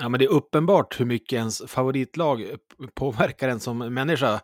Ja, 0.00 0.08
men 0.08 0.18
det 0.18 0.24
är 0.24 0.28
uppenbart 0.28 1.00
hur 1.00 1.04
mycket 1.04 1.36
ens 1.36 1.62
favoritlag 1.66 2.46
påverkar 2.94 3.48
en 3.48 3.60
som 3.60 3.78
människa. 3.78 4.40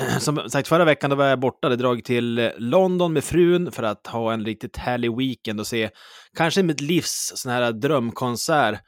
Som 0.20 0.50
sagt, 0.50 0.68
förra 0.68 0.84
veckan 0.84 1.10
då 1.10 1.16
var 1.16 1.26
jag 1.26 1.40
borta, 1.40 1.66
hade 1.66 1.76
dragit 1.76 2.04
till 2.04 2.52
London 2.58 3.12
med 3.12 3.24
frun 3.24 3.72
för 3.72 3.82
att 3.82 4.06
ha 4.06 4.32
en 4.32 4.44
riktigt 4.44 4.76
härlig 4.76 5.16
weekend 5.16 5.60
och 5.60 5.66
se 5.66 5.90
kanske 6.36 6.62
mitt 6.62 6.80
livs 6.80 7.32
sån 7.34 7.52
här 7.52 7.72
drömkonsert. 7.72 8.80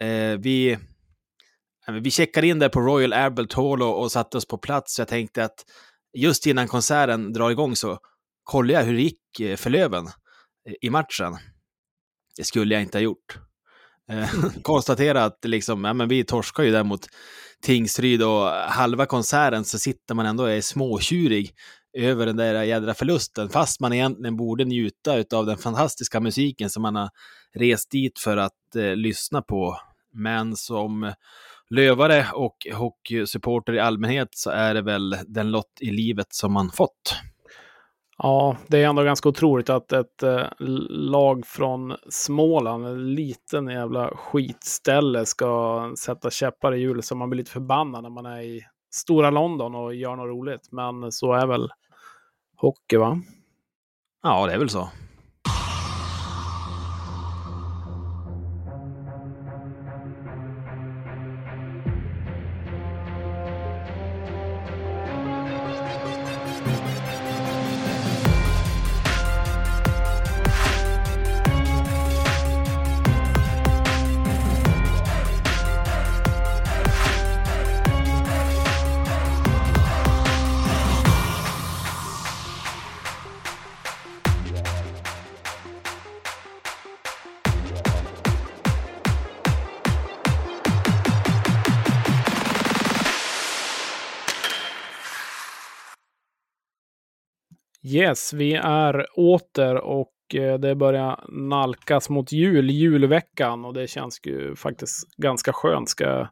Eh, 0.00 0.38
vi, 0.38 0.78
vi 2.00 2.10
checkade 2.10 2.46
in 2.46 2.58
där 2.58 2.68
på 2.68 2.80
Royal 2.80 3.12
Albert 3.12 3.52
Hall 3.52 3.82
och, 3.82 4.00
och 4.02 4.12
satte 4.12 4.36
oss 4.36 4.46
på 4.46 4.58
plats. 4.58 4.98
Jag 4.98 5.08
tänkte 5.08 5.44
att 5.44 5.64
just 6.16 6.46
innan 6.46 6.68
konserten 6.68 7.32
drar 7.32 7.50
igång 7.50 7.76
så 7.76 7.98
kollar 8.42 8.74
jag 8.74 8.82
hur 8.82 8.94
det 8.94 9.02
gick 9.02 9.40
eh, 9.40 9.56
för 9.56 9.70
Löven 9.70 10.06
eh, 10.06 10.74
i 10.80 10.90
matchen. 10.90 11.36
Det 12.36 12.44
skulle 12.44 12.74
jag 12.74 12.82
inte 12.82 12.98
ha 12.98 13.02
gjort. 13.02 13.47
Eh, 14.08 14.28
konstatera 14.62 15.24
att 15.24 15.38
liksom, 15.44 15.84
ja, 15.84 15.92
men 15.92 16.08
vi 16.08 16.24
torskar 16.24 16.62
ju 16.62 16.70
där 16.70 16.84
mot 16.84 17.06
Tingsryd 17.62 18.22
och 18.22 18.46
halva 18.48 19.06
konserten 19.06 19.64
så 19.64 19.78
sitter 19.78 20.14
man 20.14 20.26
ändå 20.26 20.44
och 20.44 20.50
är 20.50 20.60
småtjurig 20.60 21.54
över 21.98 22.26
den 22.26 22.36
där 22.36 22.62
jädra 22.62 22.94
förlusten, 22.94 23.48
fast 23.48 23.80
man 23.80 23.92
egentligen 23.92 24.36
borde 24.36 24.64
njuta 24.64 25.24
av 25.34 25.46
den 25.46 25.58
fantastiska 25.58 26.20
musiken 26.20 26.70
som 26.70 26.82
man 26.82 26.96
har 26.96 27.10
rest 27.54 27.90
dit 27.90 28.18
för 28.18 28.36
att 28.36 28.76
eh, 28.76 28.96
lyssna 28.96 29.42
på. 29.42 29.80
Men 30.12 30.56
som 30.56 31.12
lövare 31.70 32.26
och 32.32 32.56
hockeysupporter 32.74 33.72
i 33.72 33.80
allmänhet 33.80 34.28
så 34.30 34.50
är 34.50 34.74
det 34.74 34.82
väl 34.82 35.16
den 35.26 35.50
lott 35.50 35.78
i 35.80 35.90
livet 35.90 36.26
som 36.30 36.52
man 36.52 36.70
fått. 36.70 37.16
Ja, 38.22 38.56
det 38.66 38.82
är 38.82 38.88
ändå 38.88 39.02
ganska 39.02 39.28
otroligt 39.28 39.70
att 39.70 39.92
ett 39.92 40.22
eh, 40.22 40.44
lag 40.88 41.46
från 41.46 41.96
Småland, 42.08 42.86
en 42.86 43.14
liten 43.14 43.68
jävla 43.68 44.16
skitställe, 44.16 45.26
ska 45.26 45.92
sätta 45.98 46.30
käppar 46.30 46.74
i 46.74 46.80
hjulet 46.80 47.04
så 47.04 47.14
man 47.14 47.30
blir 47.30 47.38
lite 47.38 47.50
förbannad 47.50 48.02
när 48.02 48.10
man 48.10 48.26
är 48.26 48.40
i 48.40 48.62
stora 48.90 49.30
London 49.30 49.74
och 49.74 49.94
gör 49.94 50.16
något 50.16 50.28
roligt. 50.28 50.72
Men 50.72 51.12
så 51.12 51.32
är 51.32 51.46
väl 51.46 51.70
hockey, 52.56 52.96
va? 52.96 53.22
Ja, 54.22 54.46
det 54.46 54.52
är 54.52 54.58
väl 54.58 54.68
så. 54.68 54.88
Yes, 97.90 98.32
vi 98.32 98.54
är 98.54 99.06
åter 99.14 99.74
och 99.74 100.34
eh, 100.34 100.58
det 100.58 100.74
börjar 100.74 101.24
nalkas 101.28 102.10
mot 102.10 102.32
jul, 102.32 102.70
julveckan 102.70 103.64
och 103.64 103.74
det 103.74 103.86
känns 103.86 104.20
ju 104.24 104.56
faktiskt 104.56 105.16
ganska 105.16 105.52
skönt 105.52 105.88
ska 105.88 106.04
jag 106.04 106.28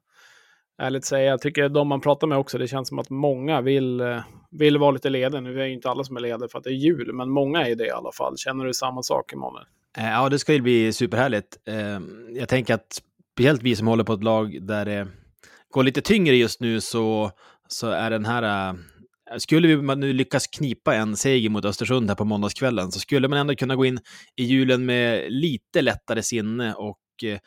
ärligt 0.82 1.04
säga. 1.04 1.30
Jag 1.30 1.40
tycker 1.40 1.68
de 1.68 1.88
man 1.88 2.00
pratar 2.00 2.26
med 2.26 2.38
också, 2.38 2.58
det 2.58 2.68
känns 2.68 2.88
som 2.88 2.98
att 2.98 3.10
många 3.10 3.60
vill, 3.60 4.00
eh, 4.00 4.20
vill 4.50 4.78
vara 4.78 4.90
lite 4.90 5.10
lediga. 5.10 5.40
Nu 5.40 5.52
är 5.52 5.56
det 5.56 5.68
ju 5.68 5.74
inte 5.74 5.90
alla 5.90 6.04
som 6.04 6.16
är 6.16 6.20
lediga 6.20 6.48
för 6.48 6.58
att 6.58 6.64
det 6.64 6.70
är 6.70 6.74
jul, 6.74 7.12
men 7.12 7.30
många 7.30 7.66
är 7.66 7.74
det 7.74 7.86
i 7.86 7.90
alla 7.90 8.12
fall. 8.12 8.36
Känner 8.36 8.64
du 8.64 8.74
samma 8.74 9.02
sak, 9.02 9.32
Emanuel? 9.32 9.64
Eh, 9.98 10.10
ja, 10.10 10.28
det 10.28 10.38
ska 10.38 10.52
ju 10.52 10.60
bli 10.60 10.92
superhärligt. 10.92 11.58
Ehm, 11.66 12.28
jag 12.30 12.48
tänker 12.48 12.74
att 12.74 13.02
speciellt 13.32 13.62
vi 13.62 13.76
som 13.76 13.86
håller 13.86 14.04
på 14.04 14.12
ett 14.12 14.24
lag 14.24 14.58
där 14.62 14.84
det 14.84 15.08
går 15.70 15.82
lite 15.82 16.00
tyngre 16.00 16.36
just 16.36 16.60
nu 16.60 16.80
så, 16.80 17.30
så 17.68 17.90
är 17.90 18.10
den 18.10 18.24
här 18.24 18.74
skulle 19.38 19.76
vi 19.76 19.96
nu 19.96 20.12
lyckas 20.12 20.46
knipa 20.46 20.94
en 20.94 21.16
seger 21.16 21.50
mot 21.50 21.64
Östersund 21.64 22.08
här 22.08 22.16
på 22.16 22.24
måndagskvällen 22.24 22.92
så 22.92 23.00
skulle 23.00 23.28
man 23.28 23.38
ändå 23.38 23.54
kunna 23.54 23.76
gå 23.76 23.86
in 23.86 23.98
i 24.36 24.44
julen 24.44 24.86
med 24.86 25.32
lite 25.32 25.82
lättare 25.82 26.22
sinne 26.22 26.74
och 26.74 26.98
eh, 27.24 27.38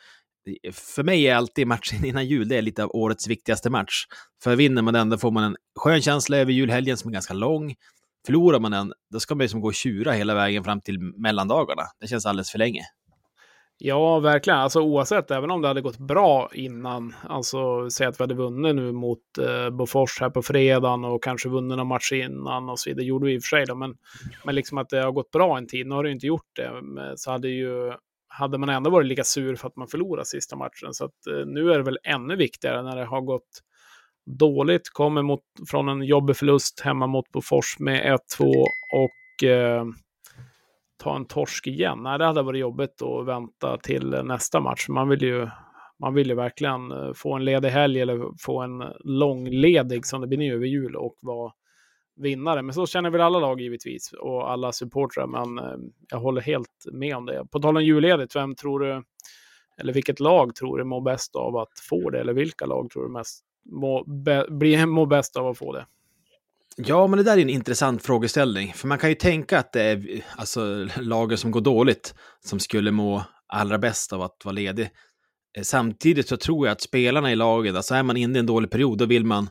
för 0.72 1.02
mig 1.02 1.28
är 1.28 1.34
alltid 1.34 1.66
matchen 1.66 2.04
innan 2.04 2.26
jul 2.26 2.48
det 2.48 2.56
är 2.56 2.62
lite 2.62 2.84
av 2.84 2.90
årets 2.94 3.28
viktigaste 3.28 3.70
match. 3.70 4.04
För 4.42 4.56
vinner 4.56 4.82
man 4.82 4.94
den, 4.94 5.10
då 5.10 5.18
får 5.18 5.30
man 5.30 5.44
en 5.44 5.56
skön 5.78 6.02
känsla 6.02 6.36
över 6.36 6.52
julhelgen 6.52 6.96
som 6.96 7.08
är 7.08 7.12
ganska 7.12 7.34
lång. 7.34 7.74
Förlorar 8.26 8.60
man 8.60 8.70
den, 8.70 8.92
då 9.12 9.20
ska 9.20 9.34
man 9.34 9.44
ju 9.44 9.48
som 9.48 9.60
gå 9.60 9.68
och 9.68 9.74
tjura 9.74 10.12
hela 10.12 10.34
vägen 10.34 10.64
fram 10.64 10.80
till 10.80 10.98
mellandagarna. 11.00 11.82
Det 12.00 12.06
känns 12.06 12.26
alldeles 12.26 12.50
för 12.50 12.58
länge. 12.58 12.82
Ja, 13.82 14.18
verkligen. 14.18 14.58
Alltså 14.58 14.80
oavsett, 14.80 15.30
även 15.30 15.50
om 15.50 15.62
det 15.62 15.68
hade 15.68 15.80
gått 15.80 15.98
bra 15.98 16.50
innan, 16.52 17.14
alltså 17.28 17.90
säg 17.90 18.06
att 18.06 18.20
vi 18.20 18.22
hade 18.22 18.34
vunnit 18.34 18.76
nu 18.76 18.92
mot 18.92 19.38
eh, 19.38 19.70
Bofors 19.70 20.20
här 20.20 20.30
på 20.30 20.42
fredagen 20.42 21.04
och 21.04 21.22
kanske 21.22 21.48
vunnit 21.48 21.76
någon 21.76 21.86
match 21.86 22.12
innan 22.12 22.68
och 22.68 22.78
så 22.78 22.90
vidare. 22.90 23.02
Det 23.02 23.08
gjorde 23.08 23.26
vi 23.26 23.34
i 23.34 23.38
och 23.38 23.42
för 23.42 23.48
sig 23.48 23.66
då, 23.66 23.74
men, 23.74 23.94
men 24.44 24.54
liksom 24.54 24.78
att 24.78 24.88
det 24.88 25.02
har 25.02 25.12
gått 25.12 25.30
bra 25.30 25.58
en 25.58 25.66
tid. 25.66 25.86
Nu 25.86 25.94
har 25.94 26.02
det 26.02 26.08
ju 26.08 26.14
inte 26.14 26.26
gjort 26.26 26.56
det, 26.56 26.70
så 27.16 27.30
hade 27.30 27.48
ju 27.48 27.92
hade 28.28 28.58
man 28.58 28.68
ändå 28.68 28.90
varit 28.90 29.06
lika 29.06 29.24
sur 29.24 29.56
för 29.56 29.68
att 29.68 29.76
man 29.76 29.88
förlorade 29.88 30.26
sista 30.26 30.56
matchen. 30.56 30.94
Så 30.94 31.04
att 31.04 31.26
eh, 31.26 31.46
nu 31.46 31.72
är 31.72 31.78
det 31.78 31.84
väl 31.84 31.98
ännu 32.04 32.36
viktigare 32.36 32.82
när 32.82 32.96
det 32.96 33.04
har 33.04 33.20
gått 33.20 33.60
dåligt. 34.38 34.90
Kommer 34.92 35.22
mot, 35.22 35.40
från 35.70 35.88
en 35.88 36.02
jobbig 36.02 36.36
förlust 36.36 36.80
hemma 36.80 37.06
mot 37.06 37.32
Bofors 37.32 37.78
med 37.78 38.18
1-2 38.38 38.64
och 38.92 39.48
eh, 39.48 39.84
ta 41.00 41.16
en 41.16 41.24
torsk 41.24 41.66
igen. 41.66 42.02
Nej, 42.02 42.18
det 42.18 42.24
hade 42.24 42.42
varit 42.42 42.60
jobbigt 42.60 43.02
att 43.02 43.26
vänta 43.26 43.76
till 43.76 44.10
nästa 44.24 44.60
match. 44.60 44.88
Man 44.88 45.08
vill 45.08 45.22
ju, 45.22 45.48
man 46.00 46.14
vill 46.14 46.28
ju 46.28 46.34
verkligen 46.34 46.92
eh, 46.92 47.12
få 47.12 47.34
en 47.34 47.44
ledig 47.44 47.68
helg 47.68 48.00
eller 48.00 48.30
få 48.38 48.60
en 48.60 48.84
långledig 49.00 50.06
som 50.06 50.20
det 50.20 50.26
blir 50.26 50.38
nu 50.38 50.54
över 50.54 50.66
jul 50.66 50.96
och 50.96 51.16
vara 51.20 51.52
vinnare. 52.16 52.62
Men 52.62 52.74
så 52.74 52.86
känner 52.86 53.10
väl 53.10 53.20
alla 53.20 53.38
lag 53.38 53.60
givetvis 53.60 54.12
och 54.12 54.50
alla 54.50 54.72
supportrar. 54.72 55.26
Men 55.26 55.58
eh, 55.58 55.78
jag 56.10 56.18
håller 56.18 56.40
helt 56.40 56.86
med 56.92 57.16
om 57.16 57.26
det. 57.26 57.46
På 57.50 57.60
tal 57.60 57.76
om 57.76 57.84
julledigt, 57.84 58.36
vem 58.36 58.54
tror 58.54 58.80
du, 58.80 59.02
eller 59.80 59.92
vilket 59.92 60.20
lag 60.20 60.54
tror 60.54 60.78
du 60.78 60.84
mår 60.84 61.00
bäst 61.00 61.36
av 61.36 61.56
att 61.56 61.78
få 61.88 62.10
det? 62.10 62.20
Eller 62.20 62.32
vilka 62.32 62.66
lag 62.66 62.90
tror 62.90 63.02
du 63.02 63.12
mest 63.12 63.44
må, 63.70 64.04
be, 64.04 64.86
mår 64.86 65.06
bäst 65.06 65.36
av 65.36 65.46
att 65.46 65.58
få 65.58 65.72
det? 65.72 65.86
Ja, 66.86 67.06
men 67.06 67.16
det 67.16 67.22
där 67.22 67.36
är 67.36 67.42
en 67.42 67.50
intressant 67.50 68.02
frågeställning. 68.02 68.72
För 68.72 68.88
man 68.88 68.98
kan 68.98 69.10
ju 69.10 69.14
tänka 69.14 69.58
att 69.58 69.72
det 69.72 69.82
är 69.82 70.24
alltså, 70.36 70.88
lager 70.96 71.36
som 71.36 71.50
går 71.50 71.60
dåligt 71.60 72.14
som 72.44 72.60
skulle 72.60 72.90
må 72.90 73.24
allra 73.46 73.78
bäst 73.78 74.12
av 74.12 74.22
att 74.22 74.36
vara 74.44 74.52
ledig. 74.52 74.90
Eh, 75.56 75.62
samtidigt 75.62 76.28
så 76.28 76.36
tror 76.36 76.66
jag 76.66 76.72
att 76.72 76.80
spelarna 76.80 77.32
i 77.32 77.36
laget, 77.36 77.76
alltså 77.76 77.94
är 77.94 78.02
man 78.02 78.16
inne 78.16 78.38
i 78.38 78.40
en 78.40 78.46
dålig 78.46 78.70
period, 78.70 78.98
då 78.98 79.06
vill 79.06 79.24
man, 79.24 79.48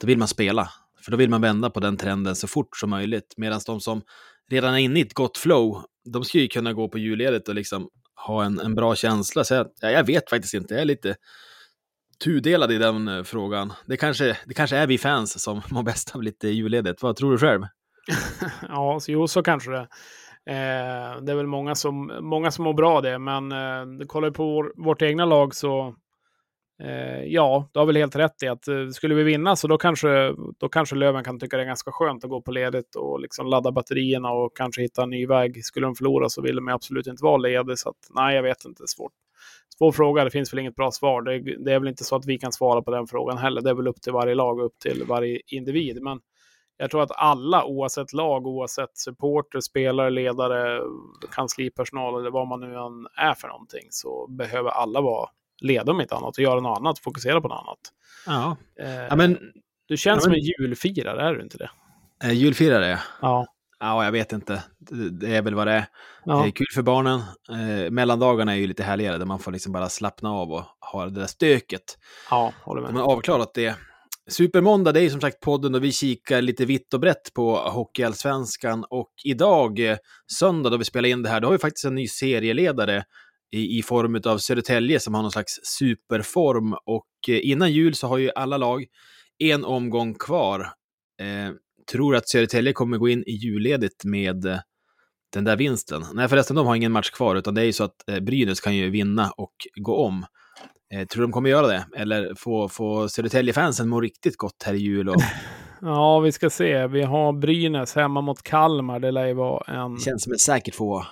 då 0.00 0.06
vill 0.06 0.18
man 0.18 0.28
spela. 0.28 0.70
För 1.04 1.10
då 1.10 1.16
vill 1.16 1.30
man 1.30 1.40
vända 1.40 1.70
på 1.70 1.80
den 1.80 1.96
trenden 1.96 2.36
så 2.36 2.46
fort 2.46 2.76
som 2.76 2.90
möjligt. 2.90 3.34
Medan 3.36 3.60
de 3.66 3.80
som 3.80 4.02
redan 4.50 4.74
är 4.74 4.78
inne 4.78 4.98
i 4.98 5.02
ett 5.02 5.14
gott 5.14 5.38
flow, 5.38 5.82
de 6.12 6.24
ska 6.24 6.38
ju 6.38 6.48
kunna 6.48 6.72
gå 6.72 6.88
på 6.88 6.98
julledigt 6.98 7.48
och 7.48 7.54
liksom 7.54 7.88
ha 8.26 8.44
en, 8.44 8.60
en 8.60 8.74
bra 8.74 8.94
känsla. 8.94 9.44
Så 9.44 9.54
jag, 9.54 9.68
jag 9.80 10.06
vet 10.06 10.30
faktiskt 10.30 10.54
inte, 10.54 10.74
jag 10.74 10.80
är 10.80 10.86
lite 10.86 11.16
tudelad 12.24 12.72
i 12.72 12.78
den 12.78 13.08
eh, 13.08 13.22
frågan. 13.22 13.72
Det 13.86 13.96
kanske, 13.96 14.38
det 14.46 14.54
kanske 14.54 14.76
är 14.76 14.86
vi 14.86 14.98
fans 14.98 15.42
som 15.42 15.60
mår 15.70 15.82
bäst 15.82 16.14
av 16.14 16.22
lite 16.22 16.48
julledigt. 16.48 17.02
Vad 17.02 17.16
tror 17.16 17.32
du 17.32 17.38
själv? 17.38 17.62
ja, 18.68 19.00
så, 19.00 19.12
jo, 19.12 19.28
så 19.28 19.42
kanske 19.42 19.70
det. 19.70 19.86
Eh, 20.46 21.22
det 21.22 21.32
är 21.32 21.34
väl 21.34 21.46
många 21.46 21.74
som, 21.74 22.12
många 22.20 22.50
som 22.50 22.64
mår 22.64 22.74
bra 22.74 22.96
av 22.96 23.02
det, 23.02 23.18
men 23.18 23.52
eh, 23.52 24.06
kollar 24.06 24.28
vi 24.28 24.34
på 24.34 24.44
vår, 24.44 24.72
vårt 24.76 25.02
egna 25.02 25.24
lag 25.24 25.54
så 25.54 25.94
eh, 26.82 27.22
ja, 27.24 27.68
du 27.72 27.78
har 27.78 27.86
väl 27.86 27.96
helt 27.96 28.16
rätt 28.16 28.42
i 28.42 28.48
att 28.48 28.68
eh, 28.68 28.88
skulle 28.88 29.14
vi 29.14 29.22
vinna 29.22 29.56
så 29.56 29.68
då 29.68 29.78
kanske, 29.78 30.34
då 30.58 30.68
kanske 30.68 30.96
Löven 30.96 31.24
kan 31.24 31.38
tycka 31.38 31.56
det 31.56 31.62
är 31.62 31.66
ganska 31.66 31.92
skönt 31.92 32.24
att 32.24 32.30
gå 32.30 32.42
på 32.42 32.52
ledigt 32.52 32.96
och 32.96 33.20
liksom 33.20 33.46
ladda 33.46 33.72
batterierna 33.72 34.30
och 34.30 34.56
kanske 34.56 34.82
hitta 34.82 35.02
en 35.02 35.10
ny 35.10 35.26
väg. 35.26 35.64
Skulle 35.64 35.86
de 35.86 35.94
förlora 35.94 36.28
så 36.28 36.42
vill 36.42 36.56
de 36.56 36.68
absolut 36.68 37.06
inte 37.06 37.24
vara 37.24 37.36
ledig, 37.36 37.78
så 37.78 37.88
att, 37.88 38.08
nej, 38.10 38.36
jag 38.36 38.42
vet 38.42 38.64
inte, 38.64 38.82
svårt 38.86 39.12
svår 39.78 39.92
fråga. 39.92 40.24
Det 40.24 40.30
finns 40.30 40.52
väl 40.52 40.60
inget 40.60 40.76
bra 40.76 40.90
svar. 40.90 41.22
Det, 41.22 41.64
det, 41.64 41.72
är 41.72 41.78
väl 41.78 41.88
inte 41.88 42.04
så 42.04 42.16
att 42.16 42.26
vi 42.26 42.38
kan 42.38 42.52
svara 42.52 42.82
på 42.82 42.90
den 42.90 43.06
frågan 43.06 43.38
heller. 43.38 43.60
Det 43.60 43.70
är 43.70 43.74
väl 43.74 43.88
upp 43.88 44.02
till 44.02 44.12
varje 44.12 44.34
lag 44.34 44.58
och 44.58 44.66
upp 44.66 44.78
till 44.78 45.04
varje 45.08 45.40
individ. 45.46 46.02
Men 46.02 46.20
jag 46.76 46.90
tror 46.90 47.02
att 47.02 47.10
alla, 47.14 47.64
oavsett 47.64 48.12
lag, 48.12 48.46
oavsett 48.46 48.98
supporter, 48.98 49.60
spelare, 49.60 50.10
ledare, 50.10 50.80
kanslipersonal 51.32 52.20
eller 52.20 52.30
vad 52.30 52.48
man 52.48 52.60
nu 52.60 52.66
än 52.66 53.06
är 53.16 53.34
för 53.34 53.48
någonting, 53.48 53.86
så 53.90 54.26
behöver 54.26 54.70
alla 54.70 55.00
vara 55.00 55.28
leda 55.60 55.92
om 55.92 56.00
inte 56.00 56.14
annat 56.14 56.38
och 56.38 56.42
göra 56.42 56.60
något 56.60 56.78
annat, 56.78 56.98
fokusera 56.98 57.40
på 57.40 57.48
något 57.48 57.58
annat. 57.58 57.78
Ja. 58.26 58.56
Eh, 58.84 59.06
ja 59.08 59.16
men, 59.16 59.38
du 59.86 59.96
känns 59.96 60.04
ja, 60.04 60.14
men, 60.14 60.20
som 60.22 60.32
en 60.32 60.66
julfirare, 60.68 61.22
är 61.22 61.34
du 61.34 61.42
inte 61.42 61.58
det? 61.58 61.70
Eh, 62.24 62.32
julfirare? 62.32 62.98
Ja. 63.22 63.46
Ja, 63.80 64.04
jag 64.04 64.12
vet 64.12 64.32
inte. 64.32 64.62
Det 65.10 65.36
är 65.36 65.42
väl 65.42 65.54
vad 65.54 65.66
det 65.66 65.72
är. 65.72 65.86
Ja. 66.24 66.42
Det 66.42 66.48
är 66.48 66.50
kul 66.50 66.66
för 66.74 66.82
barnen. 66.82 67.20
Eh, 67.50 67.90
mellandagarna 67.90 68.52
är 68.52 68.56
ju 68.56 68.66
lite 68.66 68.82
härligare 68.82 69.18
där 69.18 69.26
man 69.26 69.38
får 69.38 69.52
liksom 69.52 69.72
bara 69.72 69.88
slappna 69.88 70.30
av 70.32 70.52
och 70.52 70.64
ha 70.92 71.04
det 71.04 71.20
där 71.20 71.26
stöket. 71.26 71.98
Ja, 72.30 72.52
håller 72.62 72.82
med. 72.82 72.92
Man 72.92 73.02
har 73.02 73.12
avklarat 73.12 73.54
det. 73.54 73.74
Supermåndag, 74.30 74.92
det 74.92 75.00
är 75.00 75.02
ju 75.02 75.10
som 75.10 75.20
sagt 75.20 75.40
podden 75.40 75.74
och 75.74 75.84
vi 75.84 75.92
kikar 75.92 76.42
lite 76.42 76.64
vitt 76.64 76.94
och 76.94 77.00
brett 77.00 77.34
på 77.34 77.56
Hockeyallsvenskan. 77.56 78.84
Och 78.90 79.12
idag, 79.24 79.78
eh, 79.78 79.96
söndag 80.32 80.70
då 80.70 80.76
vi 80.76 80.84
spelar 80.84 81.08
in 81.08 81.22
det 81.22 81.28
här, 81.28 81.40
då 81.40 81.48
har 81.48 81.52
vi 81.52 81.58
faktiskt 81.58 81.84
en 81.84 81.94
ny 81.94 82.08
serieledare 82.08 83.04
i, 83.52 83.78
i 83.78 83.82
form 83.82 84.20
av 84.26 84.38
Södertälje 84.38 85.00
som 85.00 85.14
har 85.14 85.22
någon 85.22 85.32
slags 85.32 85.60
superform. 85.78 86.74
Och 86.84 87.08
eh, 87.28 87.50
innan 87.50 87.72
jul 87.72 87.94
så 87.94 88.06
har 88.06 88.18
ju 88.18 88.30
alla 88.34 88.56
lag 88.56 88.84
en 89.38 89.64
omgång 89.64 90.14
kvar. 90.14 90.60
Eh, 91.20 91.52
tror 91.92 92.16
att 92.16 92.28
Södertälje 92.28 92.72
kommer 92.72 92.98
gå 92.98 93.08
in 93.08 93.24
i 93.26 93.32
julledigt 93.32 94.04
med 94.04 94.44
eh, 94.44 94.58
den 95.32 95.44
där 95.44 95.56
vinsten. 95.56 96.04
Nej 96.14 96.28
förresten, 96.28 96.56
de 96.56 96.66
har 96.66 96.74
ingen 96.74 96.92
match 96.92 97.10
kvar, 97.10 97.36
utan 97.36 97.54
det 97.54 97.60
är 97.60 97.64
ju 97.64 97.72
så 97.72 97.84
att 97.84 98.08
eh, 98.08 98.20
Brynäs 98.20 98.60
kan 98.60 98.76
ju 98.76 98.90
vinna 98.90 99.30
och 99.30 99.54
gå 99.80 99.96
om. 99.96 100.26
Eh, 100.94 101.06
tror 101.06 101.20
du 101.20 101.26
de 101.26 101.32
kommer 101.32 101.50
göra 101.50 101.66
det? 101.66 101.86
Eller 101.96 102.34
få, 102.34 102.68
få 102.68 103.08
Södertälje-fansen 103.08 103.88
må 103.88 104.00
riktigt 104.00 104.36
gott 104.36 104.62
här 104.66 104.74
i 104.74 104.78
jul? 104.78 105.08
Och... 105.08 105.16
ja, 105.80 106.20
vi 106.20 106.32
ska 106.32 106.50
se. 106.50 106.86
Vi 106.86 107.02
har 107.02 107.32
Brynäs 107.32 107.94
hemma 107.94 108.20
mot 108.20 108.42
Kalmar. 108.42 109.00
Det 109.00 109.10
lär 109.10 109.26
ju 109.26 109.34
vara 109.34 109.74
en... 109.74 109.94
Det 109.94 110.00
känns 110.00 110.22
som 110.22 110.32
en 110.32 110.38
säker 110.38 110.72
tvåa. 110.72 111.06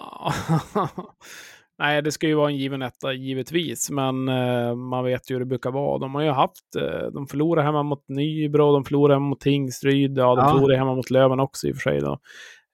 Nej, 1.80 2.02
det 2.02 2.12
ska 2.12 2.26
ju 2.26 2.34
vara 2.34 2.50
en 2.50 2.56
given 2.56 2.82
etta 2.82 3.12
givetvis, 3.12 3.90
men 3.90 4.28
eh, 4.28 4.74
man 4.74 5.04
vet 5.04 5.30
ju 5.30 5.34
hur 5.34 5.40
det 5.40 5.46
brukar 5.46 5.70
vara. 5.70 5.98
De 5.98 6.14
har 6.14 6.22
ju 6.22 6.30
haft, 6.30 6.76
eh, 6.76 7.06
de 7.12 7.26
förlorar 7.26 7.62
hemma 7.62 7.82
mot 7.82 8.08
Nybro, 8.08 8.72
de 8.72 8.84
förlorar 8.84 9.14
hemma 9.14 9.26
mot 9.26 9.40
Tingsryd, 9.40 10.18
ja, 10.18 10.34
de 10.34 10.44
ja. 10.44 10.52
förlorar 10.52 10.76
hemma 10.76 10.94
mot 10.94 11.10
Löven 11.10 11.40
också 11.40 11.68
i 11.68 11.72
och 11.72 11.76
för 11.76 11.82
sig. 11.82 12.00
Då. 12.00 12.18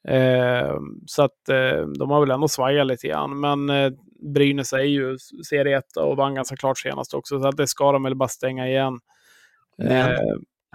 Eh, 0.09 0.79
så 1.07 1.23
att 1.23 1.49
eh, 1.49 1.87
de 1.99 2.11
har 2.11 2.21
väl 2.21 2.31
ändå 2.31 2.49
svajat 2.49 2.87
lite 2.87 3.07
grann, 3.07 3.41
men 3.41 3.71
eh, 3.71 3.93
Brynäs 4.35 4.73
är 4.73 4.79
ju 4.79 5.19
serie 5.49 5.79
1 5.79 5.85
och 5.97 6.17
vann 6.17 6.35
ganska 6.35 6.57
klart 6.57 6.79
senast 6.79 7.15
också, 7.15 7.41
så 7.41 7.49
att 7.49 7.57
det 7.57 7.67
ska 7.67 7.93
de 7.93 8.03
väl 8.03 8.15
bara 8.15 8.29
stänga 8.29 8.69
igen. 8.69 8.99
Men, 9.79 10.13
eh, 10.13 10.19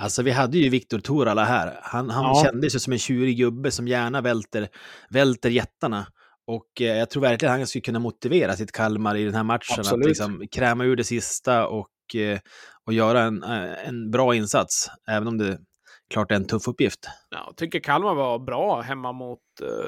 alltså 0.02 0.24
vi 0.24 0.32
hade 0.32 0.58
ju 0.58 0.70
Viktor 0.70 1.00
Torala 1.00 1.44
här. 1.44 1.80
Han, 1.82 2.10
han 2.10 2.24
ja. 2.24 2.44
kändes 2.46 2.76
ju 2.76 2.80
som 2.80 2.94
en 2.94 3.00
tjurig 3.00 3.38
gubbe 3.38 3.72
som 3.72 3.88
gärna 3.88 4.22
välter, 4.22 4.68
välter 5.10 5.50
jättarna. 5.50 6.06
Och 6.52 6.82
eh, 6.82 6.98
jag 6.98 7.10
tror 7.10 7.22
verkligen 7.22 7.54
att 7.54 7.60
han 7.60 7.68
skulle 7.68 7.82
kunna 7.82 8.00
motivera 8.00 8.54
sitt 8.54 8.72
Kalmar 8.72 9.16
i 9.16 9.24
den 9.24 9.34
här 9.34 9.44
matchen. 9.44 9.80
Absolut. 9.80 10.04
Att 10.04 10.08
liksom 10.08 10.48
kräma 10.52 10.84
ur 10.84 10.96
det 10.96 11.04
sista 11.04 11.68
och, 11.68 12.16
eh, 12.16 12.40
och 12.86 12.94
göra 12.94 13.22
en, 13.22 13.44
eh, 13.44 13.88
en 13.88 14.12
bra 14.12 14.36
insats. 14.36 14.88
Även 15.10 15.28
om 15.28 15.38
det 15.38 15.60
klart 16.14 16.32
är 16.32 16.36
en 16.36 16.48
tuff 16.48 16.68
uppgift. 16.68 17.00
Ja, 17.30 17.44
jag 17.46 17.58
tycker 17.58 17.80
Kalmar 17.80 18.16
var 18.16 18.40
bra 18.40 18.82
hemma 18.82 19.12
mot, 19.12 19.40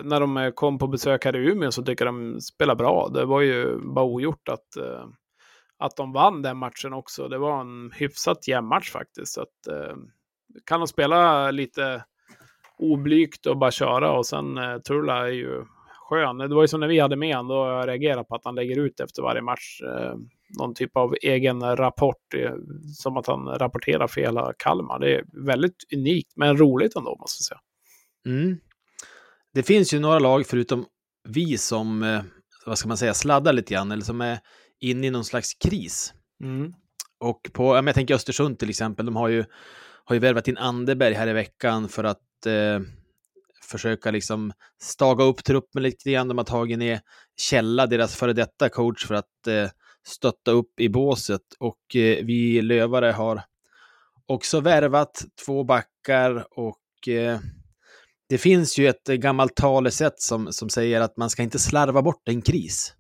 när 0.04 0.20
de 0.20 0.52
kom 0.56 0.78
på 0.78 0.88
besök 0.88 1.26
här 1.26 1.36
i 1.36 1.52
Umeå 1.52 1.72
så 1.72 1.84
tycker 1.84 2.06
de 2.06 2.42
spelade 2.42 2.78
bra. 2.78 3.10
Det 3.14 3.26
var 3.26 3.42
ju 3.42 3.78
bara 3.96 4.06
ogjort 4.06 4.50
att, 4.50 4.68
att 5.78 5.96
de 5.96 6.14
vann 6.14 6.42
den 6.42 6.58
matchen 6.58 6.94
också. 6.94 7.28
Det 7.28 7.38
var 7.38 7.62
en 7.62 7.92
hyfsat 7.92 8.48
jämn 8.48 8.68
match 8.68 8.92
faktiskt. 8.92 9.34
Så 9.34 9.42
att, 9.42 9.76
kan 10.66 10.80
de 10.80 10.88
spela 10.88 11.52
lite 11.52 12.04
oblygt 12.78 13.46
och 13.46 13.58
bara 13.58 13.72
köra 13.72 14.12
och 14.12 14.26
sen 14.26 14.56
Turla 14.88 15.28
är 15.28 15.32
ju 15.32 15.66
skön. 16.14 16.38
Det 16.38 16.56
var 16.56 16.62
ju 16.62 16.68
som 16.68 16.80
när 16.80 16.88
vi 16.88 17.00
hade 17.00 17.16
med 17.16 17.36
honom, 17.36 17.48
då 17.48 17.56
jag 17.56 17.88
reagerade 17.88 18.24
på 18.24 18.36
att 18.36 18.46
han 18.46 18.56
lägger 18.56 18.80
ut 18.80 19.00
efter 19.00 19.22
varje 19.22 19.42
match 19.42 19.82
eh, 19.82 20.16
någon 20.60 20.74
typ 20.74 20.98
av 20.98 21.16
egen 21.22 21.78
rapport, 21.78 22.34
eh, 22.36 22.54
som 22.96 23.18
att 23.18 23.28
han 23.28 23.48
rapporterar 23.48 24.08
för 24.08 24.22
hela 24.22 24.54
Kalmar. 24.58 25.00
Det 25.00 25.16
är 25.16 25.24
väldigt 25.46 25.76
unikt, 25.96 26.34
men 26.36 26.58
roligt 26.58 26.96
ändå, 26.96 27.18
måste 27.20 27.42
jag 27.42 27.46
säga. 27.46 27.60
Mm. 28.26 28.58
Det 29.54 29.64
finns 29.64 29.94
ju 29.94 30.00
några 30.00 30.20
lag, 30.20 30.46
förutom 30.48 30.86
vi, 31.30 31.58
som, 31.58 32.04
eh, 32.04 32.22
vad 32.66 32.78
ska 32.78 32.88
man 32.88 32.98
säga, 32.98 33.14
sladdar 33.14 33.54
lite 33.54 33.74
grann, 33.74 33.92
eller 33.92 34.04
som 34.04 34.22
är 34.22 34.40
inne 34.80 35.08
i 35.08 35.12
någon 35.12 35.26
slags 35.26 35.54
kris. 35.54 36.14
Mm. 36.44 36.74
Och 37.20 37.50
på, 37.54 37.76
jag 37.76 37.96
tänker 37.96 38.16
Östersund 38.16 38.60
till 38.60 38.70
exempel, 38.70 39.06
de 39.06 39.16
har 39.16 39.28
ju, 39.28 39.46
har 40.06 40.14
ju 40.14 40.20
värvat 40.20 40.48
in 40.48 40.58
Anderberg 40.58 41.14
här 41.14 41.28
i 41.28 41.34
veckan 41.34 41.90
för 41.90 42.04
att 42.04 42.46
eh, 42.46 42.80
försöka 43.64 44.12
liksom 44.12 44.54
staga 44.82 45.24
upp 45.24 45.44
truppen 45.44 45.84
lite 45.84 46.12
grann. 46.12 46.28
De 46.28 46.38
har 46.38 46.46
tagit 46.46 46.80
ner 46.80 47.02
Källa, 47.38 47.88
deras 47.88 48.16
före 48.16 48.34
detta 48.34 48.70
coach, 48.70 49.06
för 49.08 49.16
att 49.16 49.48
eh, 49.48 49.70
stötta 50.08 50.52
upp 50.52 50.80
i 50.80 50.90
båset. 50.90 51.42
Och 51.60 51.96
eh, 51.96 52.26
vi 52.26 52.62
lövare 52.62 53.12
har 53.12 53.42
också 54.26 54.60
värvat 54.60 55.26
två 55.46 55.64
backar 55.64 56.46
och 56.60 57.08
eh, 57.08 57.40
det 58.30 58.38
finns 58.38 58.78
ju 58.78 58.88
ett 58.88 59.08
gammalt 59.08 59.56
talesätt 59.56 60.22
som, 60.22 60.54
som 60.54 60.70
säger 60.70 61.02
att 61.02 61.18
man 61.18 61.30
ska 61.30 61.44
inte 61.44 61.60
slarva 61.60 62.02
bort 62.02 62.30
en 62.30 62.42
kris. 62.42 62.94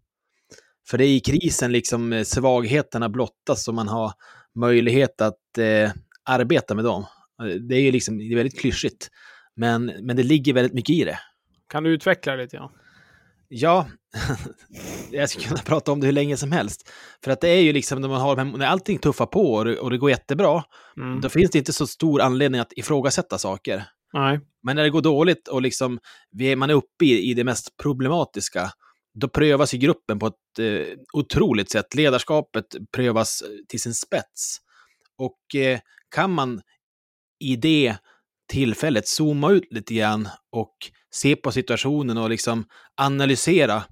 För 0.87 0.97
det 0.97 1.05
är 1.05 1.15
i 1.15 1.19
krisen 1.19 1.71
liksom 1.71 2.13
eh, 2.13 2.23
svagheterna 2.23 3.09
blottas 3.09 3.67
och 3.67 3.73
man 3.73 3.87
har 3.87 4.13
möjlighet 4.55 5.21
att 5.21 5.57
eh, 5.57 5.91
arbeta 6.23 6.75
med 6.75 6.85
dem. 6.85 7.05
Eh, 7.41 7.47
det 7.47 7.75
är 7.75 7.81
ju 7.81 7.91
liksom, 7.91 8.17
det 8.17 8.23
är 8.23 8.35
väldigt 8.35 8.59
klyschigt. 8.59 9.09
Men, 9.55 9.85
men 9.85 10.15
det 10.15 10.23
ligger 10.23 10.53
väldigt 10.53 10.73
mycket 10.73 10.95
i 10.95 11.03
det. 11.03 11.19
Kan 11.69 11.83
du 11.83 11.89
utveckla 11.89 12.35
det 12.35 12.43
lite? 12.43 12.55
Ja, 12.55 12.71
ja 13.47 13.87
jag 15.11 15.29
skulle 15.29 15.47
kunna 15.47 15.61
prata 15.61 15.91
om 15.91 15.99
det 15.99 16.05
hur 16.05 16.13
länge 16.13 16.37
som 16.37 16.51
helst. 16.51 16.89
För 17.23 17.31
att 17.31 17.41
det 17.41 17.49
är 17.49 17.61
ju 17.61 17.73
liksom 17.73 18.01
när 18.01 18.07
man 18.07 18.21
har, 18.21 18.43
när 18.43 18.65
allting 18.65 18.97
tuffar 18.97 19.25
på 19.25 19.53
och 19.53 19.65
det, 19.65 19.79
och 19.79 19.89
det 19.89 19.97
går 19.97 20.09
jättebra, 20.09 20.63
mm. 20.97 21.21
då 21.21 21.29
finns 21.29 21.51
det 21.51 21.57
inte 21.57 21.73
så 21.73 21.87
stor 21.87 22.21
anledning 22.21 22.61
att 22.61 22.73
ifrågasätta 22.75 23.37
saker. 23.37 23.85
Nej. 24.13 24.39
Men 24.63 24.75
när 24.75 24.83
det 24.83 24.89
går 24.89 25.01
dåligt 25.01 25.47
och 25.47 25.61
liksom 25.61 25.99
man 26.57 26.69
är 26.69 26.73
uppe 26.73 27.05
i, 27.05 27.29
i 27.29 27.33
det 27.33 27.43
mest 27.43 27.77
problematiska, 27.77 28.71
då 29.13 29.27
prövas 29.27 29.73
ju 29.73 29.77
gruppen 29.77 30.19
på 30.19 30.27
ett 30.27 30.59
eh, 30.59 30.97
otroligt 31.13 31.71
sätt. 31.71 31.95
Ledarskapet 31.95 32.65
prövas 32.91 33.43
till 33.67 33.81
sin 33.81 33.93
spets. 33.93 34.57
Och 35.17 35.55
eh, 35.61 35.79
kan 36.15 36.31
man 36.31 36.61
i 37.39 37.55
det 37.55 37.95
tillfället 38.47 39.07
zooma 39.07 39.51
ut 39.51 39.73
lite 39.73 39.93
grann 39.93 40.29
och 40.51 40.75
se 41.13 41.35
på 41.35 41.51
situationen 41.51 42.17
och 42.17 42.29
liksom 42.29 42.65
analysera 43.01 43.83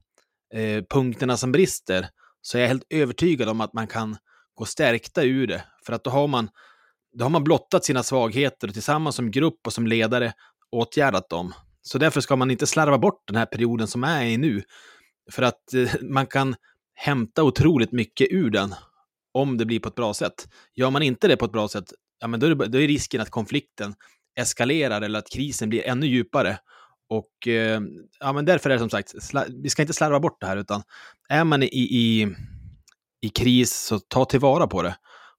eh, 0.54 0.84
punkterna 0.90 1.38
som 1.38 1.52
brister, 1.52 2.08
så 2.42 2.58
är 2.58 2.62
jag 2.62 2.68
helt 2.68 2.88
övertygad 2.90 3.50
om 3.50 3.62
att 3.62 3.74
man 3.74 3.88
kan 3.88 4.18
gå 4.56 4.66
stärkta 4.66 5.24
ur 5.24 5.48
det. 5.48 5.64
För 5.86 5.94
att 5.94 6.04
då 6.04 6.10
har 6.10 6.28
man, 6.28 6.50
då 7.18 7.26
har 7.26 7.30
man 7.30 7.44
blottat 7.44 7.86
sina 7.86 8.04
svagheter 8.04 8.68
och 8.68 8.74
tillsammans 8.74 9.16
som 9.16 9.32
grupp 9.32 9.60
och 9.66 9.74
som 9.74 9.88
ledare 9.88 10.34
åtgärdat 10.72 11.30
dem. 11.30 11.54
Så 11.82 11.98
därför 11.98 12.22
ska 12.22 12.36
man 12.36 12.52
inte 12.52 12.68
slarva 12.68 12.98
bort 12.98 13.24
den 13.28 13.36
här 13.36 13.46
perioden 13.46 13.88
som 13.88 14.04
är 14.04 14.26
i 14.26 14.38
nu. 14.38 14.64
För 15.32 15.44
att 15.44 15.74
eh, 15.74 15.90
man 16.02 16.28
kan 16.28 16.56
hämta 16.94 17.44
otroligt 17.44 17.92
mycket 17.92 18.28
ur 18.32 18.50
den 18.50 18.76
om 19.34 19.58
det 19.58 19.66
blir 19.66 19.80
på 19.80 19.90
ett 19.90 19.96
bra 19.96 20.14
sätt. 20.14 20.48
Gör 20.76 20.90
man 20.90 21.02
inte 21.02 21.28
det 21.28 21.38
på 21.38 21.46
ett 21.46 21.52
bra 21.52 21.68
sätt, 21.68 21.94
ja, 22.20 22.28
men 22.28 22.40
då, 22.40 22.48
är 22.48 22.56
det, 22.56 22.68
då 22.68 22.82
är 22.82 22.88
risken 22.88 23.22
att 23.22 23.30
konflikten 23.30 23.96
eskalerar 24.40 25.02
eller 25.02 25.20
att 25.20 25.30
krisen 25.30 25.70
blir 25.70 25.88
ännu 25.88 26.08
djupare. 26.08 26.58
Och 27.10 27.48
eh, 27.48 27.82
ja, 28.20 28.34
men 28.34 28.46
därför 28.46 28.70
är 28.70 28.74
det 28.74 28.80
som 28.80 28.90
sagt, 28.90 29.14
vi 29.64 29.70
ska 29.70 29.82
inte 29.82 29.94
slarva 29.94 30.20
bort 30.20 30.42
det 30.42 30.48
här, 30.48 30.58
utan 30.58 30.84
är 31.30 31.44
man 31.44 31.64
i, 31.64 31.68
i, 31.68 32.36
i 33.22 33.30
kris 33.30 33.76
så 33.76 34.00
ta 34.00 34.26
tillvara 34.26 34.68
på 34.68 34.82
det 34.82 34.96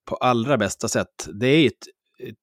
på 0.09 0.17
allra 0.17 0.59
bästa 0.59 0.89
sätt. 0.89 1.29
Det 1.41 1.47
är 1.47 1.67
ett, 1.67 1.73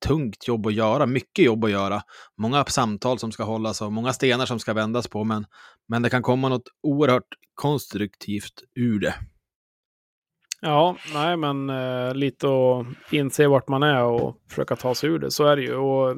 tungt 0.06 0.48
jobb 0.48 0.68
att 0.68 0.74
göra, 0.74 1.06
mycket 1.06 1.46
jobb 1.46 1.64
att 1.64 1.72
göra, 1.72 2.02
många 2.38 2.66
samtal 2.66 3.20
som 3.20 3.32
ska 3.32 3.44
hållas 3.44 3.82
och 3.82 3.94
många 3.94 4.14
stenar 4.14 4.46
som 4.46 4.60
ska 4.60 4.74
vändas 4.74 5.08
på, 5.08 5.24
men, 5.24 5.46
men 5.88 6.02
det 6.02 6.10
kan 6.10 6.22
komma 6.22 6.50
något 6.50 6.68
oerhört 6.84 7.28
konstruktivt 7.54 8.64
ur 8.76 9.00
det. 9.00 9.16
Ja, 10.62 10.96
nej 11.14 11.38
men 11.38 11.70
eh, 11.70 12.14
lite 12.14 12.48
att 12.48 13.14
inse 13.14 13.48
vart 13.48 13.68
man 13.68 13.84
är 13.84 14.04
och 14.04 14.38
försöka 14.50 14.76
ta 14.76 14.96
sig 14.96 15.10
ur 15.10 15.20
det. 15.20 15.32
Så 15.32 15.46
är 15.46 15.56
det 15.56 15.62
ju. 15.62 15.76
Och 15.76 16.16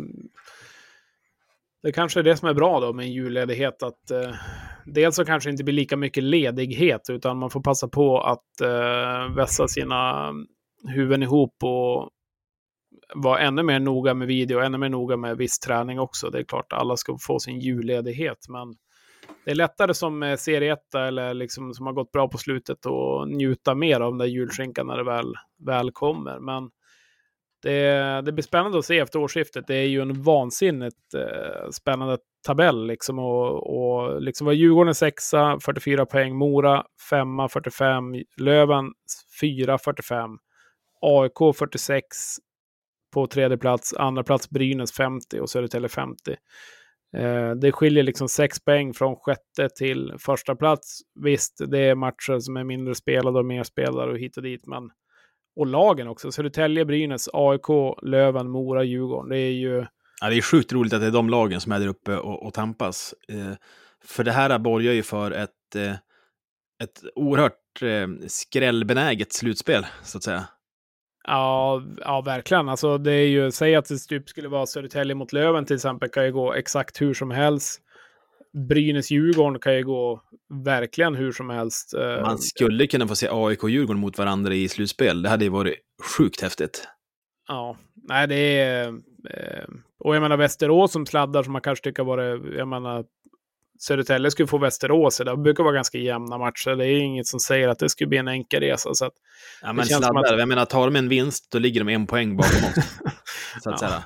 det 1.83 1.91
kanske 1.91 2.19
är 2.19 2.23
det 2.23 2.37
som 2.37 2.49
är 2.49 2.53
bra 2.53 2.79
då 2.79 2.93
med 2.93 3.05
en 3.05 3.11
julledighet. 3.11 3.83
Att, 3.83 4.11
eh, 4.11 4.33
dels 4.85 5.15
så 5.15 5.25
kanske 5.25 5.49
det 5.49 5.51
inte 5.51 5.63
blir 5.63 5.73
lika 5.73 5.97
mycket 5.97 6.23
ledighet 6.23 7.09
utan 7.09 7.37
man 7.37 7.49
får 7.49 7.61
passa 7.61 7.87
på 7.87 8.21
att 8.21 8.61
eh, 8.61 9.35
vässa 9.35 9.67
sina 9.67 10.27
mm, 10.27 10.45
huvuden 10.87 11.23
ihop 11.23 11.55
och 11.63 12.09
vara 13.15 13.39
ännu 13.39 13.63
mer 13.63 13.79
noga 13.79 14.13
med 14.13 14.27
video, 14.27 14.59
ännu 14.59 14.77
mer 14.77 14.89
noga 14.89 15.17
med 15.17 15.37
viss 15.37 15.59
träning 15.59 15.99
också. 15.99 16.29
Det 16.29 16.39
är 16.39 16.43
klart 16.43 16.73
att 16.73 16.79
alla 16.79 16.97
ska 16.97 17.17
få 17.21 17.39
sin 17.39 17.59
julledighet, 17.59 18.37
men 18.49 18.73
det 19.45 19.51
är 19.51 19.55
lättare 19.55 19.93
som 19.93 20.23
eh, 20.23 20.37
serie 20.37 20.73
1 20.73 20.95
eller 20.95 21.33
liksom 21.33 21.73
som 21.73 21.85
har 21.85 21.93
gått 21.93 22.11
bra 22.11 22.27
på 22.27 22.37
slutet 22.37 22.85
och 22.85 23.27
njuta 23.27 23.75
mer 23.75 23.99
av 23.99 24.11
den 24.11 24.17
där 24.17 24.25
julskinkan 24.25 24.87
när 24.87 24.97
det 24.97 25.03
väl, 25.03 25.33
väl 25.65 25.91
kommer. 25.91 26.39
Men 26.39 26.69
det, 27.61 28.21
det 28.21 28.31
blir 28.31 28.43
spännande 28.43 28.77
att 28.77 28.85
se 28.85 28.99
efter 28.99 29.19
årsskiftet. 29.19 29.67
Det 29.67 29.75
är 29.75 29.87
ju 29.87 30.01
en 30.01 30.21
vansinnigt 30.21 31.13
eh, 31.13 31.69
spännande 31.71 32.17
tabell. 32.47 32.87
Liksom, 32.87 33.19
och, 33.19 33.77
och 33.77 34.21
liksom 34.21 34.45
var 34.45 34.53
Djurgården 34.53 34.95
sexa, 34.95 35.59
44 35.65 36.05
poäng. 36.05 36.35
Mora 36.35 36.83
femma, 37.09 37.49
45. 37.49 38.15
Löven 38.37 38.91
fyra, 39.41 39.77
45. 39.77 40.37
AIK 41.01 41.55
46 41.55 42.05
på 43.13 43.27
tredje 43.27 43.57
plats. 43.57 43.93
Andra 43.93 44.23
plats 44.23 44.49
Brynäs 44.49 44.91
50 44.91 45.39
och 45.39 45.49
Södertälje 45.49 45.89
50. 45.89 46.35
Eh, 47.17 47.51
det 47.51 47.71
skiljer 47.71 48.03
liksom 48.03 48.29
sex 48.29 48.59
poäng 48.59 48.93
från 48.93 49.15
sjätte 49.15 49.69
till 49.69 50.13
första 50.19 50.55
plats. 50.55 50.99
Visst, 51.23 51.61
det 51.67 51.79
är 51.79 51.95
matcher 51.95 52.39
som 52.39 52.57
är 52.57 52.63
mindre 52.63 52.95
spelade 52.95 53.39
och 53.39 53.45
mer 53.45 53.63
spelare 53.63 54.11
och 54.11 54.19
hit 54.19 54.37
och 54.37 54.43
dit, 54.43 54.67
men 54.67 54.89
och 55.55 55.67
lagen 55.67 56.07
också. 56.07 56.31
Södertälje, 56.31 56.85
Brynäs, 56.85 57.29
AIK, 57.33 57.97
Löven, 58.01 58.49
Mora, 58.49 58.83
Djurgården. 58.83 59.29
Det 59.29 59.37
är 59.37 59.51
ju... 59.51 59.85
Ja, 60.21 60.29
det 60.29 60.37
är 60.37 60.41
sjukt 60.41 60.73
roligt 60.73 60.93
att 60.93 61.01
det 61.01 61.07
är 61.07 61.11
de 61.11 61.29
lagen 61.29 61.61
som 61.61 61.71
är 61.71 61.79
där 61.79 61.87
uppe 61.87 62.17
och, 62.17 62.45
och 62.45 62.53
tampas. 62.53 63.13
Eh, 63.29 63.53
för 64.03 64.23
det 64.23 64.31
här 64.31 64.59
borgar 64.59 64.93
ju 64.93 65.03
för 65.03 65.31
ett, 65.31 65.75
eh, 65.75 65.91
ett 66.83 67.03
oerhört 67.15 67.81
eh, 67.81 68.07
skrällbenäget 68.27 69.33
slutspel, 69.33 69.85
så 70.03 70.17
att 70.17 70.23
säga. 70.23 70.43
Ja, 71.23 71.83
ja, 71.97 72.21
verkligen. 72.21 72.69
Alltså, 72.69 72.97
det 72.97 73.11
är 73.13 73.27
ju, 73.27 73.51
säg 73.51 73.75
att 73.75 73.89
det 73.89 73.97
typ 73.97 74.29
skulle 74.29 74.47
vara 74.47 74.65
Södertälje 74.65 75.15
mot 75.15 75.33
Löven 75.33 75.65
till 75.65 75.75
exempel, 75.75 76.09
kan 76.09 76.25
ju 76.25 76.31
gå 76.31 76.53
exakt 76.53 77.01
hur 77.01 77.13
som 77.13 77.31
helst. 77.31 77.81
Brynäs-Djurgården 78.53 79.59
kan 79.59 79.75
ju 79.75 79.83
gå 79.83 80.21
verkligen 80.65 81.15
hur 81.15 81.31
som 81.31 81.49
helst. 81.49 81.93
Eh, 81.93 82.21
Man 82.21 82.37
skulle 82.37 82.87
kunna 82.87 83.07
få 83.07 83.15
se 83.15 83.27
AIK 83.31 83.63
och 83.63 83.69
Djurgården 83.69 83.99
mot 84.01 84.17
varandra 84.17 84.53
i 84.53 84.67
slutspel. 84.67 85.21
Det 85.21 85.29
hade 85.29 85.45
ju 85.45 85.51
varit 85.51 85.75
sjukt 86.17 86.41
häftigt. 86.41 86.87
Ja, 87.47 87.77
nej 87.93 88.27
det 88.27 88.59
är... 88.59 88.87
Eh, 89.29 89.65
och 89.99 90.15
jag 90.15 90.21
menar 90.21 90.37
Västerås 90.37 90.91
som 90.91 91.05
sladdar 91.05 91.43
som 91.43 91.53
man 91.53 91.61
kanske 91.61 91.83
tycker 91.83 92.03
var 92.03 92.17
det, 92.17 92.57
jag 92.57 92.67
menar 92.67 93.05
Södertälje 93.81 94.31
skulle 94.31 94.47
få 94.47 94.57
Västerås. 94.57 95.17
Det 95.17 95.37
brukar 95.37 95.63
vara 95.63 95.73
ganska 95.73 95.97
jämna 95.97 96.37
matcher. 96.37 96.75
Det 96.75 96.87
är 96.87 96.99
inget 96.99 97.27
som 97.27 97.39
säger 97.39 97.67
att 97.67 97.79
det 97.79 97.89
skulle 97.89 98.07
bli 98.07 98.17
en 98.17 98.27
enkel 98.27 98.61
resa. 98.61 98.93
Så 98.93 99.11
ja, 99.61 99.73
men 99.73 99.85
sladdar, 99.85 100.33
att... 100.33 100.39
jag 100.39 100.47
menar, 100.47 100.65
tar 100.65 100.85
de 100.85 100.95
en 100.95 101.09
vinst, 101.09 101.51
då 101.51 101.59
ligger 101.59 101.83
de 101.83 101.93
en 101.93 102.07
poäng 102.07 102.37
bakom 102.37 102.63
oss. 102.63 102.85
så 103.63 103.69
att 103.69 103.81
ja. 103.81 103.87
säga. 103.87 104.03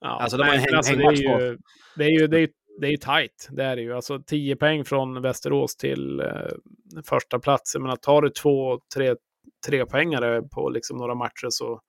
Ja, 0.00 0.20
alltså, 0.20 0.36
de 0.36 0.48
har 0.48 0.54
en 0.54 0.76
alltså, 0.76 0.94
det, 0.94 1.04
är 1.04 1.12
ju, 1.12 1.58
det 1.96 2.04
är 2.04 2.20
ju 2.20 2.26
det 2.26 2.40
är, 2.40 2.48
det 2.80 2.86
är 2.86 2.90
ju 2.90 2.96
tajt. 2.96 3.48
Det 3.50 3.64
är 3.64 3.76
det 3.76 3.82
ju. 3.82 3.92
Alltså 3.94 4.18
10 4.18 4.56
poäng 4.56 4.84
från 4.84 5.22
Västerås 5.22 5.76
till 5.76 6.20
eh, 6.20 6.26
första 7.08 7.38
plats. 7.38 7.74
Jag 7.74 7.82
menar, 7.82 7.96
tar 7.96 8.22
du 8.22 8.30
två, 8.30 8.78
tre, 8.94 9.14
tre 9.66 9.86
poängare 9.86 10.42
på 10.42 10.70
liksom 10.70 10.96
några 10.96 11.14
matcher 11.14 11.46
så 11.50 11.80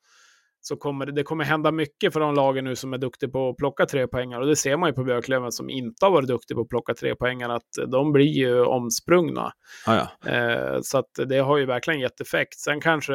så 0.65 0.75
kommer 0.75 1.05
det, 1.05 1.11
det 1.11 1.23
kommer 1.23 1.43
hända 1.43 1.71
mycket 1.71 2.13
för 2.13 2.19
de 2.19 2.35
lagen 2.35 2.65
nu 2.65 2.75
som 2.75 2.93
är 2.93 2.97
duktiga 2.97 3.29
på 3.29 3.49
att 3.49 3.57
plocka 3.57 3.85
tre 3.85 4.07
poängar. 4.07 4.41
Och 4.41 4.47
det 4.47 4.55
ser 4.55 4.77
man 4.77 4.89
ju 4.89 4.93
på 4.93 5.03
Björklöven 5.03 5.51
som 5.51 5.69
inte 5.69 6.05
har 6.05 6.11
varit 6.11 6.27
duktiga 6.27 6.55
på 6.55 6.61
att 6.61 6.69
plocka 6.69 6.93
tre 6.93 7.15
poängar 7.15 7.49
att 7.49 7.91
de 7.91 8.11
blir 8.11 8.25
ju 8.25 8.61
omsprungna. 8.61 9.51
Ah, 9.85 9.95
ja. 9.95 10.31
eh, 10.31 10.79
så 10.81 10.97
att 10.97 11.19
det 11.27 11.39
har 11.39 11.57
ju 11.57 11.65
verkligen 11.65 11.99
gett 11.99 12.21
effekt. 12.21 12.59
Sen 12.59 12.81
kanske 12.81 13.13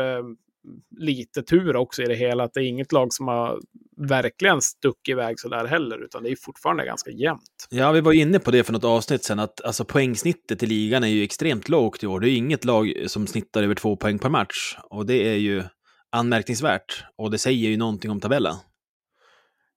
lite 0.99 1.43
tur 1.43 1.77
också 1.77 2.03
i 2.03 2.07
det 2.07 2.15
hela, 2.15 2.45
att 2.45 2.55
det 2.55 2.61
är 2.61 2.65
inget 2.65 2.93
lag 2.93 3.13
som 3.13 3.29
har 3.29 3.61
verkligen 3.97 4.63
stuckit 4.63 5.13
iväg 5.13 5.41
så 5.41 5.49
där 5.49 5.65
heller, 5.65 6.05
utan 6.05 6.23
det 6.23 6.31
är 6.31 6.37
fortfarande 6.37 6.85
ganska 6.85 7.11
jämnt. 7.11 7.67
Ja, 7.71 7.93
vi 7.93 8.01
var 8.01 8.13
inne 8.13 8.39
på 8.39 8.51
det 8.51 8.65
för 8.65 8.73
något 8.73 8.85
avsnitt 8.85 9.25
sen, 9.25 9.39
att 9.39 9.65
alltså, 9.65 9.85
poängsnittet 9.85 10.63
i 10.63 10.67
ligan 10.67 11.05
är 11.05 11.09
ju 11.09 11.23
extremt 11.23 11.69
lågt 11.69 12.03
i 12.03 12.07
år. 12.07 12.21
Det 12.21 12.29
är 12.29 12.31
ju 12.31 12.37
inget 12.37 12.65
lag 12.65 12.93
som 13.07 13.27
snittar 13.27 13.63
över 13.63 13.75
två 13.75 13.97
poäng 13.97 14.19
per 14.19 14.29
match, 14.29 14.77
och 14.91 15.07
det 15.07 15.29
är 15.29 15.37
ju 15.37 15.63
anmärkningsvärt. 16.13 17.05
Och 17.17 17.31
det 17.31 17.39
säger 17.39 17.69
ju 17.69 17.77
någonting 17.77 18.11
om 18.11 18.21
tabellen. 18.21 18.55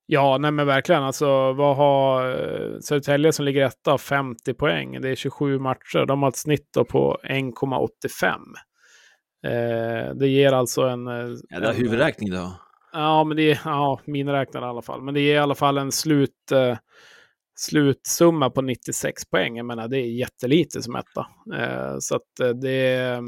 Ja, 0.05 0.37
nej 0.37 0.51
men 0.51 0.67
verkligen. 0.67 1.03
Alltså, 1.03 1.53
vad 1.53 1.77
har 1.77 2.29
eh, 2.29 2.79
Södertälje 2.79 3.33
som 3.33 3.45
ligger 3.45 3.65
etta 3.65 3.97
50 3.97 4.53
poäng? 4.53 5.01
Det 5.01 5.09
är 5.09 5.15
27 5.15 5.59
matcher. 5.59 6.05
De 6.05 6.21
har 6.21 6.29
ett 6.29 6.35
snitt 6.35 6.77
på 6.89 7.17
1,85. 7.23 8.39
Eh, 9.47 10.15
det 10.15 10.27
ger 10.27 10.51
alltså 10.51 10.81
en... 10.81 11.07
Eh, 11.07 11.37
ja, 11.49 11.59
det 11.59 11.67
är 11.67 11.73
huvudräkning 11.73 12.31
då. 12.31 12.53
Ja, 12.93 13.23
men 13.23 13.37
det 13.37 13.51
är 13.51 13.61
ja, 13.65 13.99
miniräknare 14.05 14.65
i 14.65 14.69
alla 14.69 14.81
fall. 14.81 15.01
Men 15.01 15.13
det 15.13 15.21
ger 15.21 15.35
i 15.35 15.39
alla 15.39 15.55
fall 15.55 15.77
en 15.77 15.91
slut, 15.91 16.51
eh, 16.51 16.77
slutsumma 17.55 18.49
på 18.49 18.61
96 18.61 19.29
poäng. 19.29 19.57
Jag 19.57 19.65
menar, 19.65 19.87
det 19.87 19.97
är 19.97 20.05
jättelite 20.05 20.81
som 20.81 20.95
etta. 20.95 21.27
Eh, 21.55 21.95
så 21.99 22.15
att 22.15 22.39
eh, 22.41 22.49
det 22.49 23.19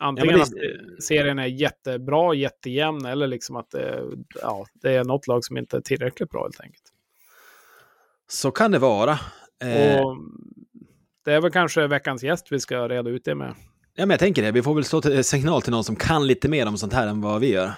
Antingen 0.00 0.38
ja, 0.38 0.44
det... 0.54 0.94
att 0.96 1.02
serien 1.02 1.38
är 1.38 1.46
jättebra, 1.46 2.34
jättejämn 2.34 3.04
eller 3.04 3.26
liksom 3.26 3.56
att 3.56 3.70
det, 3.70 4.02
ja, 4.42 4.66
det 4.74 4.94
är 4.94 5.04
något 5.04 5.26
lag 5.26 5.44
som 5.44 5.56
inte 5.56 5.76
är 5.76 5.80
tillräckligt 5.80 6.30
bra 6.30 6.42
helt 6.42 6.60
enkelt. 6.60 6.84
Så 8.28 8.50
kan 8.50 8.70
det 8.70 8.78
vara. 8.78 9.18
Eh... 9.64 10.00
Och 10.00 10.16
det 11.24 11.32
är 11.32 11.40
väl 11.40 11.50
kanske 11.50 11.86
veckans 11.86 12.22
gäst 12.24 12.52
vi 12.52 12.60
ska 12.60 12.88
reda 12.88 13.10
ut 13.10 13.24
det 13.24 13.34
med. 13.34 13.54
Ja, 13.94 14.06
men 14.06 14.10
jag 14.10 14.20
tänker 14.20 14.42
det. 14.42 14.52
Vi 14.52 14.62
får 14.62 14.74
väl 14.74 14.84
slå 14.84 15.00
till, 15.00 15.24
signal 15.24 15.62
till 15.62 15.72
någon 15.72 15.84
som 15.84 15.96
kan 15.96 16.26
lite 16.26 16.48
mer 16.48 16.68
om 16.68 16.76
sånt 16.76 16.92
här 16.92 17.06
än 17.06 17.20
vad 17.20 17.40
vi 17.40 17.52
gör. 17.52 17.72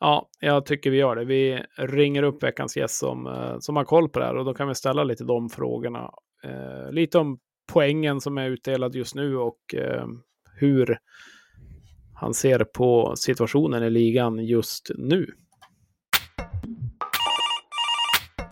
Ja, 0.00 0.28
jag 0.40 0.66
tycker 0.66 0.90
vi 0.90 0.96
gör 0.96 1.16
det. 1.16 1.24
Vi 1.24 1.62
ringer 1.76 2.22
upp 2.22 2.42
veckans 2.42 2.76
gäst 2.76 2.94
som, 2.94 3.26
eh, 3.26 3.56
som 3.58 3.76
har 3.76 3.84
koll 3.84 4.08
på 4.08 4.18
det 4.18 4.24
här 4.24 4.36
och 4.36 4.44
då 4.44 4.54
kan 4.54 4.68
vi 4.68 4.74
ställa 4.74 5.04
lite 5.04 5.24
de 5.24 5.48
frågorna. 5.48 6.10
Eh, 6.44 6.92
lite 6.92 7.18
om 7.18 7.38
poängen 7.72 8.20
som 8.20 8.38
är 8.38 8.48
utdelad 8.48 8.94
just 8.94 9.14
nu 9.14 9.36
och 9.36 9.74
eh, 9.74 10.06
hur 10.54 10.98
han 12.20 12.34
ser 12.34 12.64
på 12.64 13.16
situationen 13.16 13.82
i 13.82 13.90
ligan 13.90 14.38
just 14.44 14.90
nu. 14.94 15.34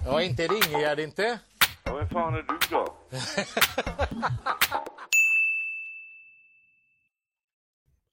Ja, 0.04 0.22
inte 0.22 0.44
är 0.44 0.48
det 0.48 0.54
Ingegärd 0.54 0.98
inte. 0.98 1.38
Ja, 1.84 1.94
vem 1.96 2.08
fan 2.08 2.34
är 2.34 2.38
du 2.38 2.58
då? 2.70 2.96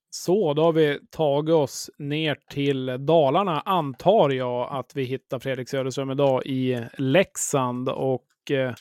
Så, 0.09 0.53
då 0.53 0.63
har 0.63 0.73
vi 0.73 0.99
tagit 1.11 1.53
oss 1.53 1.89
ner 1.97 2.37
till 2.49 3.05
Dalarna, 3.05 3.61
antar 3.61 4.29
jag 4.29 4.67
att 4.71 4.95
vi 4.95 5.03
hittar 5.03 5.39
Fredrik 5.39 5.69
Söderström 5.69 6.11
idag 6.11 6.45
i 6.45 6.85
Leksand. 6.97 7.89
Och 7.89 8.51
eh, 8.51 8.73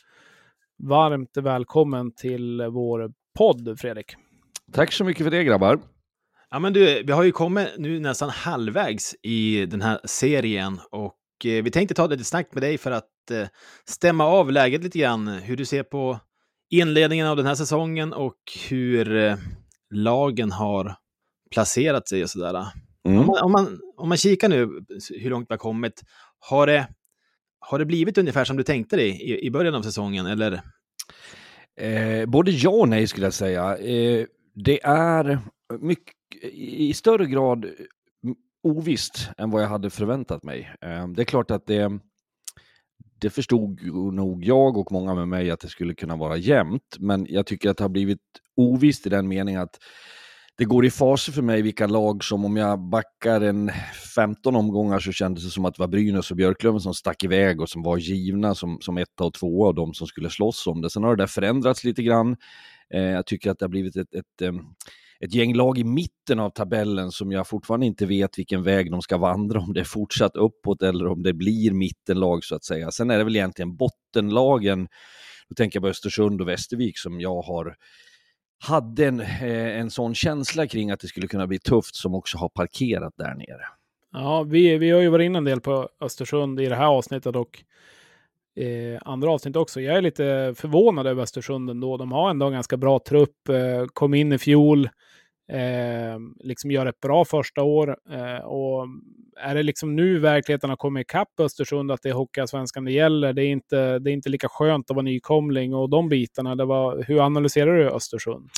varmt 0.79 1.37
välkommen 1.37 2.15
till 2.15 2.63
vår 2.63 3.13
podd, 3.39 3.81
Fredrik. 3.81 4.15
Tack 4.73 4.93
så 4.93 5.05
mycket 5.05 5.25
för 5.25 5.31
det, 5.31 5.45
grabbar. 5.45 5.79
Ja, 6.53 6.59
men 6.59 6.73
du, 6.73 7.03
vi 7.03 7.13
har 7.13 7.23
ju 7.23 7.33
kommit 7.33 7.69
nu 7.79 8.01
nästan 8.01 8.31
halvvägs 8.31 9.15
i 9.23 9.67
den 9.67 9.83
här 9.83 10.01
serien 10.05 10.81
och 10.91 11.17
eh, 11.45 11.63
vi 11.63 11.71
tänkte 11.71 11.95
ta 11.95 12.07
lite 12.07 12.25
snack 12.25 12.49
med 12.53 12.63
dig 12.63 12.79
för 12.79 12.91
att 12.91 13.31
eh, 13.31 13.47
stämma 13.85 14.25
av 14.25 14.53
läget 14.53 14.85
lite 14.85 14.99
grann. 14.99 15.29
Hur 15.29 15.57
du 15.57 15.65
ser 15.65 15.83
på 15.83 16.19
inledningen 16.71 17.27
av 17.27 17.37
den 17.37 17.47
här 17.47 17.55
säsongen 17.55 18.13
och 18.13 18.37
hur 18.69 19.17
eh, 19.17 19.37
lagen 19.91 20.53
har 20.53 20.95
placerat 21.51 22.09
sig 22.09 22.23
och 22.23 22.31
sådär. 22.31 22.67
Mm. 23.09 23.21
Om, 23.21 23.27
man, 23.27 23.43
om, 23.43 23.53
man, 23.53 23.81
om 23.97 24.09
man 24.09 24.19
kikar 24.19 24.49
nu 24.49 24.69
hur 25.21 25.31
långt 25.31 25.51
vi 25.51 25.53
har 25.53 25.59
kommit, 25.59 26.03
har 26.39 26.67
det, 26.67 26.89
har 27.61 27.79
det 27.79 27.85
blivit 27.85 28.19
ungefär 28.19 28.45
som 28.45 28.57
du 28.57 28.63
tänkte 28.63 28.97
dig 28.97 29.09
i, 29.09 29.47
i 29.47 29.51
början 29.51 29.75
av 29.75 29.83
säsongen, 29.83 30.27
eller? 30.27 30.63
Eh, 31.81 32.27
både 32.27 32.51
ja 32.51 32.71
och 32.71 32.89
nej 32.89 33.07
skulle 33.07 33.27
jag 33.27 33.35
säga. 33.35 33.77
Eh, 33.77 34.27
det 34.55 34.83
är 34.85 35.39
mycket, 35.81 36.15
i 36.53 36.95
större 36.95 37.27
grad 37.27 37.65
eh, 37.65 37.71
ovisst 38.63 39.29
än 39.39 39.51
vad 39.51 39.63
jag 39.63 39.69
hade 39.69 39.91
förväntat 39.91 40.43
mig. 40.43 40.75
Ehm, 40.81 41.15
det 41.15 41.23
är 41.23 41.25
klart 41.25 41.51
att 41.51 41.67
det, 41.67 41.99
det 43.21 43.31
förstod 43.31 43.83
nog 44.15 44.45
jag 44.45 44.77
och 44.77 44.93
många 44.93 45.15
med 45.15 45.29
mig 45.29 45.51
att 45.51 45.61
det 45.61 45.69
skulle 45.69 45.95
kunna 45.95 46.17
vara 46.17 46.37
jämnt, 46.37 46.97
men 46.99 47.27
jag 47.29 47.47
tycker 47.47 47.71
att 47.71 47.77
det 47.77 47.85
har 47.85 47.89
blivit 47.89 48.21
ovisst 48.57 49.07
i 49.07 49.11
den 49.11 49.29
meningen 49.29 49.63
att 49.63 49.79
det 50.57 50.65
går 50.65 50.85
i 50.85 50.91
faser 50.91 51.33
för 51.33 51.43
mig 51.43 51.63
vilka 51.63 51.87
lag 51.87 52.25
som 52.25 52.45
om 52.45 52.57
jag 52.57 52.81
backar 52.81 53.41
en 53.41 53.71
15 54.15 54.57
omgångar 54.57 54.99
så 54.99 55.13
kändes 55.13 55.45
det 55.45 55.51
som 55.51 55.65
att 55.65 55.75
det 55.75 55.83
var 55.83 55.89
Brynäs 55.89 56.31
och 56.31 56.37
Björklöven 56.37 56.81
som 56.81 56.95
stack 56.95 57.25
iväg 57.25 57.61
och 57.61 57.69
som 57.69 57.83
var 57.83 57.97
givna 57.97 58.55
som, 58.55 58.79
som 58.81 58.99
etta 58.99 59.25
och 59.25 59.35
tvåa 59.35 59.69
av 59.69 59.75
de 59.75 59.95
som 59.95 60.07
skulle 60.07 60.31
slåss 60.31 60.67
om 60.67 60.81
det. 60.81 60.91
Sen 60.91 61.03
har 61.03 61.17
det 61.17 61.23
där 61.23 61.27
förändrats 61.27 61.85
lite 61.85 62.03
grann. 62.03 62.37
Eh, 62.95 63.03
jag 63.03 63.27
tycker 63.27 63.51
att 63.51 63.59
det 63.59 63.65
har 63.65 63.71
blivit 63.71 63.97
ett, 63.97 64.15
ett, 64.15 64.43
ett 64.43 64.55
ett 65.25 65.35
gäng 65.35 65.55
lag 65.55 65.79
i 65.79 65.85
mitten 65.85 66.41
av 66.41 66.51
tabellen 66.51 67.11
som 67.11 67.33
jag 67.33 67.49
fortfarande 67.49 67.87
inte 67.87 68.07
vet 68.07 68.39
vilken 68.39 68.63
väg 68.63 68.91
de 68.91 69.03
ska 69.03 69.19
vandra, 69.19 69.61
om 69.61 69.73
det 69.73 69.81
är 69.81 69.85
fortsatt 69.85 70.37
uppåt 70.37 70.83
eller 70.83 71.07
om 71.07 71.23
det 71.23 71.33
blir 71.33 71.73
mittenlag 71.73 72.45
så 72.45 72.55
att 72.55 72.65
säga. 72.65 72.91
Sen 72.91 73.11
är 73.11 73.19
det 73.19 73.25
väl 73.25 73.37
egentligen 73.37 73.77
bottenlagen, 73.77 74.89
då 75.49 75.55
tänker 75.55 75.77
jag 75.77 75.83
på 75.83 75.89
Östersund 75.89 76.41
och 76.41 76.49
Västervik 76.49 76.99
som 76.99 77.21
jag 77.21 77.43
har 77.43 77.77
hade 78.63 79.07
en, 79.07 79.21
eh, 79.21 79.79
en 79.81 79.91
sån 79.91 80.15
känsla 80.15 80.67
kring 80.67 80.91
att 80.91 81.01
det 81.01 81.09
skulle 81.09 81.27
kunna 81.27 81.47
bli 81.47 81.59
tufft 81.59 81.97
som 81.97 82.15
också 82.15 82.39
har 82.39 82.49
parkerat 82.49 83.15
där 83.17 83.35
nere. 83.35 83.65
Ja, 84.13 84.43
vi, 84.43 84.79
vi 84.79 84.91
har 84.91 85.01
ju 85.01 85.09
varit 85.09 85.25
inne 85.25 85.39
en 85.39 85.45
del 85.45 85.61
på 85.61 85.89
Östersund 86.01 86.61
i 86.61 86.67
det 86.67 86.77
här 86.77 86.87
avsnittet 86.87 87.37
och 87.37 87.65
eh, 88.57 89.01
andra 89.05 89.31
avsnitt 89.31 89.57
också. 89.57 89.81
Jag 89.81 89.97
är 89.97 90.03
lite 90.03 90.55
förvånad 90.57 91.07
över 91.07 91.23
Östersund 91.23 91.71
ändå. 91.71 91.97
De 91.97 92.13
har 92.13 92.31
ändå 92.31 92.47
en 92.47 92.53
ganska 92.53 92.77
bra 92.77 92.99
trupp, 92.99 93.49
eh, 93.49 93.87
kom 93.87 94.15
in 94.15 94.33
i 94.33 94.39
fjol, 94.39 94.89
eh, 95.49 96.19
liksom 96.41 96.71
gör 96.71 96.87
ett 96.87 97.01
bra 97.01 97.25
första 97.25 97.63
år. 97.63 97.97
Eh, 98.11 98.45
och 98.45 98.87
är 99.41 99.55
det 99.55 99.63
liksom 99.63 99.97
nu 99.97 100.19
verkligheten 100.19 100.71
har 100.71 100.77
kommit 100.77 101.01
ikapp 101.01 101.41
Östersund, 101.41 101.93
att 101.93 102.03
det 102.03 102.09
är 102.09 102.13
Hockeyallsvenskan 102.13 102.85
det 102.85 102.93
gäller, 102.93 103.33
det 103.33 103.45
är, 103.45 103.51
inte, 103.51 103.99
det 103.99 104.11
är 104.11 104.13
inte 104.13 104.29
lika 104.29 104.49
skönt 104.49 104.91
att 104.91 104.97
vara 104.97 105.05
nykomling 105.05 105.75
och 105.75 105.91
de 105.91 106.09
bitarna. 106.09 106.55
Det 106.55 106.65
var, 106.65 107.05
hur 107.07 107.21
analyserar 107.21 107.77
du 107.77 107.91
Östersund? 107.91 108.51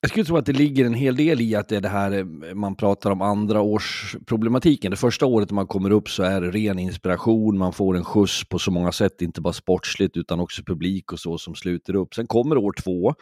Jag 0.00 0.10
skulle 0.10 0.24
tro 0.24 0.36
att 0.36 0.46
det 0.46 0.52
ligger 0.52 0.84
en 0.84 0.94
hel 0.94 1.16
del 1.16 1.40
i 1.40 1.54
att 1.54 1.68
det 1.68 1.76
är 1.76 1.80
det 1.80 1.88
här 1.88 2.12
eh, 2.12 2.54
man 2.54 2.76
pratar 2.76 3.10
om 3.10 3.22
andra 3.22 3.60
års 3.60 4.16
problematiken. 4.26 4.90
Det 4.90 4.96
första 4.96 5.26
året 5.26 5.50
man 5.50 5.66
kommer 5.66 5.90
upp 5.90 6.08
så 6.08 6.22
är 6.22 6.40
det 6.40 6.50
ren 6.50 6.78
inspiration, 6.78 7.58
man 7.58 7.72
får 7.72 7.96
en 7.96 8.04
skjuts 8.04 8.48
på 8.48 8.58
så 8.58 8.70
många 8.70 8.92
sätt, 8.92 9.22
inte 9.22 9.40
bara 9.40 9.52
sportsligt 9.52 10.16
utan 10.16 10.40
också 10.40 10.62
publik 10.62 11.12
och 11.12 11.18
så 11.18 11.38
som 11.38 11.54
sluter 11.54 11.96
upp. 11.96 12.14
Sen 12.14 12.26
kommer 12.26 12.58
år 12.58 12.72
två, 12.72 13.14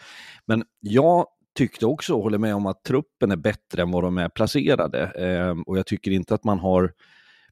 men 0.46 0.64
jag 0.80 1.26
tyckte 1.56 1.86
också, 1.86 2.14
och 2.14 2.22
håller 2.22 2.38
med 2.38 2.54
om 2.54 2.66
att 2.66 2.84
truppen 2.84 3.30
är 3.30 3.36
bättre 3.36 3.82
än 3.82 3.90
vad 3.90 4.02
de 4.02 4.18
är 4.18 4.28
placerade. 4.28 5.02
Eh, 5.02 5.60
och 5.66 5.78
jag 5.78 5.86
tycker 5.86 6.10
inte 6.10 6.34
att 6.34 6.44
man 6.44 6.58
har 6.58 6.92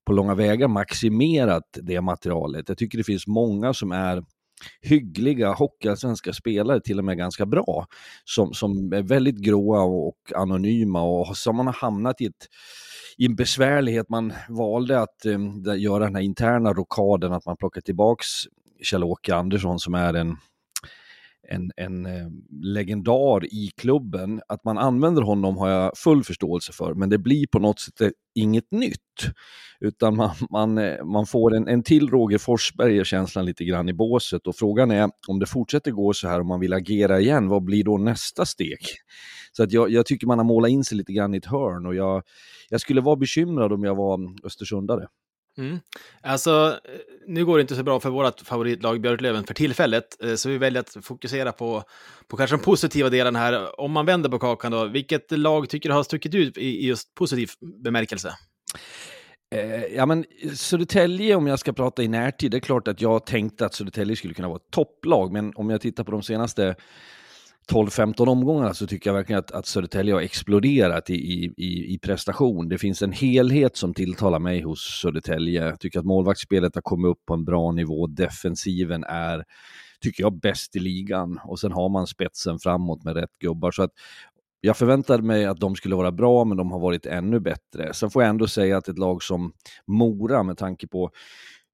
på 0.04 0.12
långa 0.12 0.34
vägar 0.34 0.68
maximerat 0.68 1.78
det 1.82 2.00
materialet. 2.00 2.68
Jag 2.68 2.78
tycker 2.78 2.98
det 2.98 3.04
finns 3.04 3.26
många 3.26 3.74
som 3.74 3.92
är 3.92 4.24
hyggliga 4.80 5.52
hockeyallsvenska 5.52 6.32
spelare, 6.32 6.80
till 6.80 6.98
och 6.98 7.04
med 7.04 7.18
ganska 7.18 7.46
bra, 7.46 7.86
som, 8.24 8.52
som 8.52 8.92
är 8.92 9.02
väldigt 9.02 9.36
gråa 9.36 9.82
och 9.82 10.18
anonyma 10.34 11.02
och 11.02 11.36
som 11.36 11.56
man 11.56 11.66
har 11.66 11.74
hamnat 11.74 12.20
i, 12.20 12.26
ett, 12.26 12.48
i 13.18 13.26
en 13.26 13.36
besvärlighet. 13.36 14.08
Man 14.08 14.32
valde 14.48 15.00
att 15.00 15.24
eh, 15.26 15.76
göra 15.76 16.04
den 16.04 16.14
här 16.14 16.22
interna 16.22 16.72
rokaden, 16.72 17.32
att 17.32 17.46
man 17.46 17.56
plockar 17.56 17.80
tillbaks 17.80 18.26
Kjell-Åke 18.82 19.34
Andersson 19.34 19.78
som 19.78 19.94
är 19.94 20.14
en 20.14 20.36
en, 21.48 21.70
en 21.76 22.06
eh, 22.06 22.28
legendar 22.62 23.44
i 23.44 23.70
klubben. 23.76 24.40
Att 24.48 24.64
man 24.64 24.78
använder 24.78 25.22
honom 25.22 25.56
har 25.56 25.68
jag 25.68 25.92
full 25.96 26.24
förståelse 26.24 26.72
för, 26.72 26.94
men 26.94 27.08
det 27.08 27.18
blir 27.18 27.46
på 27.46 27.58
något 27.58 27.80
sätt 27.80 28.00
eh, 28.00 28.08
inget 28.34 28.70
nytt. 28.70 28.98
Utan 29.80 30.16
man, 30.16 30.30
man, 30.50 30.78
eh, 30.78 31.04
man 31.04 31.26
får 31.26 31.54
en, 31.54 31.68
en 31.68 31.82
till 31.82 32.08
Roger 32.08 32.38
Forsberg 32.38 33.04
känslan 33.04 33.44
lite 33.44 33.64
grann 33.64 33.88
i 33.88 33.92
båset 33.92 34.46
och 34.46 34.56
frågan 34.56 34.90
är 34.90 35.10
om 35.28 35.38
det 35.38 35.46
fortsätter 35.46 35.90
gå 35.90 36.12
så 36.12 36.28
här 36.28 36.40
och 36.40 36.46
man 36.46 36.60
vill 36.60 36.72
agera 36.72 37.20
igen, 37.20 37.48
vad 37.48 37.64
blir 37.64 37.84
då 37.84 37.98
nästa 37.98 38.46
steg? 38.46 38.78
Så 39.52 39.62
att 39.62 39.72
jag, 39.72 39.90
jag 39.90 40.06
tycker 40.06 40.26
man 40.26 40.38
har 40.38 40.44
målat 40.44 40.70
in 40.70 40.84
sig 40.84 40.98
lite 40.98 41.12
grann 41.12 41.34
i 41.34 41.36
ett 41.36 41.46
hörn 41.46 41.86
och 41.86 41.94
jag, 41.94 42.22
jag 42.68 42.80
skulle 42.80 43.00
vara 43.00 43.16
bekymrad 43.16 43.72
om 43.72 43.84
jag 43.84 43.94
var 43.94 44.14
mm, 44.14 44.36
östersundare. 44.44 45.06
Mm. 45.58 45.80
Alltså, 46.22 46.78
nu 47.26 47.44
går 47.44 47.56
det 47.56 47.60
inte 47.60 47.76
så 47.76 47.82
bra 47.82 48.00
för 48.00 48.10
vårt 48.10 48.40
favoritlag 48.40 49.00
Björklöven 49.00 49.44
för 49.44 49.54
tillfället, 49.54 50.24
eh, 50.24 50.34
så 50.34 50.48
vi 50.48 50.58
väljer 50.58 50.80
att 50.80 50.96
fokusera 51.02 51.52
på, 51.52 51.82
på 52.28 52.36
kanske 52.36 52.56
de 52.56 52.62
positiva 52.62 53.10
delarna 53.10 53.38
här. 53.38 53.80
Om 53.80 53.92
man 53.92 54.06
vänder 54.06 54.30
på 54.30 54.38
kakan 54.38 54.72
då, 54.72 54.84
vilket 54.84 55.30
lag 55.30 55.68
tycker 55.68 55.88
du 55.88 55.94
har 55.94 56.02
stuckit 56.02 56.34
ut 56.34 56.58
i, 56.58 56.86
just 56.86 57.14
positiv 57.14 57.50
bemärkelse? 57.84 58.34
Eh, 59.54 59.84
ja, 59.84 60.06
men 60.06 60.24
Södertälje, 60.54 61.34
om 61.34 61.46
jag 61.46 61.58
ska 61.58 61.72
prata 61.72 62.02
i 62.02 62.08
närtid, 62.08 62.50
det 62.50 62.56
är 62.56 62.60
klart 62.60 62.88
att 62.88 63.00
jag 63.00 63.26
tänkte 63.26 63.66
att 63.66 63.74
Södertälje 63.74 64.16
skulle 64.16 64.34
kunna 64.34 64.48
vara 64.48 64.56
ett 64.56 64.70
topplag, 64.70 65.32
men 65.32 65.52
om 65.54 65.70
jag 65.70 65.80
tittar 65.80 66.04
på 66.04 66.10
de 66.10 66.22
senaste 66.22 66.74
12-15 67.72 68.28
omgångarna 68.28 68.74
så 68.74 68.86
tycker 68.86 69.10
jag 69.10 69.14
verkligen 69.14 69.38
att, 69.38 69.50
att 69.50 69.66
Södertälje 69.66 70.14
har 70.14 70.20
exploderat 70.20 71.10
i, 71.10 71.14
i, 71.56 71.94
i 71.94 71.98
prestation. 71.98 72.68
Det 72.68 72.78
finns 72.78 73.02
en 73.02 73.12
helhet 73.12 73.76
som 73.76 73.94
tilltalar 73.94 74.38
mig 74.38 74.62
hos 74.62 75.00
Södertälje. 75.00 75.64
Jag 75.64 75.80
tycker 75.80 75.98
att 75.98 76.04
målvaktsspelet 76.04 76.74
har 76.74 76.82
kommit 76.82 77.10
upp 77.10 77.24
på 77.26 77.34
en 77.34 77.44
bra 77.44 77.72
nivå. 77.72 78.06
Defensiven 78.06 79.04
är, 79.04 79.44
tycker 80.00 80.22
jag, 80.22 80.40
bäst 80.40 80.76
i 80.76 80.78
ligan. 80.78 81.40
Och 81.44 81.60
sen 81.60 81.72
har 81.72 81.88
man 81.88 82.06
spetsen 82.06 82.58
framåt 82.58 83.04
med 83.04 83.16
rätt 83.16 83.38
gubbar. 83.40 83.70
Så 83.70 83.82
att 83.82 83.90
jag 84.60 84.76
förväntade 84.76 85.22
mig 85.22 85.44
att 85.44 85.60
de 85.60 85.76
skulle 85.76 85.94
vara 85.94 86.12
bra, 86.12 86.44
men 86.44 86.56
de 86.56 86.72
har 86.72 86.80
varit 86.80 87.06
ännu 87.06 87.40
bättre. 87.40 87.94
Sen 87.94 88.10
får 88.10 88.22
jag 88.22 88.30
ändå 88.30 88.46
säga 88.46 88.76
att 88.76 88.88
ett 88.88 88.98
lag 88.98 89.22
som 89.22 89.52
Mora, 89.86 90.42
med 90.42 90.58
tanke 90.58 90.86
på 90.86 91.10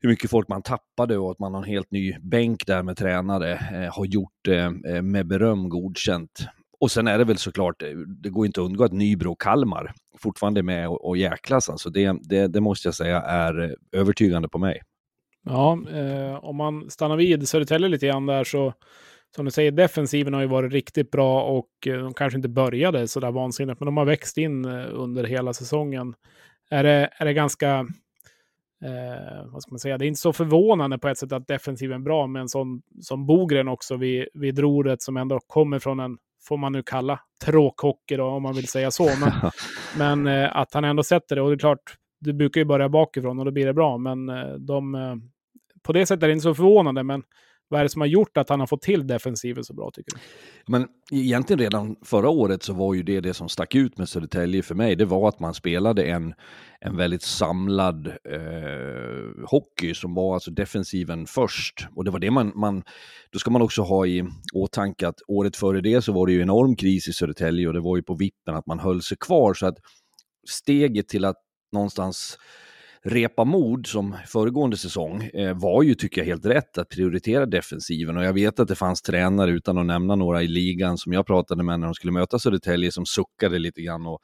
hur 0.00 0.08
mycket 0.08 0.30
folk 0.30 0.48
man 0.48 0.62
tappade 0.62 1.18
och 1.18 1.30
att 1.30 1.38
man 1.38 1.54
har 1.54 1.62
en 1.62 1.68
helt 1.68 1.90
ny 1.90 2.16
bänk 2.22 2.66
där 2.66 2.82
med 2.82 2.96
tränare, 2.96 3.52
eh, 3.52 3.94
har 3.94 4.04
gjort 4.04 4.48
eh, 4.48 4.94
eh 4.94 5.02
med 5.02 5.26
beröm 5.26 5.68
godkänt. 5.68 6.46
Och 6.80 6.90
sen 6.90 7.08
är 7.08 7.18
det 7.18 7.24
väl 7.24 7.38
såklart, 7.38 7.82
eh, 7.82 7.88
det 8.22 8.30
går 8.30 8.46
inte 8.46 8.60
att 8.60 8.64
undgå 8.64 8.84
att 8.84 8.92
Nybro 8.92 9.32
och 9.32 9.40
Kalmar 9.40 9.92
fortfarande 10.18 10.60
är 10.60 10.62
med 10.62 10.88
och, 10.88 11.08
och 11.08 11.16
jäklas. 11.16 11.70
Alltså 11.70 11.90
det, 11.90 12.16
det, 12.22 12.46
det 12.46 12.60
måste 12.60 12.88
jag 12.88 12.94
säga 12.94 13.20
är 13.20 13.62
eh, 13.62 14.00
övertygande 14.00 14.48
på 14.48 14.58
mig. 14.58 14.80
Ja, 15.44 15.78
eh, 15.92 16.44
om 16.44 16.56
man 16.56 16.90
stannar 16.90 17.16
vid 17.16 17.48
Södertälje 17.48 17.88
lite 17.88 18.06
grann 18.06 18.26
där 18.26 18.44
så, 18.44 18.74
som 19.36 19.44
du 19.44 19.50
säger, 19.50 19.72
defensiven 19.72 20.34
har 20.34 20.40
ju 20.40 20.46
varit 20.46 20.72
riktigt 20.72 21.10
bra 21.10 21.42
och 21.42 21.68
de 21.84 22.14
kanske 22.14 22.36
inte 22.36 22.48
började 22.48 23.08
så 23.08 23.20
där 23.20 23.30
vansinnigt, 23.30 23.80
men 23.80 23.86
de 23.86 23.96
har 23.96 24.04
växt 24.04 24.38
in 24.38 24.64
under 24.64 25.24
hela 25.24 25.52
säsongen. 25.52 26.14
Är 26.70 26.84
det, 26.84 27.10
är 27.16 27.24
det 27.24 27.32
ganska 27.32 27.86
eh, 28.84 29.46
vad 29.46 29.62
ska 29.62 29.72
man 29.72 29.78
säga, 29.78 29.98
det 29.98 30.04
är 30.04 30.06
inte 30.06 30.20
så 30.20 30.32
förvånande 30.32 30.98
på 30.98 31.08
ett 31.08 31.18
sätt 31.18 31.32
att 31.32 31.46
defensiven 31.46 32.00
är 32.00 32.04
bra, 32.04 32.26
men 32.26 32.48
som, 32.48 32.82
som 33.00 33.26
Bogren 33.26 33.68
också 33.68 33.96
vid, 33.96 34.28
vid 34.34 34.58
roret 34.58 35.02
som 35.02 35.16
ändå 35.16 35.40
kommer 35.46 35.78
från 35.78 36.00
en, 36.00 36.18
får 36.48 36.56
man 36.56 36.72
nu 36.72 36.82
kalla, 36.82 37.20
tråkhockey 37.44 38.16
då, 38.16 38.24
om 38.24 38.42
man 38.42 38.54
vill 38.54 38.68
säga 38.68 38.90
så. 38.90 39.04
Men, 39.04 39.32
men 40.24 40.42
eh, 40.42 40.56
att 40.56 40.74
han 40.74 40.84
ändå 40.84 41.02
sätter 41.02 41.36
det, 41.36 41.42
och 41.42 41.48
det 41.50 41.54
är 41.54 41.58
klart, 41.58 41.96
du 42.20 42.32
brukar 42.32 42.60
ju 42.60 42.64
börja 42.64 42.88
bakifrån 42.88 43.38
och 43.38 43.44
då 43.44 43.50
blir 43.50 43.66
det 43.66 43.74
bra, 43.74 43.98
men 43.98 44.28
eh, 44.28 44.52
de, 44.52 44.94
eh, 44.94 45.16
på 45.82 45.92
det 45.92 46.06
sättet 46.06 46.22
är 46.22 46.26
det 46.26 46.32
inte 46.32 46.42
så 46.42 46.54
förvånande, 46.54 47.02
men 47.02 47.22
vad 47.70 47.80
är 47.80 47.84
det 47.84 47.90
som 47.90 48.00
har 48.00 48.08
gjort 48.08 48.36
att 48.36 48.48
han 48.48 48.60
har 48.60 48.66
fått 48.66 48.82
till 48.82 49.06
defensiven 49.06 49.64
så 49.64 49.74
bra 49.74 49.90
tycker 49.94 50.12
du? 50.14 50.20
Men 50.66 50.86
egentligen 51.10 51.60
redan 51.60 51.96
förra 52.04 52.28
året 52.28 52.62
så 52.62 52.72
var 52.72 52.94
ju 52.94 53.02
det 53.02 53.20
det 53.20 53.34
som 53.34 53.48
stack 53.48 53.74
ut 53.74 53.98
med 53.98 54.08
Södertälje 54.08 54.62
för 54.62 54.74
mig. 54.74 54.96
Det 54.96 55.04
var 55.04 55.28
att 55.28 55.40
man 55.40 55.54
spelade 55.54 56.02
en, 56.02 56.34
en 56.80 56.96
väldigt 56.96 57.22
samlad 57.22 58.06
eh, 58.06 59.48
hockey 59.50 59.94
som 59.94 60.14
var 60.14 60.34
alltså 60.34 60.50
defensiven 60.50 61.26
först. 61.26 61.86
Och 61.96 62.04
det 62.04 62.10
var 62.10 62.18
det 62.18 62.30
man, 62.30 62.52
man, 62.54 62.82
då 63.30 63.38
ska 63.38 63.50
man 63.50 63.62
också 63.62 63.82
ha 63.82 64.06
i 64.06 64.24
åtanke 64.54 65.08
att 65.08 65.18
året 65.28 65.56
före 65.56 65.80
det 65.80 66.02
så 66.02 66.12
var 66.12 66.26
det 66.26 66.32
ju 66.32 66.42
enorm 66.42 66.76
kris 66.76 67.08
i 67.08 67.12
Södertälje 67.12 67.68
och 67.68 67.74
det 67.74 67.80
var 67.80 67.96
ju 67.96 68.02
på 68.02 68.14
vippen 68.14 68.54
att 68.54 68.66
man 68.66 68.78
höll 68.78 69.02
sig 69.02 69.16
kvar. 69.16 69.54
Så 69.54 69.66
att 69.66 69.76
steget 70.48 71.08
till 71.08 71.24
att 71.24 71.36
någonstans 71.72 72.38
repa 73.04 73.44
mod 73.44 73.86
som 73.86 74.16
föregående 74.26 74.76
säsong 74.76 75.22
eh, 75.22 75.58
var 75.58 75.82
ju, 75.82 75.94
tycker 75.94 76.20
jag, 76.20 76.26
helt 76.26 76.46
rätt 76.46 76.78
att 76.78 76.88
prioritera 76.88 77.46
defensiven. 77.46 78.16
Och 78.16 78.24
jag 78.24 78.32
vet 78.32 78.60
att 78.60 78.68
det 78.68 78.74
fanns 78.74 79.02
tränare, 79.02 79.50
utan 79.50 79.78
att 79.78 79.86
nämna 79.86 80.14
några 80.14 80.42
i 80.42 80.48
ligan, 80.48 80.98
som 80.98 81.12
jag 81.12 81.26
pratade 81.26 81.62
med 81.62 81.80
när 81.80 81.86
de 81.86 81.94
skulle 81.94 82.12
möta 82.12 82.38
Södertälje, 82.38 82.92
som 82.92 83.06
suckade 83.06 83.58
lite 83.58 83.82
grann 83.82 84.06
och, 84.06 84.20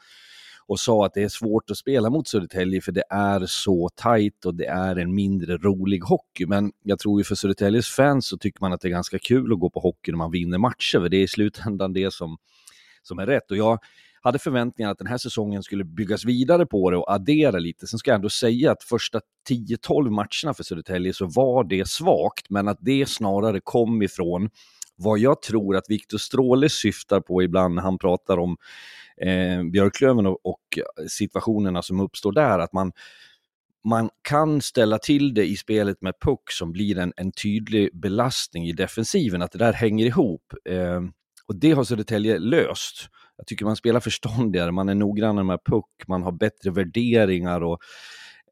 och 0.66 0.80
sa 0.80 1.06
att 1.06 1.14
det 1.14 1.22
är 1.22 1.28
svårt 1.28 1.70
att 1.70 1.76
spela 1.76 2.10
mot 2.10 2.28
Södertälje 2.28 2.80
för 2.80 2.92
det 2.92 3.04
är 3.10 3.46
så 3.46 3.88
tajt 3.94 4.44
och 4.44 4.54
det 4.54 4.66
är 4.66 4.96
en 4.96 5.14
mindre 5.14 5.56
rolig 5.56 6.00
hockey. 6.00 6.46
Men 6.46 6.72
jag 6.82 6.98
tror 6.98 7.20
ju 7.20 7.24
för 7.24 7.34
Södertäljes 7.34 7.88
fans 7.88 8.28
så 8.28 8.38
tycker 8.38 8.60
man 8.60 8.72
att 8.72 8.80
det 8.80 8.88
är 8.88 8.90
ganska 8.90 9.18
kul 9.18 9.52
att 9.52 9.60
gå 9.60 9.70
på 9.70 9.80
hockey 9.80 10.10
när 10.10 10.18
man 10.18 10.30
vinner 10.30 10.58
matcher, 10.58 11.00
för 11.00 11.08
det 11.08 11.16
är 11.16 11.22
i 11.22 11.28
slutändan 11.28 11.92
det 11.92 12.12
som, 12.12 12.36
som 13.02 13.18
är 13.18 13.26
rätt. 13.26 13.50
Och 13.50 13.56
jag 13.56 13.78
hade 14.26 14.38
förväntningar 14.38 14.90
att 14.90 14.98
den 14.98 15.06
här 15.06 15.18
säsongen 15.18 15.62
skulle 15.62 15.84
byggas 15.84 16.24
vidare 16.24 16.66
på 16.66 16.90
det 16.90 16.96
och 16.96 17.12
addera 17.12 17.58
lite. 17.58 17.86
Sen 17.86 17.98
ska 17.98 18.10
jag 18.10 18.16
ändå 18.16 18.30
säga 18.30 18.72
att 18.72 18.82
första 18.82 19.20
10-12 19.50 20.10
matcherna 20.10 20.54
för 20.54 20.62
Södertälje 20.62 21.12
så 21.12 21.26
var 21.26 21.64
det 21.64 21.88
svagt, 21.88 22.50
men 22.50 22.68
att 22.68 22.78
det 22.80 23.08
snarare 23.08 23.60
kom 23.64 24.02
ifrån 24.02 24.50
vad 24.96 25.18
jag 25.18 25.42
tror 25.42 25.76
att 25.76 25.84
Viktor 25.90 26.18
Stråle 26.18 26.68
syftar 26.68 27.20
på 27.20 27.42
ibland 27.42 27.74
när 27.74 27.82
han 27.82 27.98
pratar 27.98 28.38
om 28.38 28.56
eh, 29.20 29.64
Björklöven 29.72 30.26
och, 30.26 30.46
och 30.46 30.78
situationerna 31.08 31.82
som 31.82 32.00
uppstår 32.00 32.32
där, 32.32 32.58
att 32.58 32.72
man 32.72 32.92
man 33.84 34.10
kan 34.22 34.60
ställa 34.60 34.98
till 34.98 35.34
det 35.34 35.46
i 35.46 35.56
spelet 35.56 36.02
med 36.02 36.14
puck 36.20 36.50
som 36.50 36.72
blir 36.72 36.98
en, 36.98 37.12
en 37.16 37.32
tydlig 37.32 38.00
belastning 38.00 38.66
i 38.66 38.72
defensiven, 38.72 39.42
att 39.42 39.52
det 39.52 39.58
där 39.58 39.72
hänger 39.72 40.06
ihop. 40.06 40.42
Eh, 40.68 41.00
och 41.46 41.56
det 41.56 41.72
har 41.72 41.84
Södertälje 41.84 42.38
löst. 42.38 43.08
Jag 43.36 43.46
tycker 43.46 43.64
man 43.64 43.76
spelar 43.76 44.00
förståndigare, 44.00 44.72
man 44.72 44.88
är 44.88 44.94
noggrannare 44.94 45.44
med 45.44 45.64
puck, 45.64 46.02
man 46.06 46.22
har 46.22 46.32
bättre 46.32 46.70
värderingar 46.70 47.60
och 47.60 47.78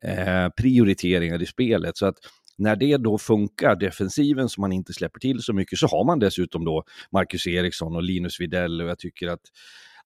eh, 0.05 0.49
prioriteringar 0.49 1.43
i 1.43 1.47
spelet. 1.47 1.97
Så 1.97 2.07
att 2.07 2.17
när 2.59 2.77
det 2.77 2.97
då 2.97 3.19
funkar, 3.19 3.77
defensiven, 3.77 4.49
så 4.49 4.61
man 4.61 4.73
inte 4.73 4.93
släpper 4.93 5.21
till 5.21 5.43
så 5.43 5.53
mycket, 5.53 5.79
så 5.79 5.87
har 5.87 6.05
man 6.05 6.19
dessutom 6.19 6.65
då 6.65 6.85
Marcus 7.13 7.47
Eriksson 7.47 7.97
och 7.97 8.03
Linus 8.03 8.41
Widell 8.41 8.81
och 8.83 8.89
jag 8.89 8.99
tycker 8.99 9.29
att 9.29 9.41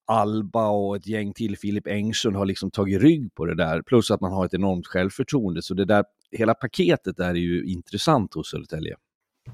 Alba 0.07 0.69
och 0.69 0.97
ett 0.97 1.07
gäng 1.07 1.33
till, 1.33 1.59
Filip 1.59 1.87
Engsund, 1.87 2.37
har 2.37 2.47
liksom 2.47 2.71
tagit 2.71 3.03
rygg 3.03 3.35
på 3.35 3.45
det 3.45 3.55
där. 3.55 3.83
Plus 3.83 4.11
att 4.11 4.21
man 4.21 4.33
har 4.33 4.45
ett 4.45 4.55
enormt 4.55 4.87
självförtroende. 4.87 5.63
Så 5.63 5.75
det 5.75 5.85
där, 5.85 6.05
hela 6.33 6.55
paketet 6.55 7.17
där 7.17 7.29
är 7.29 7.35
ju 7.35 7.65
intressant 7.65 8.35
hos 8.35 8.51
Södertälje. 8.51 8.97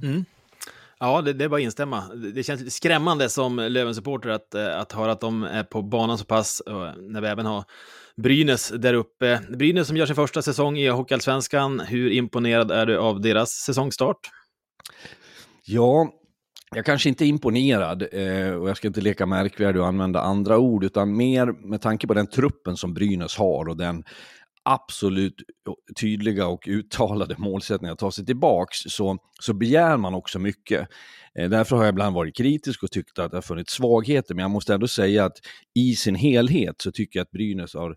Mm. 0.02 0.24
Ja, 1.05 1.23
det, 1.23 1.33
det 1.33 1.45
är 1.45 1.49
bara 1.49 1.57
att 1.57 1.62
instämma. 1.62 2.05
Det 2.35 2.43
känns 2.43 2.61
lite 2.61 2.71
skrämmande 2.71 3.29
som 3.29 3.57
Löven-supporter 3.59 4.29
att, 4.29 4.55
eh, 4.55 4.79
att 4.79 4.93
höra 4.93 5.12
att 5.12 5.21
de 5.21 5.43
är 5.43 5.62
på 5.64 5.83
banan 5.83 6.19
så 6.19 6.25
pass, 6.25 6.62
eh, 6.67 6.93
när 6.97 7.21
vi 7.21 7.29
även 7.29 7.47
har 7.47 7.64
Brynäs 8.17 8.69
där 8.69 8.95
uppe. 8.95 9.40
Brynäs 9.49 9.87
som 9.87 9.97
gör 9.97 10.07
sin 10.07 10.14
första 10.14 10.43
säsong 10.43 10.79
i 10.79 10.88
Hockeyallsvenskan. 10.88 11.81
Hur 11.81 12.11
imponerad 12.11 12.71
är 12.71 12.87
du 12.87 12.99
av 12.99 13.21
deras 13.21 13.51
säsongstart? 13.51 14.19
Ja, 15.64 16.09
jag 16.75 16.85
kanske 16.85 17.09
inte 17.09 17.25
är 17.25 17.29
imponerad 17.29 18.03
eh, 18.12 18.55
och 18.55 18.69
jag 18.69 18.77
ska 18.77 18.88
inte 18.88 19.01
leka 19.01 19.27
märkvärdig 19.27 19.83
och 19.83 19.88
använda 19.88 20.21
andra 20.21 20.59
ord, 20.59 20.85
utan 20.85 21.17
mer 21.17 21.69
med 21.69 21.83
tanke 21.83 22.07
på 22.07 22.14
den 22.14 22.27
truppen 22.27 22.77
som 22.77 22.95
Brynäs 22.95 23.37
har 23.37 23.69
och 23.69 23.77
den 23.77 24.05
absolut 24.64 25.42
tydliga 26.00 26.46
och 26.46 26.64
uttalade 26.68 27.35
målsättningar 27.38 27.92
att 27.92 27.98
ta 27.98 28.11
sig 28.11 28.27
tillbaks 28.27 28.79
så, 28.87 29.18
så 29.40 29.55
begär 29.55 29.96
man 29.96 30.14
också 30.14 30.38
mycket. 30.38 30.88
Eh, 31.38 31.48
därför 31.48 31.77
har 31.77 31.85
jag 31.85 31.92
ibland 31.92 32.14
varit 32.14 32.37
kritisk 32.37 32.83
och 32.83 32.90
tyckt 32.90 33.18
att 33.18 33.31
det 33.31 33.37
har 33.37 33.42
funnits 33.42 33.72
svagheter, 33.72 34.35
men 34.35 34.42
jag 34.42 34.50
måste 34.50 34.74
ändå 34.74 34.88
säga 34.88 35.24
att 35.24 35.37
i 35.74 35.96
sin 35.96 36.14
helhet 36.14 36.81
så 36.81 36.92
tycker 36.92 37.18
jag 37.18 37.24
att 37.24 37.31
Brynäs 37.31 37.74
har 37.74 37.96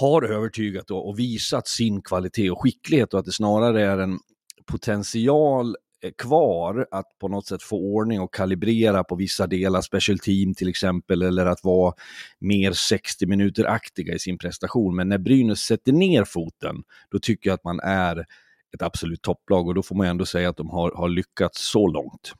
har 0.00 0.22
övertygat 0.22 0.90
och, 0.90 1.08
och 1.08 1.18
visat 1.18 1.68
sin 1.68 2.02
kvalitet 2.02 2.50
och 2.50 2.62
skicklighet 2.62 3.14
och 3.14 3.20
att 3.20 3.26
det 3.26 3.32
snarare 3.32 3.82
är 3.82 3.98
en 3.98 4.18
potential 4.66 5.76
Eh, 6.04 6.10
kvar 6.18 6.86
att 6.90 7.18
på 7.20 7.28
något 7.28 7.46
sätt 7.46 7.62
få 7.62 7.76
ordning 7.76 8.20
och 8.20 8.34
kalibrera 8.34 9.04
på 9.04 9.16
vissa 9.16 9.46
delar, 9.46 9.80
special 9.80 10.18
team 10.18 10.54
till 10.54 10.68
exempel, 10.68 11.22
eller 11.22 11.46
att 11.46 11.64
vara 11.64 11.94
mer 12.38 12.72
60 12.72 13.26
minuter-aktiga 13.26 14.14
i 14.14 14.18
sin 14.18 14.38
prestation. 14.38 14.96
Men 14.96 15.08
när 15.08 15.18
Brynäs 15.18 15.60
sätter 15.60 15.92
ner 15.92 16.24
foten, 16.24 16.76
då 17.10 17.18
tycker 17.18 17.50
jag 17.50 17.54
att 17.54 17.64
man 17.64 17.80
är 17.80 18.26
ett 18.74 18.82
absolut 18.82 19.22
topplag 19.22 19.68
och 19.68 19.74
då 19.74 19.82
får 19.82 19.96
man 19.96 20.06
ändå 20.06 20.26
säga 20.26 20.48
att 20.48 20.56
de 20.56 20.70
har, 20.70 20.92
har 20.96 21.08
lyckats 21.08 21.70
så 21.70 21.88
långt. 21.88 22.32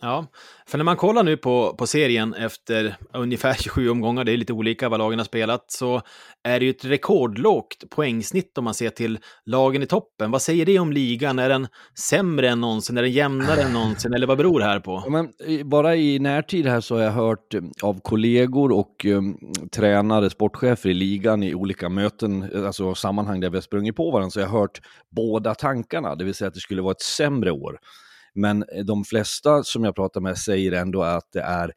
Ja, 0.00 0.26
för 0.66 0.78
när 0.78 0.84
man 0.84 0.96
kollar 0.96 1.22
nu 1.22 1.36
på, 1.36 1.74
på 1.78 1.86
serien 1.86 2.34
efter 2.34 2.96
ungefär 3.12 3.54
27 3.58 3.90
omgångar, 3.90 4.24
det 4.24 4.32
är 4.32 4.36
lite 4.36 4.52
olika 4.52 4.88
vad 4.88 4.98
lagen 4.98 5.18
har 5.18 5.24
spelat, 5.24 5.64
så 5.68 6.02
är 6.44 6.60
det 6.60 6.64
ju 6.64 6.70
ett 6.70 6.84
rekordlågt 6.84 7.90
poängsnitt 7.90 8.58
om 8.58 8.64
man 8.64 8.74
ser 8.74 8.90
till 8.90 9.18
lagen 9.46 9.82
i 9.82 9.86
toppen. 9.86 10.30
Vad 10.30 10.42
säger 10.42 10.66
det 10.66 10.78
om 10.78 10.92
ligan? 10.92 11.38
Är 11.38 11.48
den 11.48 11.68
sämre 11.98 12.48
än 12.48 12.60
någonsin? 12.60 12.98
Är 12.98 13.02
den 13.02 13.12
jämnare 13.12 13.62
än 13.62 13.72
någonsin? 13.72 14.14
Eller 14.14 14.26
vad 14.26 14.38
beror 14.38 14.60
det 14.60 14.66
här 14.66 14.80
på? 14.80 15.02
Ja, 15.04 15.10
men, 15.10 15.28
eh, 15.46 15.66
bara 15.66 15.96
i 15.96 16.18
närtid 16.18 16.66
här 16.66 16.80
så 16.80 16.94
har 16.94 17.02
jag 17.02 17.12
hört 17.12 17.54
eh, 17.54 17.60
av 17.82 18.00
kollegor 18.00 18.72
och 18.72 19.04
um, 19.04 19.38
tränare, 19.72 20.30
sportchefer 20.30 20.88
i 20.88 20.94
ligan 20.94 21.42
i 21.42 21.54
olika 21.54 21.88
möten, 21.88 22.64
alltså 22.66 22.94
sammanhang 22.94 23.40
där 23.40 23.50
vi 23.50 23.56
har 23.56 23.62
sprungit 23.62 23.96
på 23.96 24.10
varandra, 24.10 24.30
så 24.30 24.40
jag 24.40 24.46
har 24.46 24.60
hört 24.60 24.80
båda 25.16 25.54
tankarna, 25.54 26.14
det 26.14 26.24
vill 26.24 26.34
säga 26.34 26.48
att 26.48 26.54
det 26.54 26.60
skulle 26.60 26.82
vara 26.82 26.92
ett 26.92 27.02
sämre 27.02 27.50
år. 27.50 27.78
Men 28.38 28.62
eh, 28.62 28.84
de 28.84 29.04
flesta 29.04 29.62
som 29.62 29.84
jag 29.84 29.94
pratar 29.94 30.20
med 30.20 30.38
säger 30.38 30.72
ändå 30.72 31.02
att 31.02 31.32
det 31.32 31.40
är 31.40 31.72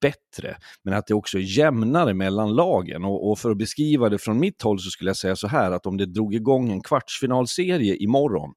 bättre, 0.00 0.56
men 0.84 0.94
att 0.94 1.06
det 1.06 1.14
också 1.14 1.38
är 1.38 1.58
jämnare 1.58 2.14
mellan 2.14 2.54
lagen. 2.54 3.04
Och, 3.04 3.30
och, 3.30 3.38
för 3.38 3.50
att 3.50 3.58
beskriva 3.58 4.08
det 4.08 4.18
från 4.18 4.40
mitt 4.40 4.62
håll 4.62 4.80
så 4.80 4.90
skulle 4.90 5.10
jag 5.10 5.16
säga 5.16 5.36
så 5.36 5.48
här 5.48 5.70
att 5.70 5.86
om 5.86 5.96
det 5.96 6.06
drog 6.06 6.34
igång 6.34 6.70
en 6.72 6.82
kvartsfinalserie 6.82 7.96
imorgon 7.96 8.52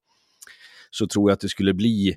så 0.89 1.08
tror 1.08 1.30
jag 1.30 1.34
att 1.34 1.39
det 1.39 1.50
skulle 1.50 1.74
bli 1.74 2.15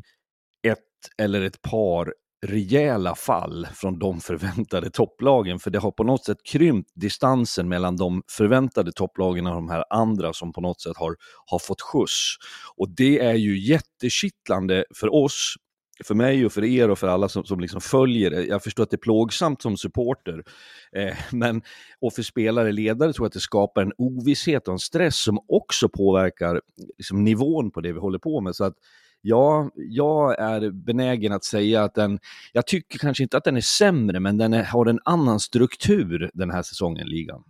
ett 0.66 0.78
eller 1.18 1.42
ett 1.42 1.62
par 1.62 2.12
rejäla 2.46 3.14
fall 3.14 3.66
från 3.74 3.98
de 3.98 4.20
förväntade 4.20 4.90
topplagen, 4.90 5.58
för 5.58 5.70
det 5.70 5.78
har 5.78 5.90
på 5.90 6.04
något 6.04 6.24
sätt 6.24 6.38
krympt 6.44 6.90
distansen 6.94 7.68
mellan 7.68 7.96
de 7.96 8.22
förväntade 8.30 8.92
topplagen 8.92 9.46
och 9.46 9.54
de 9.54 9.68
här 9.68 9.84
andra 9.90 10.32
som 10.32 10.52
på 10.52 10.60
något 10.60 10.80
sätt 10.80 10.96
har, 10.96 11.16
har 11.46 11.58
fått 11.58 11.80
skjuts. 11.80 12.36
Och 12.76 12.88
det 12.90 13.18
är 13.18 13.34
ju 13.34 13.58
jättekittlande 13.58 14.84
för 14.94 15.14
oss, 15.14 15.54
för 16.04 16.14
mig 16.14 16.46
och 16.46 16.52
för 16.52 16.64
er 16.64 16.90
och 16.90 16.98
för 16.98 17.08
alla 17.08 17.28
som, 17.28 17.44
som 17.44 17.60
liksom 17.60 17.80
följer 17.80 18.30
det. 18.30 18.44
Jag 18.44 18.62
förstår 18.62 18.82
att 18.82 18.90
det 18.90 18.94
är 18.94 18.98
plågsamt 18.98 19.62
som 19.62 19.76
supporter, 19.76 20.42
eh, 20.92 21.16
men 21.32 21.62
och 22.00 22.12
för 22.12 22.22
spelare, 22.22 22.68
och 22.68 22.74
ledare 22.74 23.12
tror 23.12 23.24
jag 23.24 23.28
att 23.28 23.32
det 23.32 23.40
skapar 23.40 23.82
en 23.82 23.92
ovisshet 23.98 24.68
och 24.68 24.72
en 24.72 24.78
stress 24.78 25.16
som 25.16 25.38
också 25.48 25.88
påverkar 25.88 26.60
liksom, 26.98 27.24
nivån 27.24 27.70
på 27.70 27.80
det 27.80 27.92
vi 27.92 27.98
håller 27.98 28.18
på 28.18 28.40
med. 28.40 28.56
Så 28.56 28.64
att 28.64 28.74
ja, 29.20 29.70
jag 29.74 30.38
är 30.38 30.70
benägen 30.70 31.32
att 31.32 31.44
säga 31.44 31.84
att 31.84 31.94
den, 31.94 32.18
jag 32.52 32.66
tycker 32.66 32.98
kanske 32.98 33.22
inte 33.22 33.36
att 33.36 33.44
den 33.44 33.56
är 33.56 33.60
sämre, 33.60 34.20
men 34.20 34.38
den 34.38 34.52
är, 34.52 34.64
har 34.64 34.86
en 34.86 35.00
annan 35.04 35.40
struktur 35.40 36.30
den 36.34 36.50
här 36.50 36.62
säsongen, 36.62 37.06
ligan. 37.06 37.44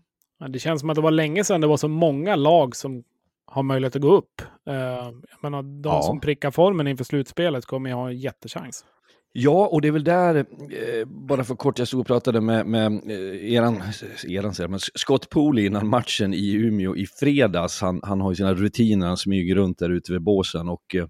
Det 0.48 0.59
känns 0.59 0.81
som 0.81 0.90
att 0.90 0.96
det 0.96 1.02
var 1.02 1.11
länge 1.11 1.44
sedan 1.44 1.61
det 1.61 1.66
var 1.66 1.76
så 1.76 1.88
många 1.88 2.37
lag 2.37 2.76
som 2.76 3.04
har 3.46 3.62
möjlighet 3.62 3.96
att 3.96 4.02
gå 4.02 4.16
upp. 4.16 4.42
Uh, 4.70 4.74
jag 4.74 5.42
menar, 5.42 5.62
de 5.62 5.88
ja. 5.88 6.02
som 6.02 6.20
prickar 6.20 6.50
formen 6.50 6.87
inför 6.87 7.04
slutspelet 7.04 7.66
kommer 7.66 7.90
ju 7.90 7.96
ha 7.96 8.09
en 8.09 8.18
jättechans. 8.18 8.85
Ja, 9.33 9.66
och 9.66 9.81
det 9.81 9.88
är 9.88 9.92
väl 9.92 10.04
där, 10.04 10.35
eh, 10.37 11.07
bara 11.07 11.44
för 11.44 11.54
kort, 11.54 11.78
jag 11.78 11.88
stod 11.88 12.00
och 12.00 12.07
pratade 12.07 12.40
med, 12.40 12.66
med 12.66 12.87
eh, 12.87 13.52
eran, 13.52 13.83
eran 14.28 14.54
säger 14.54 14.68
men 14.68 14.81
Scott 14.81 15.31
Pooley 15.31 15.66
innan 15.66 15.88
matchen 15.88 16.35
i 16.35 16.52
Umeå 16.52 16.96
i 16.96 17.07
fredags. 17.07 17.81
Han, 17.81 18.00
han 18.02 18.20
har 18.20 18.31
ju 18.31 18.37
sina 18.37 18.54
rutiner, 18.54 19.07
han 19.07 19.16
smyger 19.16 19.54
runt 19.54 19.78
där 19.78 19.90
ute 19.90 20.12
vid 20.12 20.22
båsen 20.22 20.68
och 20.68 20.94
eh, 20.94 21.07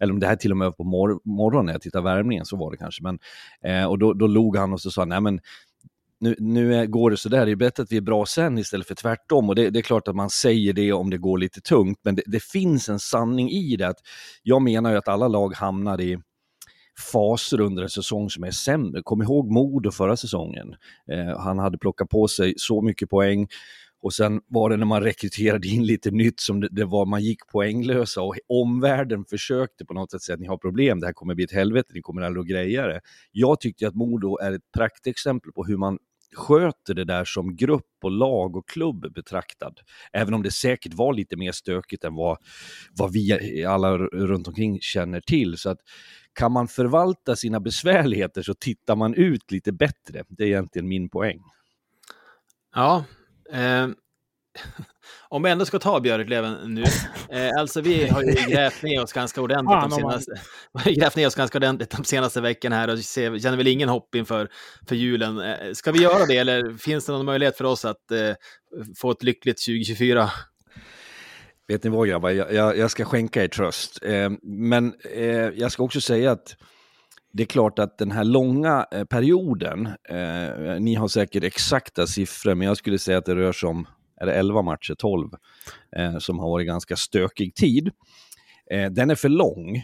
eller 0.00 0.12
om 0.12 0.20
det 0.20 0.26
här 0.26 0.36
till 0.36 0.50
och 0.50 0.56
med 0.56 0.66
var 0.66 0.72
på 0.72 0.84
mor 0.84 1.20
morgonen 1.24 1.66
när 1.66 1.72
jag 1.72 1.82
tittade 1.82 2.04
värmningen, 2.04 2.44
så 2.44 2.56
var 2.56 2.70
det 2.70 2.76
kanske. 2.76 3.02
Men, 3.02 3.18
eh, 3.64 3.84
och 3.84 3.98
då, 3.98 4.12
då 4.12 4.26
log 4.26 4.56
han 4.56 4.72
och 4.72 4.80
så 4.80 4.90
sa 4.90 5.04
nej 5.04 5.20
men 5.20 5.40
nu, 6.20 6.34
nu 6.38 6.86
går 6.86 7.10
det 7.10 7.16
sådär, 7.16 7.46
det 7.46 7.52
är 7.52 7.56
bättre 7.56 7.82
att 7.82 7.92
vi 7.92 7.96
är 7.96 8.00
bra 8.00 8.26
sen 8.26 8.58
istället 8.58 8.86
för 8.86 8.94
tvärtom. 8.94 9.48
Och 9.48 9.54
det, 9.54 9.70
det 9.70 9.78
är 9.78 9.82
klart 9.82 10.08
att 10.08 10.16
man 10.16 10.30
säger 10.30 10.72
det 10.72 10.92
om 10.92 11.10
det 11.10 11.18
går 11.18 11.38
lite 11.38 11.60
tungt, 11.60 11.98
men 12.02 12.14
det, 12.14 12.22
det, 12.26 12.42
finns 12.42 12.88
en 12.88 12.98
sanning 12.98 13.50
i 13.50 13.76
det. 13.76 13.88
Att 13.88 13.98
jag 14.42 14.62
menar 14.62 14.90
ju 14.90 14.96
att 14.96 15.08
alla 15.08 15.28
lag 15.28 15.54
hamnar 15.54 16.00
i 16.00 16.18
faser 17.12 17.60
under 17.60 17.82
en 17.82 17.88
säsong 17.88 18.30
som 18.30 18.44
är 18.44 18.50
sämre. 18.50 19.02
Kom 19.02 19.22
ihåg 19.22 19.50
Modo 19.50 19.90
förra 19.90 20.16
säsongen. 20.16 20.74
Eh, 21.12 21.38
han 21.38 21.58
hade 21.58 21.78
plockat 21.78 22.08
på 22.08 22.28
sig 22.28 22.54
så 22.56 22.82
mycket 22.82 23.10
poäng 23.10 23.48
och 24.02 24.14
sen 24.14 24.40
var 24.46 24.70
det 24.70 24.76
när 24.76 24.86
man 24.86 25.02
rekryterade 25.02 25.68
in 25.68 25.86
lite 25.86 26.10
nytt 26.10 26.40
som 26.40 26.60
det, 26.60 26.68
det, 26.70 26.84
var, 26.84 27.06
man 27.06 27.22
gick 27.22 27.46
poänglösa 27.46 28.22
och 28.22 28.36
omvärlden 28.48 29.24
försökte 29.24 29.84
på 29.84 29.94
något 29.94 30.10
sätt 30.10 30.22
säga 30.22 30.34
att 30.34 30.40
ni 30.40 30.46
har 30.46 30.58
problem, 30.58 31.00
det 31.00 31.06
här 31.06 31.12
kommer 31.12 31.34
bli 31.34 31.44
ett 31.44 31.52
helvete, 31.52 31.92
ni 31.94 32.00
kommer 32.00 32.22
aldrig 32.22 32.42
att 32.42 32.48
greja 32.48 32.86
det. 32.86 33.00
Jag 33.32 33.60
tyckte 33.60 33.88
att 33.88 33.94
Modo 33.94 34.38
är 34.38 34.52
ett 34.52 34.72
praktexempel 34.74 35.52
på 35.52 35.64
hur 35.64 35.76
man 35.76 35.98
sköter 36.34 36.94
det 36.94 37.04
där 37.04 37.24
som 37.24 37.56
grupp 37.56 37.96
och 38.02 38.10
lag 38.10 38.56
och 38.56 38.68
klubb 38.68 39.12
betraktad. 39.14 39.80
Även 40.12 40.34
om 40.34 40.42
det 40.42 40.50
säkert 40.50 40.94
var 40.94 41.12
lite 41.12 41.36
mer 41.36 41.52
stökigt 41.52 42.04
än 42.04 42.14
vad, 42.14 42.38
vad 42.98 43.12
vi 43.12 43.64
alla 43.64 43.98
runt 43.98 44.48
omkring 44.48 44.78
känner 44.80 45.20
till. 45.20 45.58
Så 45.58 45.70
att 45.70 45.78
kan 46.32 46.52
man 46.52 46.68
förvalta 46.68 47.36
sina 47.36 47.60
besvärligheter 47.60 48.42
så 48.42 48.54
tittar 48.54 48.96
man 48.96 49.14
ut 49.14 49.50
lite 49.50 49.72
bättre. 49.72 50.24
Det 50.28 50.44
är 50.44 50.48
egentligen 50.48 50.88
min 50.88 51.08
poäng. 51.08 51.40
Ja, 52.74 53.04
Eh, 53.52 53.88
om 55.28 55.42
vi 55.42 55.50
ändå 55.50 55.64
ska 55.64 55.78
ta 55.78 56.00
Björklöven 56.00 56.74
nu. 56.74 56.84
Eh, 57.30 57.50
alltså 57.58 57.80
vi 57.80 58.08
har 58.08 58.22
ju 58.22 58.32
grävt 58.48 58.82
ner 58.82 59.02
oss 59.02 59.12
ganska 59.12 59.40
ordentligt 59.42 59.80
de 59.80 59.90
senaste, 59.90 60.40
grävt 60.90 61.16
ner 61.16 61.26
oss 61.26 61.34
ganska 61.34 61.58
ordentligt 61.58 61.90
de 61.90 62.04
senaste 62.04 62.40
veckorna 62.40 62.76
här 62.76 62.88
och 62.88 62.98
ser, 62.98 63.38
känner 63.38 63.56
väl 63.56 63.66
ingen 63.66 63.88
hopp 63.88 64.14
inför 64.14 64.48
för 64.88 64.94
julen. 64.94 65.40
Eh, 65.40 65.72
ska 65.72 65.92
vi 65.92 66.02
göra 66.02 66.26
det 66.26 66.36
eller 66.36 66.78
finns 66.78 67.06
det 67.06 67.12
någon 67.12 67.26
möjlighet 67.26 67.56
för 67.56 67.64
oss 67.64 67.84
att 67.84 68.10
eh, 68.10 68.34
få 68.96 69.10
ett 69.10 69.22
lyckligt 69.22 69.66
2024? 69.66 70.30
Vet 71.68 71.84
ni 71.84 71.90
vad 71.90 72.08
grabbar, 72.08 72.30
jag, 72.30 72.52
jag, 72.52 72.78
jag 72.78 72.90
ska 72.90 73.04
skänka 73.04 73.44
er 73.44 73.48
tröst. 73.48 73.98
Eh, 74.02 74.30
men 74.42 74.94
eh, 75.14 75.26
jag 75.36 75.72
ska 75.72 75.82
också 75.82 76.00
säga 76.00 76.30
att 76.30 76.56
det 77.36 77.42
är 77.42 77.46
klart 77.46 77.78
att 77.78 77.98
den 77.98 78.10
här 78.10 78.24
långa 78.24 78.86
eh, 78.92 79.04
perioden, 79.04 79.86
eh, 80.08 80.80
ni 80.80 80.94
har 80.94 81.08
säkert 81.08 81.44
exakta 81.44 82.06
siffror, 82.06 82.54
men 82.54 82.68
jag 82.68 82.76
skulle 82.76 82.98
säga 82.98 83.18
att 83.18 83.24
det 83.24 83.34
rör 83.34 83.52
sig 83.52 83.68
om 83.68 83.86
är 84.20 84.26
det 84.26 84.32
11 84.34 84.62
matcher, 84.62 84.94
12, 84.94 85.28
eh, 85.96 86.18
som 86.18 86.38
har 86.38 86.50
varit 86.50 86.66
ganska 86.66 86.96
stökig 86.96 87.54
tid. 87.54 87.90
Eh, 88.70 88.90
den 88.90 89.10
är 89.10 89.14
för 89.14 89.28
lång. 89.28 89.76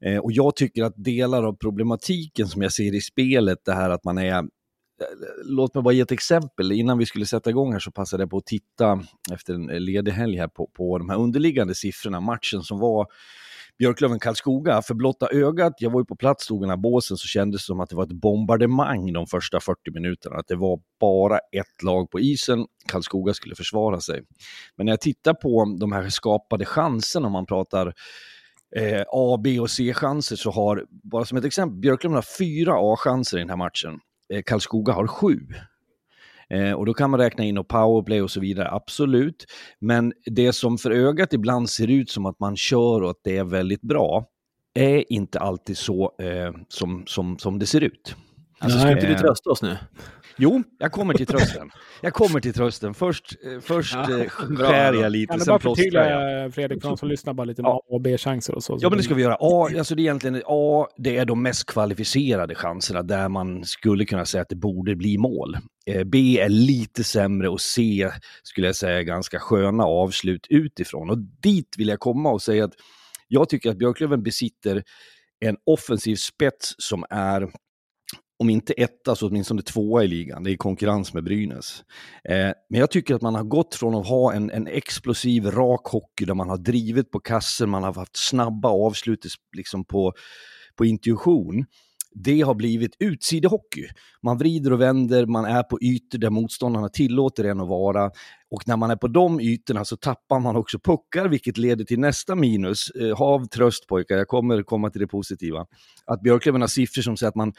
Eh, 0.00 0.18
och 0.18 0.32
jag 0.32 0.56
tycker 0.56 0.84
att 0.84 0.94
delar 0.96 1.42
av 1.42 1.52
problematiken 1.52 2.48
som 2.48 2.62
jag 2.62 2.72
ser 2.72 2.94
i 2.94 3.00
spelet, 3.00 3.58
det 3.64 3.74
här 3.74 3.90
att 3.90 4.04
man 4.04 4.18
är 4.18 4.38
eh, 4.38 4.44
Låt 5.44 5.74
mig 5.74 5.82
bara 5.82 5.94
ge 5.94 6.00
ett 6.00 6.12
exempel. 6.12 6.72
Innan 6.72 6.98
vi 6.98 7.06
skulle 7.06 7.26
sätta 7.26 7.50
igång 7.50 7.72
här 7.72 7.78
så 7.78 7.90
passade 7.90 8.22
jag 8.22 8.30
på 8.30 8.36
att 8.36 8.46
titta 8.46 9.02
efter 9.32 9.54
en 9.54 9.70
eh, 9.70 9.80
ledig 9.80 10.12
helg 10.12 10.38
här 10.38 10.48
på, 10.48 10.66
på 10.66 10.98
de 10.98 11.08
här 11.08 11.16
underliggande 11.18 11.74
siffrorna. 11.74 12.20
Matchen 12.20 12.62
som 12.62 12.78
var 12.78 13.06
Björklöven-Karlskoga. 13.78 14.82
För 14.82 14.94
blotta 14.94 15.28
ögat, 15.32 15.72
jag 15.78 15.90
var 15.90 16.00
ju 16.00 16.04
på 16.04 16.16
plats, 16.16 16.44
stod 16.44 16.58
i 16.58 16.60
den 16.60 16.70
här 16.70 16.76
båsen, 16.76 17.16
så 17.16 17.26
kändes 17.26 17.62
det 17.62 17.66
som 17.66 17.80
att 17.80 17.88
det 17.88 17.96
var 17.96 18.04
ett 18.04 18.12
bombardemang 18.12 19.12
de 19.12 19.26
första 19.26 19.60
40 19.60 19.90
minuterna. 19.94 20.36
Att 20.36 20.48
det 20.48 20.56
var 20.56 20.80
bara 21.00 21.38
ett 21.38 21.82
lag 21.82 22.10
på 22.10 22.20
isen, 22.20 22.66
Karlskoga 22.86 23.34
skulle 23.34 23.54
försvara 23.54 24.00
sig. 24.00 24.22
Men 24.76 24.86
när 24.86 24.92
jag 24.92 25.00
tittar 25.00 25.34
på 25.34 25.76
de 25.80 25.92
här 25.92 26.08
skapade 26.08 26.64
chanserna, 26.64 27.26
om 27.26 27.32
man 27.32 27.46
pratar 27.46 27.94
eh, 28.76 29.02
A, 29.08 29.40
B 29.44 29.60
och 29.60 29.70
C-chanser, 29.70 30.36
så 30.36 30.50
har, 30.50 30.84
bara 30.90 31.24
som 31.24 31.38
ett 31.38 31.44
exempel, 31.44 31.78
Björklöven 31.78 32.14
har 32.14 32.38
fyra 32.38 32.72
A-chanser 32.76 33.36
i 33.36 33.40
den 33.40 33.50
här 33.50 33.56
matchen. 33.56 34.00
Eh, 34.34 34.42
Karlskoga 34.46 34.92
har 34.92 35.06
sju. 35.06 35.38
Eh, 36.50 36.72
och 36.72 36.86
då 36.86 36.94
kan 36.94 37.10
man 37.10 37.20
räkna 37.20 37.44
in 37.44 37.58
och 37.58 37.68
powerplay 37.68 38.22
och 38.22 38.30
så 38.30 38.40
vidare, 38.40 38.70
absolut. 38.70 39.46
Men 39.78 40.12
det 40.26 40.52
som 40.52 40.78
för 40.78 40.90
ögat 40.90 41.32
ibland 41.32 41.70
ser 41.70 41.90
ut 41.90 42.10
som 42.10 42.26
att 42.26 42.40
man 42.40 42.56
kör 42.56 43.02
och 43.02 43.10
att 43.10 43.20
det 43.24 43.36
är 43.36 43.44
väldigt 43.44 43.82
bra, 43.82 44.26
är 44.74 45.12
inte 45.12 45.40
alltid 45.40 45.78
så 45.78 46.12
eh, 46.18 46.52
som, 46.68 47.02
som, 47.06 47.38
som 47.38 47.58
det 47.58 47.66
ser 47.66 47.80
ut. 47.80 48.16
Alltså, 48.58 48.78
ska 48.78 48.90
inte 48.90 49.06
du 49.06 49.14
trösta 49.14 49.50
oss 49.50 49.62
nu? 49.62 49.76
Jo, 50.40 50.62
jag 50.78 50.92
kommer 50.92 51.14
till 51.14 51.26
trösten. 51.26 51.70
Jag 52.00 52.12
kommer 52.14 52.40
till 52.40 52.54
trösten. 52.54 52.94
Först, 52.94 53.36
eh, 53.54 53.60
först 53.60 53.94
Ja, 53.94 54.18
eh, 54.20 54.28
skär 54.28 54.92
jag 54.92 55.12
lite, 55.12 55.30
Kan 55.30 55.38
du 55.38 55.44
sen 55.44 55.52
bara 55.52 55.58
plåstrar 55.58 55.84
jag. 55.84 55.92
förtydliga, 55.94 56.50
Fredrik, 56.50 56.82
för 56.82 56.88
de 56.88 56.96
som 56.96 57.08
lyssnar, 57.08 57.34
bara 57.34 57.44
lite 57.44 57.62
med 57.62 57.68
Ja. 57.68 57.76
A 57.76 57.94
och 57.94 58.00
B-chanser 58.00 58.54
och 58.54 58.64
så. 58.64 58.78
Ja, 58.80 58.88
men 58.88 58.96
det 58.98 59.04
ska 59.04 59.14
vi 59.14 59.22
göra. 59.22 59.36
A, 59.40 59.68
alltså 59.78 59.94
det 59.94 60.00
är 60.00 60.04
egentligen 60.04 60.42
A, 60.46 60.86
det 60.96 61.16
är 61.16 61.24
de 61.24 61.42
mest 61.42 61.66
kvalificerade 61.66 62.54
chanserna 62.54 63.02
där 63.02 63.28
man 63.28 63.64
skulle 63.64 64.04
kunna 64.04 64.24
säga 64.24 64.42
att 64.42 64.48
det 64.48 64.56
borde 64.56 64.96
bli 64.96 65.18
mål. 65.18 65.56
Eh, 65.86 66.04
B 66.04 66.40
är 66.40 66.48
lite 66.48 67.04
sämre 67.04 67.48
och 67.48 67.60
C 67.60 68.10
skulle 68.42 68.66
jag 68.66 68.76
säga 68.76 68.98
är 68.98 69.02
ganska 69.02 69.38
sköna 69.38 69.84
avslut 69.84 70.46
utifrån. 70.50 71.10
Och 71.10 71.18
dit 71.18 71.74
vill 71.78 71.88
jag 71.88 72.00
komma 72.00 72.30
och 72.30 72.42
säga 72.42 72.64
att 72.64 72.72
jag 73.28 73.48
tycker 73.48 73.70
att 73.70 73.78
Björklöven 73.78 74.22
besitter 74.22 74.82
en 75.40 75.56
offensiv 75.66 76.16
spets 76.16 76.74
som 76.78 77.04
är 77.10 77.48
om 78.38 78.50
inte 78.50 78.72
etta 78.72 79.16
så 79.16 79.28
åtminstone 79.28 79.62
tvåa 79.62 80.04
i 80.04 80.08
ligan. 80.08 80.44
Det 80.44 80.52
är 80.52 80.56
konkurrens 80.56 81.14
med 81.14 81.24
Brynäs. 81.24 81.84
Eh, 82.24 82.52
men 82.70 82.80
jag 82.80 82.90
tycker 82.90 83.14
att 83.14 83.22
man 83.22 83.34
har 83.34 83.44
gått 83.44 83.74
från 83.74 83.94
att 83.94 84.08
ha 84.08 84.32
en, 84.32 84.50
en 84.50 84.66
explosiv, 84.66 85.46
rak 85.46 85.86
hockey 85.86 86.24
där 86.24 86.34
man 86.34 86.48
har 86.48 86.58
drivit 86.58 87.10
på 87.10 87.20
kassen, 87.20 87.70
man 87.70 87.82
har 87.82 87.94
haft 87.94 88.16
snabba 88.16 88.68
avslut 88.68 89.26
liksom 89.56 89.84
på, 89.84 90.12
på 90.76 90.84
intuition. 90.84 91.64
Det 92.14 92.40
har 92.40 92.54
blivit 92.54 92.96
utsidehockey. 92.98 93.88
Man 94.22 94.38
vrider 94.38 94.72
och 94.72 94.80
vänder, 94.80 95.26
man 95.26 95.44
är 95.44 95.62
på 95.62 95.78
ytor 95.82 96.18
där 96.18 96.30
motståndarna 96.30 96.88
tillåter 96.88 97.44
en 97.44 97.60
att 97.60 97.68
vara. 97.68 98.10
Och 98.50 98.62
när 98.66 98.76
man 98.76 98.90
är 98.90 98.96
på 98.96 99.08
de 99.08 99.40
ytorna 99.40 99.84
så 99.84 99.96
tappar 99.96 100.40
man 100.40 100.56
också 100.56 100.78
puckar, 100.78 101.28
vilket 101.28 101.58
leder 101.58 101.84
till 101.84 102.00
nästa 102.00 102.34
minus. 102.34 102.90
Eh, 102.90 103.18
hav 103.18 103.46
tröst 103.46 103.86
pojkar, 103.86 104.16
jag 104.16 104.28
kommer 104.28 104.62
komma 104.62 104.90
till 104.90 105.00
det 105.00 105.06
positiva. 105.06 105.66
Att 106.06 106.22
Björklöven 106.22 106.60
har 106.60 106.68
siffror 106.68 107.02
som 107.02 107.16
säger 107.16 107.28
att 107.28 107.34
man 107.34 107.52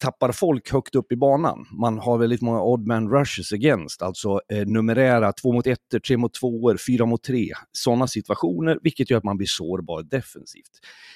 tappar 0.00 0.32
folk 0.32 0.72
högt 0.72 0.94
upp 0.94 1.12
i 1.12 1.16
banan. 1.16 1.66
Man 1.80 1.98
har 1.98 2.18
väldigt 2.18 2.40
många 2.40 2.62
odd 2.62 2.86
man 2.86 3.10
rushes 3.10 3.52
against, 3.52 4.02
alltså 4.02 4.40
eh, 4.52 4.66
numerära 4.66 5.32
2 5.32 5.52
mot 5.52 5.66
1, 5.66 5.78
3 6.06 6.16
mot 6.16 6.34
2, 6.34 6.76
4 6.86 7.06
mot 7.06 7.22
3. 7.22 7.48
Sådana 7.72 8.06
situationer, 8.06 8.78
vilket 8.82 9.10
gör 9.10 9.18
att 9.18 9.24
man 9.24 9.36
blir 9.36 9.46
sårbar 9.46 10.02
defensivt. 10.02 10.70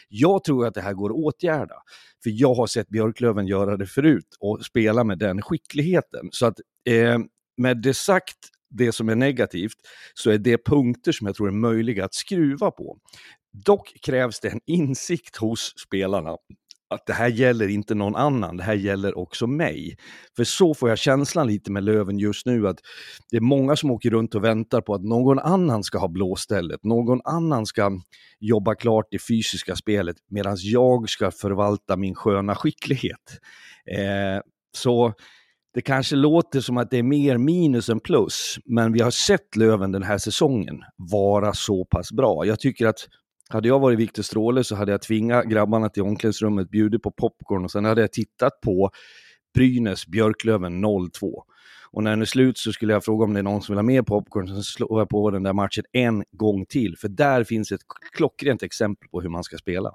Jag 0.08 0.44
tror 0.44 0.66
att 0.66 0.74
det 0.74 0.80
här 0.80 0.92
går 0.92 1.10
att 1.10 1.16
åtgärda, 1.16 1.74
för 2.22 2.30
jag 2.30 2.54
har 2.54 2.66
sett 2.66 2.88
Björklöven 2.88 3.46
göra 3.46 3.76
det 3.76 3.86
förut 3.86 4.36
och 4.40 4.64
spela 4.64 5.04
med 5.04 5.18
den 5.18 5.42
skickligheten. 5.42 6.28
Så 6.30 6.46
att 6.46 6.60
eh, 6.88 7.18
med 7.56 7.82
det 7.82 7.94
sagt, 7.94 8.38
det 8.70 8.92
som 8.92 9.08
är 9.08 9.14
negativt, 9.14 9.76
så 10.14 10.30
är 10.30 10.38
det 10.38 10.64
punkter 10.64 11.12
som 11.12 11.26
jag 11.26 11.36
tror 11.36 11.48
är 11.48 11.52
möjliga 11.52 12.04
att 12.04 12.14
skruva 12.14 12.70
på. 12.70 12.98
Dock 13.66 13.94
krävs 14.02 14.40
det 14.40 14.48
en 14.48 14.60
insikt 14.66 15.36
hos 15.36 15.72
spelarna 15.86 16.36
att 16.94 17.06
det 17.06 17.12
här 17.12 17.28
gäller 17.28 17.68
inte 17.68 17.94
någon 17.94 18.16
annan, 18.16 18.56
det 18.56 18.62
här 18.62 18.74
gäller 18.74 19.18
också 19.18 19.46
mig. 19.46 19.96
För 20.36 20.44
så 20.44 20.74
får 20.74 20.88
jag 20.88 20.98
känslan 20.98 21.46
lite 21.46 21.72
med 21.72 21.84
Löven 21.84 22.18
just 22.18 22.46
nu, 22.46 22.68
att 22.68 22.78
det 23.30 23.36
är 23.36 23.40
många 23.40 23.76
som 23.76 23.90
åker 23.90 24.10
runt 24.10 24.34
och 24.34 24.44
väntar 24.44 24.80
på 24.80 24.94
att 24.94 25.02
någon 25.02 25.38
annan 25.38 25.84
ska 25.84 25.98
ha 25.98 26.08
blåstället, 26.08 26.84
någon 26.84 27.20
annan 27.24 27.66
ska 27.66 27.90
jobba 28.40 28.74
klart 28.74 29.06
det 29.10 29.18
fysiska 29.28 29.76
spelet, 29.76 30.16
medan 30.30 30.56
jag 30.60 31.08
ska 31.08 31.30
förvalta 31.30 31.96
min 31.96 32.14
sköna 32.14 32.54
skicklighet. 32.54 33.40
Eh, 33.96 34.40
så 34.76 35.12
det 35.74 35.80
kanske 35.80 36.16
låter 36.16 36.60
som 36.60 36.76
att 36.76 36.90
det 36.90 36.98
är 36.98 37.02
mer 37.02 37.38
minus 37.38 37.88
än 37.88 38.00
plus, 38.00 38.58
men 38.64 38.92
vi 38.92 39.00
har 39.00 39.10
sett 39.10 39.56
Löven 39.56 39.92
den 39.92 40.02
här 40.02 40.18
säsongen 40.18 40.82
vara 40.96 41.54
så 41.54 41.84
pass 41.84 42.12
bra. 42.12 42.46
Jag 42.46 42.60
tycker 42.60 42.86
att 42.86 43.08
hade 43.48 43.68
jag 43.68 43.80
varit 43.80 43.98
Viktor 43.98 44.22
Stråle 44.22 44.64
så 44.64 44.74
hade 44.76 44.92
jag 44.92 45.02
tvingat 45.02 45.44
grabbarna 45.44 45.88
till 45.88 46.02
omklädningsrummet, 46.02 46.70
bjudit 46.70 47.02
på 47.02 47.10
popcorn 47.10 47.64
och 47.64 47.70
sen 47.70 47.84
hade 47.84 48.00
jag 48.00 48.12
tittat 48.12 48.60
på 48.60 48.90
Brynäs 49.54 50.06
Björklöven 50.06 50.84
0-2. 50.84 51.10
Och 51.90 52.02
när 52.02 52.10
den 52.10 52.20
är 52.20 52.26
slut 52.26 52.58
så 52.58 52.72
skulle 52.72 52.92
jag 52.92 53.04
fråga 53.04 53.24
om 53.24 53.34
det 53.34 53.40
är 53.40 53.42
någon 53.42 53.62
som 53.62 53.72
vill 53.72 53.78
ha 53.78 53.82
mer 53.82 54.02
popcorn, 54.02 54.48
så 54.48 54.62
slår 54.62 55.00
jag 55.00 55.08
på 55.08 55.30
den 55.30 55.42
där 55.42 55.52
matchen 55.52 55.84
en 55.92 56.24
gång 56.32 56.66
till. 56.66 56.96
För 56.96 57.08
där 57.08 57.44
finns 57.44 57.72
ett 57.72 57.80
klockrent 58.16 58.62
exempel 58.62 59.08
på 59.08 59.20
hur 59.20 59.28
man 59.28 59.44
ska 59.44 59.56
spela. 59.56 59.92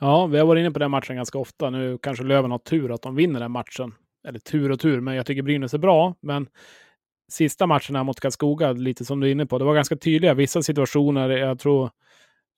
Ja, 0.00 0.26
vi 0.26 0.38
har 0.38 0.46
varit 0.46 0.60
inne 0.60 0.70
på 0.70 0.78
den 0.78 0.90
matchen 0.90 1.16
ganska 1.16 1.38
ofta. 1.38 1.70
Nu 1.70 1.98
kanske 2.02 2.24
Löven 2.24 2.50
har 2.50 2.58
tur 2.58 2.92
att 2.92 3.02
de 3.02 3.14
vinner 3.14 3.40
den 3.40 3.52
matchen. 3.52 3.94
Eller 4.28 4.38
tur 4.38 4.70
och 4.70 4.80
tur, 4.80 5.00
men 5.00 5.14
jag 5.14 5.26
tycker 5.26 5.42
Brynäs 5.42 5.74
är 5.74 5.78
bra. 5.78 6.14
Men 6.20 6.48
sista 7.32 7.66
matchen 7.66 7.96
här 7.96 8.04
mot 8.04 8.20
Karlskoga, 8.20 8.72
lite 8.72 9.04
som 9.04 9.20
du 9.20 9.26
är 9.26 9.32
inne 9.32 9.46
på, 9.46 9.58
det 9.58 9.64
var 9.64 9.74
ganska 9.74 9.96
tydliga 9.96 10.34
vissa 10.34 10.62
situationer. 10.62 11.30
Jag 11.30 11.58
tror 11.58 11.90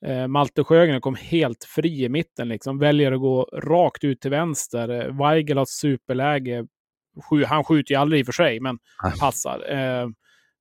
eh, 0.06 0.26
Malte 0.26 0.64
Sjögren 0.64 1.00
kom 1.00 1.14
helt 1.14 1.64
fri 1.64 2.04
i 2.04 2.08
mitten, 2.08 2.48
liksom. 2.48 2.78
väljer 2.78 3.12
att 3.12 3.20
gå 3.20 3.42
rakt 3.52 4.04
ut 4.04 4.20
till 4.20 4.30
vänster. 4.30 4.88
Eh, 4.88 5.18
Weigel 5.28 5.58
har 5.58 5.64
superläge. 5.64 6.64
Han 7.46 7.64
skjuter 7.64 7.94
ju 7.94 8.00
aldrig 8.00 8.20
i 8.20 8.22
och 8.22 8.26
för 8.26 8.32
sig, 8.32 8.60
men 8.60 8.78
passar. 9.20 9.72
Eh, 9.72 10.08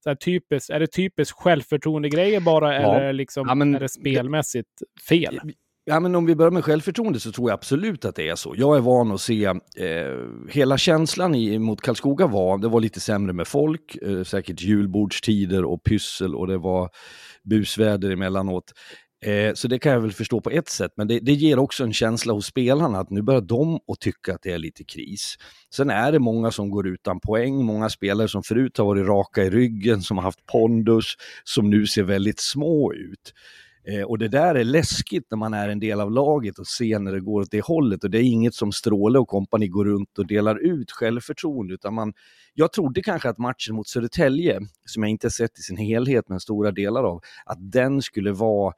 så 0.03 0.15
typiskt, 0.15 0.69
är 0.69 0.79
det 0.79 0.87
typiskt 0.87 1.37
självförtroende-grejer 1.39 2.39
bara, 2.39 2.81
Ja. 2.81 2.95
eller 2.95 3.13
liksom, 3.13 3.47
Ja, 3.47 3.55
men 3.55 3.75
är 3.75 3.79
det 3.79 3.89
spelmässigt 3.89 4.69
fel? 5.09 5.39
Ja, 5.89 5.99
men 5.99 6.15
om 6.15 6.25
vi 6.25 6.35
börjar 6.35 6.51
med 6.51 6.65
självförtroende 6.65 7.19
så 7.19 7.31
tror 7.31 7.49
jag 7.49 7.53
absolut 7.57 8.05
att 8.05 8.15
det 8.15 8.29
är 8.29 8.35
så. 8.35 8.53
Jag 8.57 8.77
är 8.77 8.81
van 8.81 9.11
att 9.11 9.21
se, 9.21 9.45
eh, 9.45 9.55
hela 10.49 10.77
känslan 10.77 11.35
i, 11.35 11.59
mot 11.59 11.81
Karlskoga 11.81 12.27
var, 12.27 12.57
det 12.57 12.67
var 12.67 12.79
lite 12.81 12.99
sämre 12.99 13.33
med 13.33 13.47
folk, 13.47 13.95
eh, 14.01 14.23
säkert 14.23 14.61
julbordstider 14.61 15.65
och 15.65 15.83
pyssel 15.83 16.35
och 16.35 16.47
det 16.47 16.57
var 16.57 16.89
busväder 17.43 18.11
emellanåt. 18.11 18.73
Eh, 19.25 19.53
så 19.53 19.67
det 19.67 19.79
kan 19.79 19.91
jag 19.91 20.01
väl 20.01 20.11
förstå 20.11 20.41
på 20.41 20.49
ett 20.49 20.69
sätt, 20.69 20.91
men 20.95 21.07
det, 21.07 21.19
det 21.19 21.33
ger 21.33 21.59
också 21.59 21.83
en 21.83 21.93
känsla 21.93 22.33
hos 22.33 22.45
spelarna 22.45 22.99
att 22.99 23.09
nu 23.09 23.21
börjar 23.21 23.41
de 23.41 23.75
att 23.75 23.99
tycka 23.99 24.33
att 24.33 24.41
det 24.41 24.51
är 24.51 24.57
lite 24.57 24.83
kris. 24.83 25.35
Sen 25.73 25.89
är 25.89 26.11
det 26.11 26.19
många 26.19 26.51
som 26.51 26.69
går 26.69 26.87
utan 26.87 27.19
poäng, 27.19 27.65
många 27.65 27.89
spelare 27.89 28.27
som 28.27 28.43
förut 28.43 28.77
har 28.77 28.85
varit 28.85 29.07
raka 29.07 29.43
i 29.43 29.49
ryggen, 29.49 30.01
som 30.01 30.17
har 30.17 30.23
haft 30.23 30.45
pondus, 30.45 31.05
som 31.43 31.69
nu 31.69 31.87
ser 31.87 32.03
väldigt 32.03 32.39
små 32.39 32.93
ut. 32.93 33.33
Eh, 33.87 34.01
och 34.01 34.17
det 34.17 34.27
där 34.27 34.55
är 34.55 34.63
läskigt 34.63 35.27
när 35.31 35.37
man 35.37 35.53
är 35.53 35.69
en 35.69 35.79
del 35.79 36.01
av 36.01 36.11
laget 36.11 36.59
och 36.59 36.67
ser 36.67 36.99
när 36.99 37.11
det 37.11 37.19
går 37.19 37.41
åt 37.41 37.51
det 37.51 37.61
hållet. 37.61 38.03
Och 38.03 38.09
det 38.09 38.17
är 38.17 38.23
inget 38.23 38.53
som 38.53 38.71
Stråle 38.71 39.19
och 39.19 39.27
kompani 39.27 39.67
går 39.67 39.85
runt 39.85 40.19
och 40.19 40.27
delar 40.27 40.55
ut 40.55 40.91
självförtroende, 40.91 41.73
utan 41.73 41.93
man, 41.93 42.13
jag 42.53 42.71
trodde 42.71 43.01
kanske 43.01 43.29
att 43.29 43.37
matchen 43.37 43.75
mot 43.75 43.87
Södertälje, 43.87 44.59
som 44.85 45.03
jag 45.03 45.09
inte 45.09 45.29
sett 45.29 45.59
i 45.59 45.61
sin 45.61 45.77
helhet 45.77 46.29
men 46.29 46.39
stora 46.39 46.71
delar 46.71 47.03
av, 47.03 47.21
att 47.45 47.57
den 47.71 48.01
skulle 48.01 48.31
vara 48.31 48.73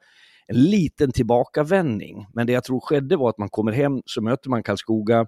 en 0.50 0.62
liten 0.62 1.12
tillbakavändning. 1.12 2.26
Men 2.34 2.46
det 2.46 2.52
jag 2.52 2.64
tror 2.64 2.80
skedde 2.80 3.16
var 3.16 3.30
att 3.30 3.38
man 3.38 3.48
kommer 3.48 3.72
hem, 3.72 4.02
så 4.04 4.22
möter 4.22 4.50
man 4.50 4.62
Karlskoga, 4.62 5.26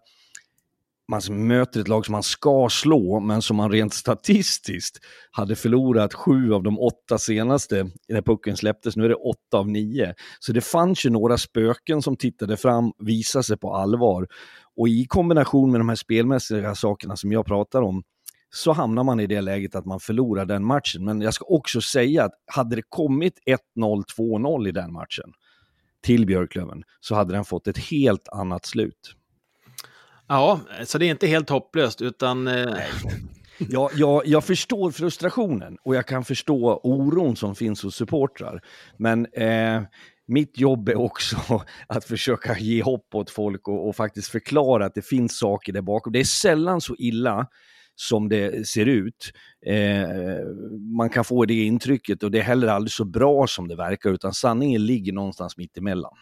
man 1.08 1.46
möter 1.46 1.80
ett 1.80 1.88
lag 1.88 2.06
som 2.06 2.12
man 2.12 2.22
ska 2.22 2.68
slå, 2.70 3.20
men 3.20 3.42
som 3.42 3.56
man 3.56 3.70
rent 3.70 3.94
statistiskt 3.94 4.98
hade 5.30 5.56
förlorat 5.56 6.14
sju 6.14 6.52
av 6.52 6.62
de 6.62 6.78
åtta 6.78 7.18
senaste 7.18 7.90
när 8.08 8.22
pucken 8.22 8.56
släpptes. 8.56 8.96
Nu 8.96 9.04
är 9.04 9.08
det 9.08 9.14
åtta 9.14 9.58
av 9.58 9.68
nio. 9.68 10.14
Så 10.40 10.52
det 10.52 10.61
fanns 10.61 11.06
ju 11.06 11.11
några 11.11 11.38
spöken 11.38 12.02
som 12.02 12.16
tittade 12.16 12.56
fram, 12.56 12.92
visade 12.98 13.42
sig 13.42 13.56
på 13.56 13.74
allvar. 13.74 14.26
Och 14.76 14.88
i 14.88 15.04
kombination 15.04 15.70
med 15.70 15.80
de 15.80 15.88
här 15.88 15.96
spelmässiga 15.96 16.74
sakerna 16.74 17.16
som 17.16 17.32
jag 17.32 17.46
pratar 17.46 17.82
om, 17.82 18.02
så 18.55 18.73
hamnar 18.73 19.05
man 19.05 19.21
i 19.21 19.27
det 19.27 19.41
läget 19.41 19.75
att 19.75 19.87
man 19.87 20.01
förlorar 20.01 20.45
den 20.45 20.65
matchen. 20.65 21.05
Men 21.05 21.21
jag 21.21 21.35
ska 21.35 21.45
också 21.45 21.81
säga 21.81 22.25
att 22.25 22.33
hade 22.47 22.77
det 22.77 22.83
kommit 22.88 23.38
1-0, 23.77 24.05
2-0 24.17 24.69
i 24.69 24.73
den 24.73 24.93
matchen 24.93 25.33
till 26.03 26.27
Björklöven, 26.27 26.83
så 27.01 27.15
hade 27.15 27.33
den 27.33 27.45
fått 27.45 27.67
ett 27.67 27.79
helt 27.79 28.29
annat 28.29 28.67
slut. 28.67 29.17
Ja, 30.27 30.61
så 30.85 30.99
det 30.99 31.07
är 31.07 31.11
inte 31.11 31.27
helt 31.27 31.51
hopplöst, 31.51 32.03
utan... 32.03 32.49
Eh, 32.49 32.75
Jag, 33.69 33.91
jag, 33.95 34.27
jag 34.27 34.45
förstår 34.45 34.91
frustrationen 34.91 35.77
och 35.83 35.97
jag 35.97 36.07
kan 36.07 36.25
förstå 36.25 36.81
oron 36.83 37.37
som 37.37 37.55
finns 37.55 37.83
hos 37.83 37.97
supportrar. 37.97 38.62
Men 38.97 39.27
eh, 39.27 39.83
mitt 40.27 40.59
jobb 40.59 40.88
är 40.88 40.99
också 40.99 41.37
att 41.87 42.05
försöka 42.05 42.59
ge 42.59 42.83
hopp 42.83 43.15
åt 43.15 43.31
folk 43.31 43.69
och, 43.69 43.88
och, 43.88 43.97
faktiskt 43.97 44.29
förklara 44.29 44.87
att 44.87 44.95
det 44.95 45.07
finns 45.07 45.38
saker 45.38 45.73
där 45.73 45.83
bakom. 45.83 46.12
Det 46.12 46.21
är 46.21 46.25
sällan 46.25 46.81
så 46.81 46.95
illa 46.99 47.47
som 48.03 48.29
det 48.29 48.69
ser 48.69 48.87
ut. 48.87 49.33
Eh, 49.67 50.09
man 50.97 51.11
kan 51.11 51.25
få 51.25 51.45
det 51.45 51.55
intrycket 51.55 52.23
och 52.23 52.31
det 52.31 52.38
är 52.38 52.43
heller 52.43 52.69
aldrig 52.69 52.93
så 52.93 53.05
bra 53.05 53.47
som 53.47 53.69
det 53.69 53.77
verkar, 53.77 54.11
utan 54.11 54.33
sanningen 54.33 54.87
ligger 54.87 55.12
någonstans 55.12 55.57
mitt 55.57 55.79
emellan. 55.79 56.12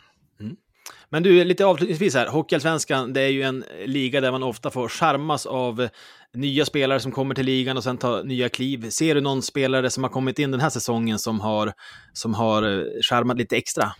Men 1.08 1.22
du, 1.22 1.44
lite 1.44 1.66
avslutningsvis 1.66 2.14
här. 2.14 2.26
Hockeyallsvenskan, 2.26 3.12
det 3.12 3.20
är 3.20 3.28
ju 3.28 3.42
en 3.42 3.64
liga 3.84 4.20
där 4.20 4.32
man 4.32 4.42
ofta 4.42 4.70
får 4.70 4.88
charmas 4.88 5.46
av 5.46 5.88
nya 6.34 6.64
spelare 6.64 7.00
som 7.00 7.12
kommer 7.12 7.34
till 7.34 7.46
ligan 7.46 7.76
och 7.76 7.84
sen 7.84 7.98
tar 7.98 8.24
nya 8.24 8.48
kliv. 8.48 8.90
Ser 8.90 9.14
du 9.14 9.20
någon 9.20 9.42
spelare 9.42 9.90
som 9.90 10.04
har 10.04 10.10
kommit 10.10 10.38
in 10.38 10.50
den 10.50 10.60
här 10.60 10.70
säsongen 10.70 11.18
som 11.18 11.40
har, 11.40 11.72
som 12.12 12.34
har 12.34 12.62
charmat 13.02 13.38
lite 13.38 13.56
extra? 13.56 13.92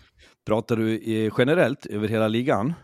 Pratar 0.46 0.76
du 0.76 0.94
eh, 0.94 1.32
generellt 1.38 1.86
över 1.86 2.08
hela 2.08 2.28
ligan? 2.28 2.74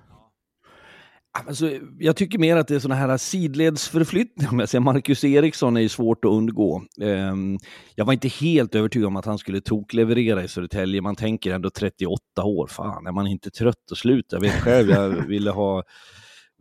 Alltså, 1.47 1.71
jag 1.99 2.17
tycker 2.17 2.39
mer 2.39 2.57
att 2.57 2.69
det 2.69 2.75
är 2.75 2.79
sådana 2.79 3.01
här 3.01 3.17
sidledsförflyttningar. 3.17 4.81
Marcus 4.81 5.25
Eriksson 5.25 5.77
är 5.77 5.81
ju 5.81 5.89
svårt 5.89 6.25
att 6.25 6.31
undgå. 6.31 6.83
Um, 7.01 7.59
jag 7.95 8.05
var 8.05 8.13
inte 8.13 8.29
helt 8.29 8.75
övertygad 8.75 9.07
om 9.07 9.17
att 9.17 9.25
han 9.25 9.39
skulle 9.39 9.61
tokleverera 9.61 10.45
i 10.45 10.49
Södertälje. 10.49 11.01
Man 11.01 11.17
tänker 11.17 11.55
ändå 11.55 11.71
38 11.71 12.45
år, 12.45 12.67
fan 12.67 13.07
är 13.07 13.13
man 13.13 13.27
inte 13.27 13.51
trött 13.51 13.91
och 13.91 13.99
slut? 13.99 14.27
Jag 14.29 14.41
vet 14.41 14.63
själv, 14.63 14.91
jag 14.91 15.09
ville 15.09 15.51
ha 15.51 15.83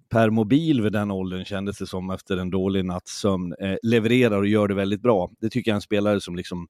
permobil 0.09 0.81
vid 0.81 0.91
den 0.91 1.11
åldern 1.11 1.45
kändes 1.45 1.77
det 1.77 1.87
som 1.87 2.09
efter 2.09 2.37
en 2.37 2.49
dålig 2.49 2.85
nattsömn. 2.85 3.55
Eh, 3.59 3.75
levererar 3.83 4.37
och 4.37 4.47
gör 4.47 4.67
det 4.67 4.75
väldigt 4.75 5.01
bra. 5.01 5.31
Det 5.39 5.49
tycker 5.49 5.71
jag 5.71 5.73
är 5.73 5.77
en 5.77 5.81
spelare 5.81 6.21
som 6.21 6.35
liksom 6.35 6.67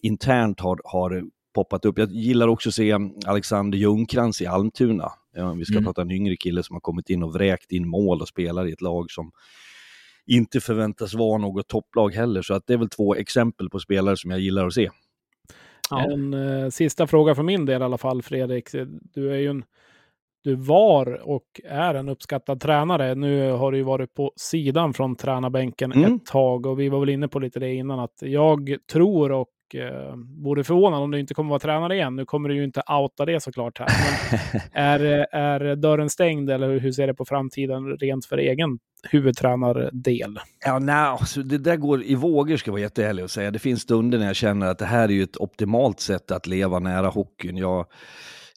internt 0.00 0.60
har, 0.60 0.80
har 0.84 1.24
poppat 1.54 1.84
upp. 1.84 1.98
Jag 1.98 2.10
gillar 2.10 2.48
också 2.48 2.68
att 2.68 2.74
se 2.74 2.96
Alexander 3.26 3.78
Ljungkrantz 3.78 4.40
i 4.40 4.46
Almtuna. 4.46 5.08
Ja, 5.34 5.52
vi 5.52 5.64
ska 5.64 5.74
Mm. 5.74 5.84
prata 5.84 6.02
en 6.02 6.10
yngre 6.10 6.36
kille 6.36 6.62
som 6.62 6.74
har 6.76 6.80
kommit 6.80 7.10
in 7.10 7.22
och 7.22 7.32
vräkt 7.34 7.72
in 7.72 7.88
mål 7.88 8.20
och 8.20 8.28
spelar 8.28 8.68
i 8.68 8.72
ett 8.72 8.80
lag 8.80 9.10
som 9.10 9.30
inte 10.26 10.60
förväntas 10.60 11.14
vara 11.14 11.38
något 11.38 11.68
topplag 11.68 12.14
heller. 12.14 12.42
Så 12.42 12.54
att 12.54 12.66
det 12.66 12.72
är 12.72 12.78
väl 12.78 12.88
två 12.88 13.14
exempel 13.14 13.70
på 13.70 13.78
spelare 13.78 14.16
som 14.16 14.30
jag 14.30 14.40
gillar 14.40 14.66
att 14.66 14.72
se. 14.74 14.90
Ja. 15.90 16.12
En 16.12 16.34
eh, 16.34 16.68
sista 16.68 17.06
fråga 17.06 17.34
för 17.34 17.42
min 17.42 17.66
del 17.66 17.82
i 17.82 17.84
alla 17.84 17.98
fall, 17.98 18.22
Fredrik. 18.22 18.68
Du 19.14 19.32
är 19.32 19.38
ju 19.38 19.48
en 19.48 19.64
du 20.44 20.54
var 20.54 21.28
och 21.28 21.60
är 21.64 21.94
en 21.94 22.08
uppskattad 22.08 22.60
tränare. 22.60 23.14
Nu 23.14 23.50
har 23.50 23.72
du 23.72 23.78
ju 23.78 23.84
varit 23.84 24.14
på 24.14 24.32
sidan 24.36 24.94
från 24.94 25.16
tränarbänken 25.16 25.92
Mm. 25.92 26.14
ett 26.14 26.26
tag 26.26 26.66
och 26.66 26.80
vi 26.80 26.88
var 26.88 27.00
väl 27.00 27.08
inne 27.08 27.28
på 27.28 27.38
lite 27.38 27.60
det 27.60 27.74
innan 27.74 27.98
att 27.98 28.14
jag 28.20 28.76
tror 28.92 29.32
och 29.32 29.48
eh, 29.74 30.14
vore 30.42 30.64
förvånad 30.64 31.02
om 31.02 31.10
du 31.10 31.20
inte 31.20 31.34
kommer 31.34 31.50
vara 31.50 31.58
tränare 31.58 31.94
igen. 31.94 32.16
Nu 32.16 32.24
kommer 32.24 32.48
du 32.48 32.54
ju 32.54 32.64
inte 32.64 32.82
outa 32.88 33.24
det 33.24 33.42
såklart 33.42 33.78
här. 33.78 33.88
Är, 34.72 35.00
är 35.32 35.76
dörren 35.76 36.10
stängd 36.10 36.50
eller 36.50 36.78
hur 36.78 36.92
ser 36.92 37.06
det 37.06 37.14
på 37.14 37.24
framtiden 37.24 37.96
rent 37.96 38.26
för 38.26 38.38
egen 38.38 38.78
huvudtränardel? 39.10 40.38
Ja, 40.64 40.78
nej, 40.78 40.94
alltså 40.94 41.42
det 41.42 41.58
där 41.58 41.76
går 41.76 42.02
i 42.02 42.14
vågor 42.14 42.56
ska 42.56 42.68
jag 42.68 42.72
vara 42.72 42.82
jätteärlig 42.82 43.24
och 43.24 43.30
säga. 43.30 43.50
Det 43.50 43.58
finns 43.58 43.82
stunder 43.82 44.18
när 44.18 44.26
jag 44.26 44.36
känner 44.36 44.66
att 44.66 44.78
det 44.78 44.86
här 44.86 45.08
är 45.08 45.12
ju 45.12 45.22
ett 45.22 45.36
optimalt 45.36 46.00
sätt 46.00 46.30
att 46.30 46.46
leva 46.46 46.78
nära 46.78 47.08
hockeyn. 47.08 47.56
Jag, 47.56 47.86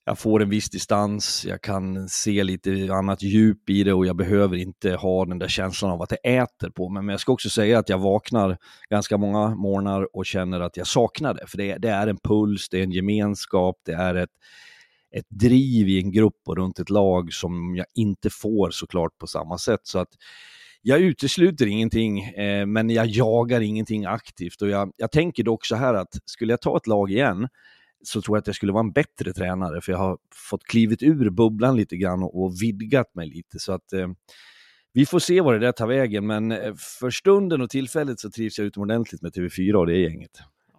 jag 0.08 0.20
får 0.20 0.42
en 0.42 0.50
viss 0.50 0.70
distans, 0.70 1.46
jag 1.46 1.62
kan 1.62 2.10
se 2.10 2.44
lite 2.44 2.90
annat 2.94 3.22
djup 3.22 3.70
i 3.70 3.84
det 3.84 3.94
och 3.94 4.06
jag 4.06 4.16
behöver 4.16 4.58
inte 4.58 4.96
ha 4.96 5.26
den 5.26 5.40
där 5.40 5.48
känslan 5.48 5.92
av 5.92 6.02
att 6.02 6.10
det 6.10 6.16
äter 6.38 6.70
på 6.70 6.90
mig. 6.90 7.04
Men 7.04 7.14
jag 7.14 7.20
ska 7.20 7.32
också 7.32 7.50
säga 7.50 7.80
att 7.80 7.90
jag 7.90 7.98
vaknar 7.98 8.58
ganska 8.90 9.18
många 9.18 9.56
morgnar 9.56 10.16
och 10.16 10.26
känner 10.26 10.60
att 10.60 10.78
jag 10.78 10.88
saknar 10.88 11.34
det. 11.34 11.48
För 11.48 11.58
det, 11.58 11.78
det 11.78 11.90
är 11.90 12.08
en 12.08 12.18
puls, 12.18 12.70
det 12.70 12.80
är 12.80 12.84
en 12.84 12.92
gemenskap, 12.92 13.76
det 13.86 13.94
är 13.94 14.16
ett, 14.16 14.30
ett 15.16 15.30
driv 15.30 15.88
i 15.88 16.00
en 16.00 16.12
grupp 16.12 16.42
och 16.46 16.58
runt 16.58 16.80
ett 16.80 16.90
lag 16.90 17.34
som 17.34 17.76
jag 17.76 17.86
inte 17.96 18.30
får 18.30 18.70
såklart 18.72 19.18
på 19.18 19.28
samma 19.28 19.58
sätt. 19.58 19.82
Så 19.84 20.00
att 20.00 20.10
jag 20.82 21.00
utesluter 21.00 21.66
ingenting, 21.66 22.24
eh, 22.24 22.66
men 22.66 22.90
jag 22.90 23.08
jagar 23.08 23.62
ingenting 23.62 24.06
aktivt. 24.06 24.62
Och 24.62 24.70
jag, 24.70 24.92
jag 24.98 25.12
tänker 25.12 25.44
dock 25.44 25.66
så 25.66 25.76
här 25.76 25.94
att 25.94 26.20
skulle 26.26 26.54
jag 26.54 26.62
ta 26.62 26.78
ett 26.78 26.88
lag 26.88 27.12
igen 27.12 27.48
så 28.08 28.22
tror 28.22 28.38
jag 28.38 28.42
att 28.42 28.48
jag 28.48 28.56
skulle 28.56 28.72
vara 28.72 28.84
en 28.84 28.92
bättre 28.92 29.34
tränare, 29.34 29.82
för 29.82 29.92
jag 29.92 30.00
har 30.00 30.18
fått 30.50 30.64
klivit 30.64 31.04
ur 31.04 31.30
bubblan 31.30 31.76
lite 31.76 31.98
grann 31.98 32.24
och, 32.24 32.44
och 32.44 32.62
vidgat 32.62 33.16
mig 33.16 33.28
lite. 33.28 33.60
Så 33.60 33.74
att 33.74 33.94
eh, 33.94 34.08
vi 34.94 35.06
får 35.06 35.20
se 35.20 35.42
vad 35.42 35.54
det 35.54 35.60
där 35.60 35.72
tar 35.72 35.88
vägen, 35.88 36.28
men 36.28 36.52
eh, 36.52 36.74
för 37.00 37.10
stunden 37.10 37.62
och 37.62 37.70
tillfället 37.70 38.20
så 38.20 38.32
trivs 38.32 38.58
jag 38.58 38.68
utomordentligt 38.68 39.22
med 39.22 39.32
TV4 39.32 39.74
och 39.74 39.88
det 39.88 39.98
gänget. 39.98 40.32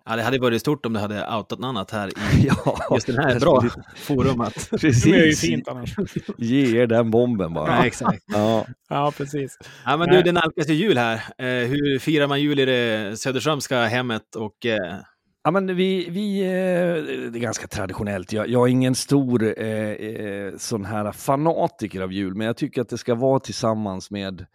Ja, 0.08 0.16
det 0.16 0.22
hade 0.22 0.38
varit 0.38 0.60
stort 0.60 0.86
om 0.86 0.92
du 0.92 1.00
hade 1.00 1.36
outat 1.36 1.58
något 1.58 1.68
annat 1.68 1.90
här 1.90 2.08
i 2.08 2.12
Ja, 2.46 2.78
just 2.94 3.06
den 3.06 3.18
här 3.18 3.40
bra 3.40 3.64
forumet. 3.96 4.70
Precis. 4.70 5.04
Det 5.04 5.10
är 5.10 5.26
ju 5.26 5.32
fint 5.32 5.68
annars. 5.68 5.96
Ge 6.38 6.82
er 6.82 6.86
den 6.86 7.10
bomben 7.10 7.54
bara. 7.54 7.76
Ja, 7.76 7.86
exakt. 7.86 8.24
Ja. 8.26 8.66
Ja, 8.88 9.12
precis. 9.16 9.58
Ja, 9.84 9.96
men 9.96 10.08
du, 10.08 10.22
det 10.22 10.32
nalkas 10.32 10.68
ju 10.68 10.74
jul 10.74 10.98
här. 10.98 11.14
Eh, 11.38 11.68
hur 11.68 11.98
firar 11.98 12.26
man 12.26 12.40
jul 12.40 12.58
i 12.58 12.64
det 12.64 13.16
Söderströmska 13.20 13.84
hemmet? 13.84 14.36
Och, 14.36 14.66
eh, 14.66 14.96
Ja, 15.46 15.50
men 15.50 15.76
vi, 15.76 16.10
vi, 16.10 16.40
eh, 16.40 17.30
det 17.32 17.38
är 17.38 17.40
ganska 17.40 17.66
traditionellt. 17.66 18.32
Jag, 18.32 18.48
jag 18.48 18.66
är 18.68 18.70
ingen 18.70 18.94
stor 18.94 19.42
eh, 19.62 19.90
eh, 19.90 20.56
sån 20.56 20.84
här 20.84 21.12
fanatiker 21.12 22.00
av 22.00 22.12
jul, 22.12 22.34
men 22.34 22.46
jag 22.46 22.56
tycker 22.56 22.80
att 22.80 22.88
det 22.88 22.98
ska 22.98 23.14
vara 23.14 23.40
tillsammans 23.40 24.10
med 24.10 24.46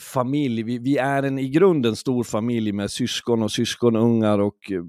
familj. 0.00 0.62
Vi, 0.62 0.78
vi 0.78 0.96
är 0.96 1.22
en 1.22 1.38
i 1.38 1.48
grunden 1.48 1.96
stor 1.96 2.24
familj 2.24 2.72
med 2.72 2.90
syskon 2.90 3.42
och 3.42 3.52
syskonungar 3.52 4.38
och 4.38 4.72
eh, 4.72 4.82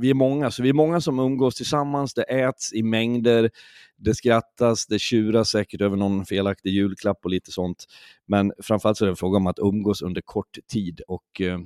vi 0.00 0.10
är 0.10 0.14
många, 0.14 0.50
så 0.50 0.62
vi 0.62 0.68
är 0.68 0.72
många 0.72 1.00
som 1.00 1.18
umgås 1.18 1.54
tillsammans. 1.54 2.14
Det 2.14 2.22
äts 2.22 2.72
i 2.72 2.82
mängder, 2.82 3.50
det 3.96 4.14
skrattas, 4.14 4.86
det 4.86 4.98
tjuras 4.98 5.48
säkert 5.48 5.80
över 5.80 5.96
någon 5.96 6.26
felaktig 6.26 6.70
julklapp 6.70 7.18
och 7.24 7.30
lite 7.30 7.52
sånt. 7.52 7.84
Men 8.26 8.52
framförallt 8.62 8.98
så 8.98 9.04
är 9.04 9.06
det 9.06 9.12
en 9.12 9.16
fråga 9.16 9.36
om 9.36 9.46
att 9.46 9.58
umgås 9.58 10.02
under 10.02 10.20
kort 10.20 10.58
tid 10.72 11.00
och 11.08 11.40
eh, 11.40 11.58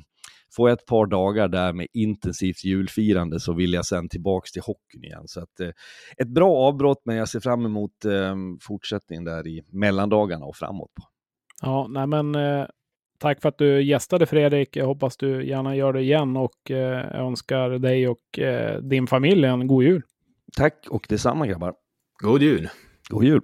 får 0.57 0.69
jag 0.69 0.79
ett 0.79 0.87
par 0.87 1.07
dagar 1.07 1.49
där 1.49 1.73
med 1.73 1.87
intensivt 1.93 2.65
julfirande 2.65 3.41
så 3.41 3.53
vill 3.53 3.73
jag 3.73 3.87
sen 3.87 4.09
tillbaks 4.09 4.53
till 4.53 4.63
hockeyn 4.63 5.05
igen. 5.05 5.23
Så 5.27 5.41
att, 5.41 5.61
eh, 5.61 5.71
ett 6.17 6.29
bra 6.29 6.57
avbrott, 6.57 7.03
men 7.05 7.17
jag 7.17 7.29
ser 7.29 7.41
fram 7.41 7.67
emot 7.67 8.05
eh, 8.05 8.37
fortsättningen 8.61 9.25
där 9.25 9.47
i 9.47 9.63
mellandagarna 9.73 10.47
och 10.47 10.57
framåt. 10.57 10.95
På. 10.95 11.03
Ja, 11.63 11.87
nej 11.91 12.07
men 12.07 12.35
eh, 12.35 12.67
tack 13.19 13.43
för 13.43 13.49
att 13.49 13.59
du 13.59 13.83
gästade 13.83 14.27
Fredrik. 14.27 14.77
Jag 14.77 14.87
hoppas 14.87 15.17
du 15.17 15.47
gärna 15.47 15.77
gör 15.77 15.93
det 15.93 16.01
igen 16.01 16.37
och 16.37 16.71
eh, 16.71 16.77
jag 17.13 17.27
önskar 17.27 17.71
dig 17.71 18.09
och 18.09 18.39
eh, 18.39 18.81
din 18.81 19.07
familj 19.07 19.45
en 19.45 19.67
god 19.67 19.85
jul. 19.85 20.03
Tack 20.57 20.87
och 20.91 21.07
detsamma 21.09 21.47
grabbar. 21.47 21.75
god 22.23 22.43
jul! 22.43 22.69
God 23.09 23.25
jul! 23.25 23.43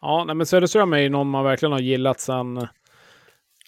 Ja, 0.00 0.24
nej 0.24 0.34
men 0.36 0.46
Söderström 0.46 0.92
är 0.92 0.98
ju 0.98 1.08
någon 1.08 1.30
man 1.30 1.44
verkligen 1.44 1.72
har 1.72 1.80
gillat 1.80 2.20
sen, 2.20 2.66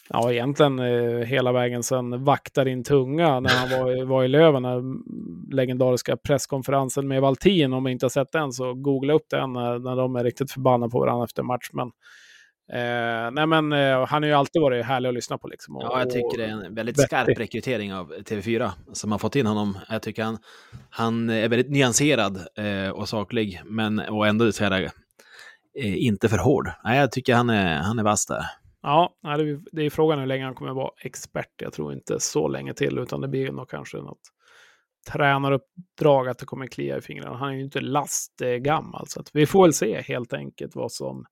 ja 0.09 0.33
egentligen 0.33 0.79
eh, 0.79 1.27
hela 1.27 1.53
vägen 1.53 1.83
sen 1.83 2.25
Vakta 2.25 2.65
din 2.65 2.85
tunga 2.85 3.41
när 3.41 3.51
han 3.51 3.81
var, 3.81 3.97
i- 4.01 4.05
var 4.05 4.25
i 4.25 4.29
Löven, 4.29 4.62
den 4.62 5.03
legendariska 5.51 6.17
presskonferensen 6.17 7.09
med 7.09 7.23
Valtin. 7.23 7.73
Om 7.73 7.85
ni 7.85 7.91
inte 7.93 8.05
har 8.07 8.11
sett 8.11 8.33
den 8.33 8.53
så 8.53 8.75
googla 8.75 9.12
upp 9.12 9.27
den 9.31 9.53
när, 9.53 9.79
när 9.79 9.97
de 9.97 10.17
är 10.17 10.25
riktigt 10.25 10.53
förbannade 10.53 10.91
på 10.91 11.01
varandra 11.01 11.25
efter 11.25 11.43
match. 11.43 11.69
Men, 11.73 11.91
eh, 12.72 13.31
nej 13.33 13.46
men 13.46 13.72
eh, 13.72 14.07
han 14.07 14.22
har 14.22 14.29
ju 14.29 14.35
alltid 14.35 14.62
varit 14.62 14.85
härlig 14.85 15.09
att 15.09 15.14
lyssna 15.14 15.38
på 15.38 15.48
liksom. 15.48 15.76
Och, 15.76 15.83
Ja, 15.83 15.98
jag 15.98 16.11
tycker 16.11 16.38
det 16.38 16.44
är 16.44 16.48
en 16.48 16.74
väldigt 16.74 16.98
vettig. 16.98 17.09
skarp 17.09 17.38
rekrytering 17.38 17.94
av 17.94 18.12
TV4 18.14 18.70
som 18.92 19.12
har 19.12 19.18
fått 19.18 19.37
in 19.37 19.46
honom. 19.46 19.79
Jag 19.88 20.02
tycker 20.02 20.22
han, 20.24 20.38
han 20.90 21.31
är 21.31 21.48
väldigt 21.48 21.70
nyanserad 21.70 22.37
eh, 22.59 22.90
och 22.90 23.09
saklig, 23.09 23.61
men 23.64 23.98
och 23.98 24.26
ändå 24.26 24.52
så 24.52 24.64
här, 24.64 24.90
eh, 25.79 26.05
inte 26.07 26.29
för 26.29 26.38
hård. 26.38 26.70
Nej, 26.85 26.98
jag 26.98 27.12
tycker 27.12 27.35
han 27.35 27.50
är, 27.50 27.76
han 27.79 27.98
är 27.98 28.02
vass 28.02 28.26
där. 28.26 28.42
Ja, 28.83 29.14
det, 29.22 29.29
är, 29.29 29.61
det 29.72 29.83
är 29.83 29.90
frågan 29.90 30.18
hur 30.18 30.26
länge 30.26 30.44
han 30.44 30.55
kommer 30.55 30.72
vara 30.72 30.90
expert. 31.05 31.62
Jag 31.62 31.72
tror 31.72 31.92
inte 31.92 32.20
så 32.20 32.48
länge 32.48 32.74
till, 32.74 32.98
utan 32.98 33.20
det 33.20 33.29
blir 33.29 33.52
nog 33.52 33.68
kanske 33.70 33.96
något 33.96 34.20
tränaruppdrag 35.12 36.29
att 36.29 36.38
det 36.38 36.46
kommer 36.46 36.66
klia 36.66 36.98
i 36.98 37.00
fingrarna. 37.00 37.37
Han 37.37 37.48
är 37.48 37.55
ju 37.55 37.64
inte 37.64 37.81
lastgammal, 37.81 39.09
så 39.09 39.20
att 39.20 39.31
vi 39.33 39.46
får 39.46 39.62
väl 39.62 39.72
se 39.72 40.00
helt 40.02 40.33
enkelt 40.33 40.76
vad 40.76 40.92
som 40.92 41.24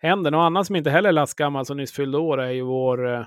händer. 0.00 0.30
Någon 0.30 0.44
annan 0.44 0.64
som 0.64 0.76
inte 0.76 0.90
heller 0.90 1.08
är 1.08 1.12
lastgammal 1.12 1.66
som 1.66 1.76
nyss 1.76 1.92
fyllde 1.92 2.18
år 2.18 2.40
är 2.40 2.50
ju 2.50 2.62
vår, 2.62 3.08
eh, 3.08 3.24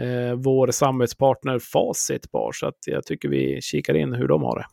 eh, 0.00 0.34
vår 0.34 0.70
samarbetspartner 0.70 1.58
Facit 1.58 2.30
Bar, 2.30 2.52
så 2.52 2.66
att 2.66 2.78
jag 2.86 3.06
tycker 3.06 3.28
vi 3.28 3.60
kikar 3.62 3.94
in 3.94 4.12
hur 4.12 4.28
de 4.28 4.42
har 4.42 4.56
det. 4.56 4.66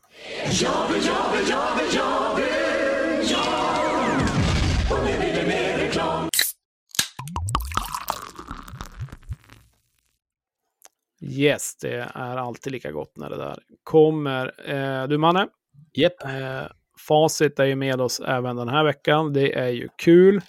Yes, 11.21 11.75
det 11.81 11.95
är 12.13 12.37
alltid 12.37 12.73
lika 12.73 12.91
gott 12.91 13.17
när 13.17 13.29
det 13.29 13.37
där 13.37 13.59
kommer. 13.83 14.69
Eh, 14.69 15.07
du 15.07 15.17
Manne, 15.17 15.47
Jepp, 15.93 16.23
eh, 16.23 16.63
Facit 17.07 17.59
är 17.59 17.65
ju 17.65 17.75
med 17.75 18.01
oss 18.01 18.19
även 18.19 18.55
den 18.55 18.69
här 18.69 18.83
veckan. 18.83 19.33
Det 19.33 19.53
är 19.59 19.69
ju 19.69 19.87
kul 20.03 20.41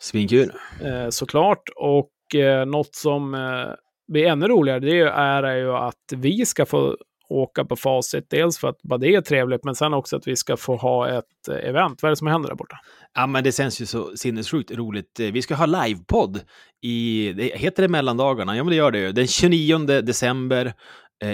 svinkul. 0.00 0.52
eh, 0.84 1.08
såklart. 1.10 1.62
Och 1.76 2.34
eh, 2.40 2.66
något 2.66 2.94
som 2.94 3.34
eh, 3.34 3.74
blir 4.12 4.26
ännu 4.26 4.48
roligare 4.48 4.80
det 4.80 4.98
är, 5.00 5.42
är 5.42 5.56
ju 5.56 5.72
att 5.72 6.12
vi 6.16 6.46
ska 6.46 6.66
få 6.66 6.96
åka 7.28 7.64
på 7.64 7.76
Facit. 7.76 8.26
Dels 8.30 8.58
för 8.58 8.68
att 8.68 8.82
bara 8.82 8.98
det 8.98 9.14
är 9.14 9.20
trevligt, 9.20 9.64
men 9.64 9.74
sen 9.74 9.94
också 9.94 10.16
att 10.16 10.26
vi 10.26 10.36
ska 10.36 10.56
få 10.56 10.76
ha 10.76 11.08
ett 11.08 11.48
eh, 11.50 11.68
event. 11.68 12.02
Vad 12.02 12.08
är 12.08 12.12
det 12.12 12.16
som 12.16 12.26
händer 12.26 12.48
där 12.48 12.56
borta? 12.56 12.76
Ja, 13.14 13.26
men 13.26 13.44
det 13.44 13.52
känns 13.56 13.80
ju 13.80 13.86
så 13.86 14.16
sinnessjukt 14.16 14.70
roligt. 14.70 15.20
Eh, 15.20 15.26
Vi 15.32 15.42
ska 15.42 15.54
ha 15.54 15.66
livepodd 15.66 16.40
i, 16.82 17.32
det 17.36 17.42
heter 17.44 17.82
det 17.82 17.88
mellandagarna? 17.88 18.56
Ja, 18.56 18.64
men 18.64 18.70
det 18.70 18.76
gör 18.76 18.90
det 18.90 18.98
ju. 18.98 19.12
Den 19.12 19.26
29 19.26 19.78
december, 19.86 20.72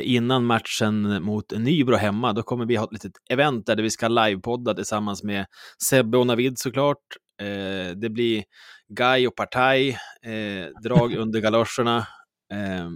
innan 0.03 0.45
matchen 0.45 1.23
mot 1.23 1.53
Nybro 1.59 1.97
hemma, 1.97 2.33
då 2.33 2.43
kommer 2.43 2.67
vi 2.67 2.77
ha 2.77 2.85
ett 2.85 2.93
litet 2.93 3.13
event 3.31 3.67
där 3.67 3.77
vi 3.77 3.91
ska 3.91 4.09
livepodda 4.09 4.75
tillsammans 4.75 5.23
med 5.23 5.47
Sebbe 5.83 6.19
och 6.19 6.27
Navid 6.27 6.59
såklart. 6.59 6.99
Eh, 7.41 7.97
det 7.97 8.11
blir 8.11 8.45
Guy 8.89 9.27
och 9.27 9.37
Partaj, 9.37 9.89
eh, 10.23 10.83
drag 10.83 11.15
under 11.17 11.41
galoscherna. 11.41 12.07
Eh, 12.53 12.89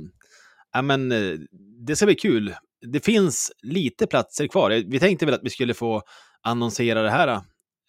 ja, 0.73 0.83
men 0.83 1.13
eh, 1.13 1.39
det 1.87 1.97
ska 1.97 2.07
bli 2.07 2.15
kul. 2.15 2.55
det 2.93 3.05
finns 3.05 3.53
lite 3.63 4.07
platser 4.07 4.47
kvar. 4.47 4.71
Vi 4.71 5.01
tänkte 5.01 5.27
väl 5.27 5.35
att 5.35 5.45
vi 5.45 5.51
skulle 5.51 5.75
få 5.75 6.03
annonsera 6.43 7.03
det 7.03 7.11
här 7.11 7.29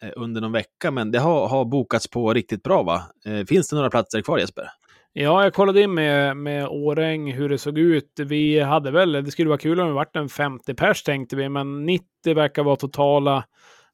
eh, 0.02 0.12
under 0.16 0.42
någon 0.42 0.52
vecka, 0.52 0.92
men 0.92 1.12
det 1.12 1.20
har, 1.20 1.48
har 1.48 1.66
bokats 1.66 2.08
på 2.08 2.34
riktigt 2.34 2.64
bra 2.64 2.84
va? 2.84 3.04
Eh, 3.26 3.46
finns 3.46 3.70
det 3.70 3.76
några 3.76 3.90
platser 3.90 4.22
kvar 4.22 4.38
Jesper? 4.38 4.70
Ja, 5.16 5.44
jag 5.44 5.54
kollade 5.54 5.82
in 5.82 5.94
med, 5.94 6.38
med 6.38 6.68
Åräng 6.68 7.32
hur 7.32 7.50
det 7.50 7.58
såg 7.58 7.78
ut. 7.78 8.20
Vi 8.20 8.60
hade 8.60 8.92
väl, 8.92 9.12
det 9.12 9.32
skulle 9.32 9.50
vara 9.50 9.58
kul 9.58 9.80
om 9.80 9.88
vi 9.88 9.94
vart 9.94 10.16
en 10.16 10.30
50 10.30 10.74
pers 10.74 11.04
tänkte 11.04 11.36
vi, 11.36 11.50
men 11.50 11.86
90 11.86 12.06
verkar 12.36 12.64
vara 12.64 12.76
totala 12.76 13.46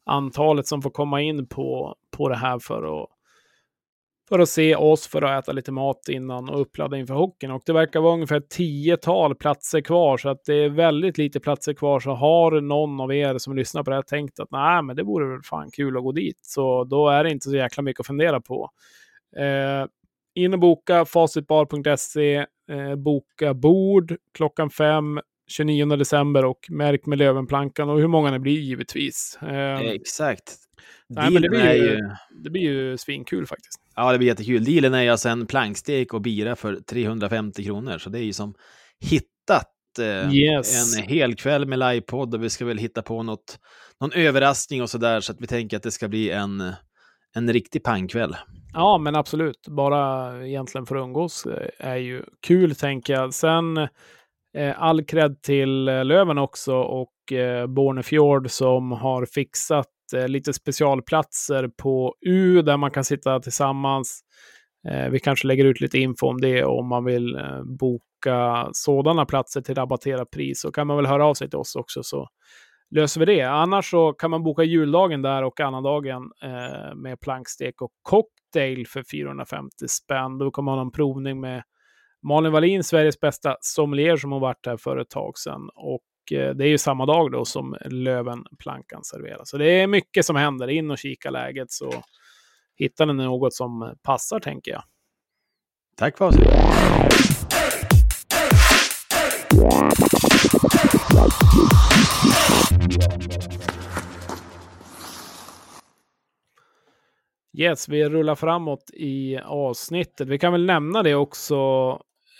antalet 0.05 0.67
som 0.67 0.81
får 0.81 0.89
komma 0.89 1.21
in 1.21 1.47
på, 1.47 1.95
på 2.17 2.29
det 2.29 2.35
här 2.35 2.59
för 2.59 3.01
att, 3.01 3.09
för 4.29 4.39
att 4.39 4.49
se 4.49 4.75
oss, 4.75 5.07
för 5.07 5.21
att 5.21 5.43
äta 5.43 5.51
lite 5.51 5.71
mat 5.71 6.09
innan 6.09 6.49
och 6.49 6.61
uppladda 6.61 6.97
inför 6.97 7.13
hockeyn. 7.13 7.51
Och 7.51 7.63
det 7.65 7.73
verkar 7.73 7.99
vara 7.99 8.13
ungefär 8.13 8.39
tiotal 8.39 9.35
platser 9.35 9.81
kvar, 9.81 10.17
så 10.17 10.29
att 10.29 10.45
det 10.45 10.53
är 10.55 10.69
väldigt 10.69 11.17
lite 11.17 11.39
platser 11.39 11.73
kvar. 11.73 11.99
Så 11.99 12.11
har 12.11 12.61
någon 12.61 12.99
av 12.99 13.13
er 13.13 13.37
som 13.37 13.55
lyssnar 13.55 13.83
på 13.83 13.89
det 13.89 13.95
här 13.95 14.03
tänkt 14.03 14.39
att 14.39 14.51
nej, 14.51 14.83
men 14.83 14.95
det 14.95 15.03
vore 15.03 15.31
väl 15.31 15.43
fan 15.43 15.71
kul 15.71 15.97
att 15.97 16.03
gå 16.03 16.11
dit, 16.11 16.39
så 16.41 16.83
då 16.83 17.09
är 17.09 17.23
det 17.23 17.31
inte 17.31 17.49
så 17.49 17.55
jäkla 17.55 17.83
mycket 17.83 17.99
att 17.99 18.07
fundera 18.07 18.41
på. 18.41 18.69
Eh, 19.37 19.85
in 20.43 20.53
och 20.53 20.59
boka 20.59 21.05
facitbar.se, 21.05 22.35
eh, 22.71 22.95
boka 22.95 23.53
bord 23.53 24.15
klockan 24.33 24.69
fem 24.69 25.19
29 25.49 25.85
december 25.95 26.45
och 26.45 26.59
märk 26.69 27.05
med 27.05 27.17
Lövenplankan 27.17 27.89
och 27.89 27.99
hur 27.99 28.07
många 28.07 28.31
det 28.31 28.39
blir 28.39 28.59
givetvis. 28.59 29.37
Eh, 29.41 29.79
Exakt. 29.79 30.55
nej, 31.07 31.31
men 31.31 31.41
det, 31.41 31.49
blir 31.49 31.73
ju, 31.73 31.83
ju... 31.83 31.99
det 32.43 32.49
blir 32.49 32.61
ju 32.61 32.97
svinkul 32.97 33.45
faktiskt. 33.47 33.81
Ja, 33.95 34.11
det 34.11 34.17
blir 34.17 34.27
jättekul. 34.27 34.63
Dealen 34.63 34.93
är 34.93 35.01
ju 35.01 35.09
alltså 35.09 35.29
en 35.29 35.47
plankstek 35.47 36.13
och 36.13 36.21
bira 36.21 36.55
för 36.55 36.75
350 36.75 37.63
kronor, 37.63 37.97
så 37.97 38.09
det 38.09 38.19
är 38.19 38.23
ju 38.23 38.33
som 38.33 38.53
hittat 38.99 39.67
eh, 39.99 40.33
Yes. 40.33 40.97
en 40.97 41.03
hel 41.03 41.35
kväll 41.35 41.65
med 41.65 41.79
livepodd 41.79 42.35
och 42.35 42.43
vi 42.43 42.49
ska 42.49 42.65
väl 42.65 42.77
hitta 42.77 43.01
på 43.01 43.23
något, 43.23 43.59
någon 44.01 44.11
överraskning 44.13 44.81
och 44.81 44.89
sådär, 44.89 45.21
så 45.21 45.31
att 45.31 45.41
vi 45.41 45.47
tänker 45.47 45.77
att 45.77 45.83
det 45.83 45.91
ska 45.91 46.07
bli 46.07 46.29
en, 46.29 46.73
en 47.35 47.53
riktig 47.53 47.83
pangkväll. 47.83 48.35
Ja, 48.73 48.97
men 48.97 49.15
absolut. 49.15 49.67
Bara 49.67 50.33
egentligen 50.47 50.85
för 50.85 50.95
att 50.95 51.03
umgås 51.03 51.45
eh, 51.45 51.87
är 51.87 51.95
ju 51.95 52.23
kul, 52.47 52.75
tänker 52.75 53.13
jag. 53.13 53.33
Sen 53.33 53.77
eh, 54.57 54.81
all 54.81 55.03
cred 55.03 55.41
till 55.41 55.87
eh, 55.87 56.05
Löven 56.05 56.37
också 56.37 56.75
och 56.75 57.31
eh, 57.33 57.67
Bornefjord 57.67 58.49
som 58.49 58.91
har 58.91 59.25
fixat 59.25 59.87
eh, 60.15 60.27
lite 60.27 60.53
specialplatser 60.53 61.69
på 61.77 62.15
U 62.25 62.61
där 62.61 62.77
man 62.77 62.91
kan 62.91 63.03
sitta 63.03 63.39
tillsammans. 63.39 64.21
Eh, 64.89 65.09
vi 65.09 65.19
kanske 65.19 65.47
lägger 65.47 65.65
ut 65.65 65.81
lite 65.81 65.99
info 65.99 66.27
om 66.27 66.41
det 66.41 66.63
om 66.63 66.87
man 66.87 67.05
vill 67.05 67.35
eh, 67.35 67.63
boka 67.63 68.69
sådana 68.73 69.25
platser 69.25 69.61
till 69.61 69.75
rabatterat 69.75 70.31
pris. 70.31 70.61
Så 70.61 70.71
kan 70.71 70.87
man 70.87 70.97
väl 70.97 71.05
höra 71.05 71.25
av 71.25 71.33
sig 71.33 71.49
till 71.49 71.59
oss 71.59 71.75
också 71.75 72.03
så 72.03 72.27
löser 72.95 73.19
vi 73.19 73.25
det. 73.25 73.41
Annars 73.41 73.89
så 73.91 74.13
kan 74.13 74.31
man 74.31 74.43
boka 74.43 74.63
juldagen 74.63 75.21
där 75.21 75.43
och 75.43 75.59
annandagen 75.59 76.31
eh, 76.43 76.95
med 76.95 77.19
plankstek 77.19 77.81
och 77.81 77.91
kock 78.01 78.29
cocktail 78.49 78.87
för 78.87 79.03
450 79.03 79.87
spänn. 79.87 80.37
Då 80.37 80.51
kommer 80.51 80.71
man 80.71 80.77
ha 80.77 80.85
en 80.85 80.91
provning 80.91 81.39
med 81.39 81.63
Malin 82.21 82.51
Wallin, 82.51 82.83
Sveriges 82.83 83.19
bästa 83.19 83.57
sommelier 83.61 84.17
som 84.17 84.31
har 84.31 84.39
varit 84.39 84.65
här 84.65 84.77
för 84.77 84.97
ett 84.97 85.09
tag 85.09 85.37
sedan. 85.37 85.69
Och 85.75 86.31
eh, 86.31 86.55
det 86.55 86.65
är 86.65 86.69
ju 86.69 86.77
samma 86.77 87.05
dag 87.05 87.31
då 87.31 87.45
som 87.45 87.77
Lövenplankan 87.85 89.03
serveras. 89.03 89.49
Så 89.49 89.57
det 89.57 89.71
är 89.71 89.87
mycket 89.87 90.25
som 90.25 90.35
händer. 90.35 90.67
In 90.67 90.91
och 90.91 90.97
kika 90.97 91.29
läget 91.29 91.71
så 91.71 91.91
hittar 92.75 93.05
ni 93.05 93.13
något 93.13 93.53
som 93.53 93.95
passar 94.03 94.39
tänker 94.39 94.71
jag. 94.71 94.83
Tack 95.97 96.17
för 96.17 96.25
oss. 96.25 96.35
Yes, 107.59 107.89
vi 107.89 108.09
rullar 108.09 108.35
framåt 108.35 108.89
i 108.93 109.37
avsnittet. 109.37 110.27
Vi 110.27 110.39
kan 110.39 110.51
väl 110.51 110.65
nämna 110.65 111.03
det 111.03 111.15
också 111.15 111.55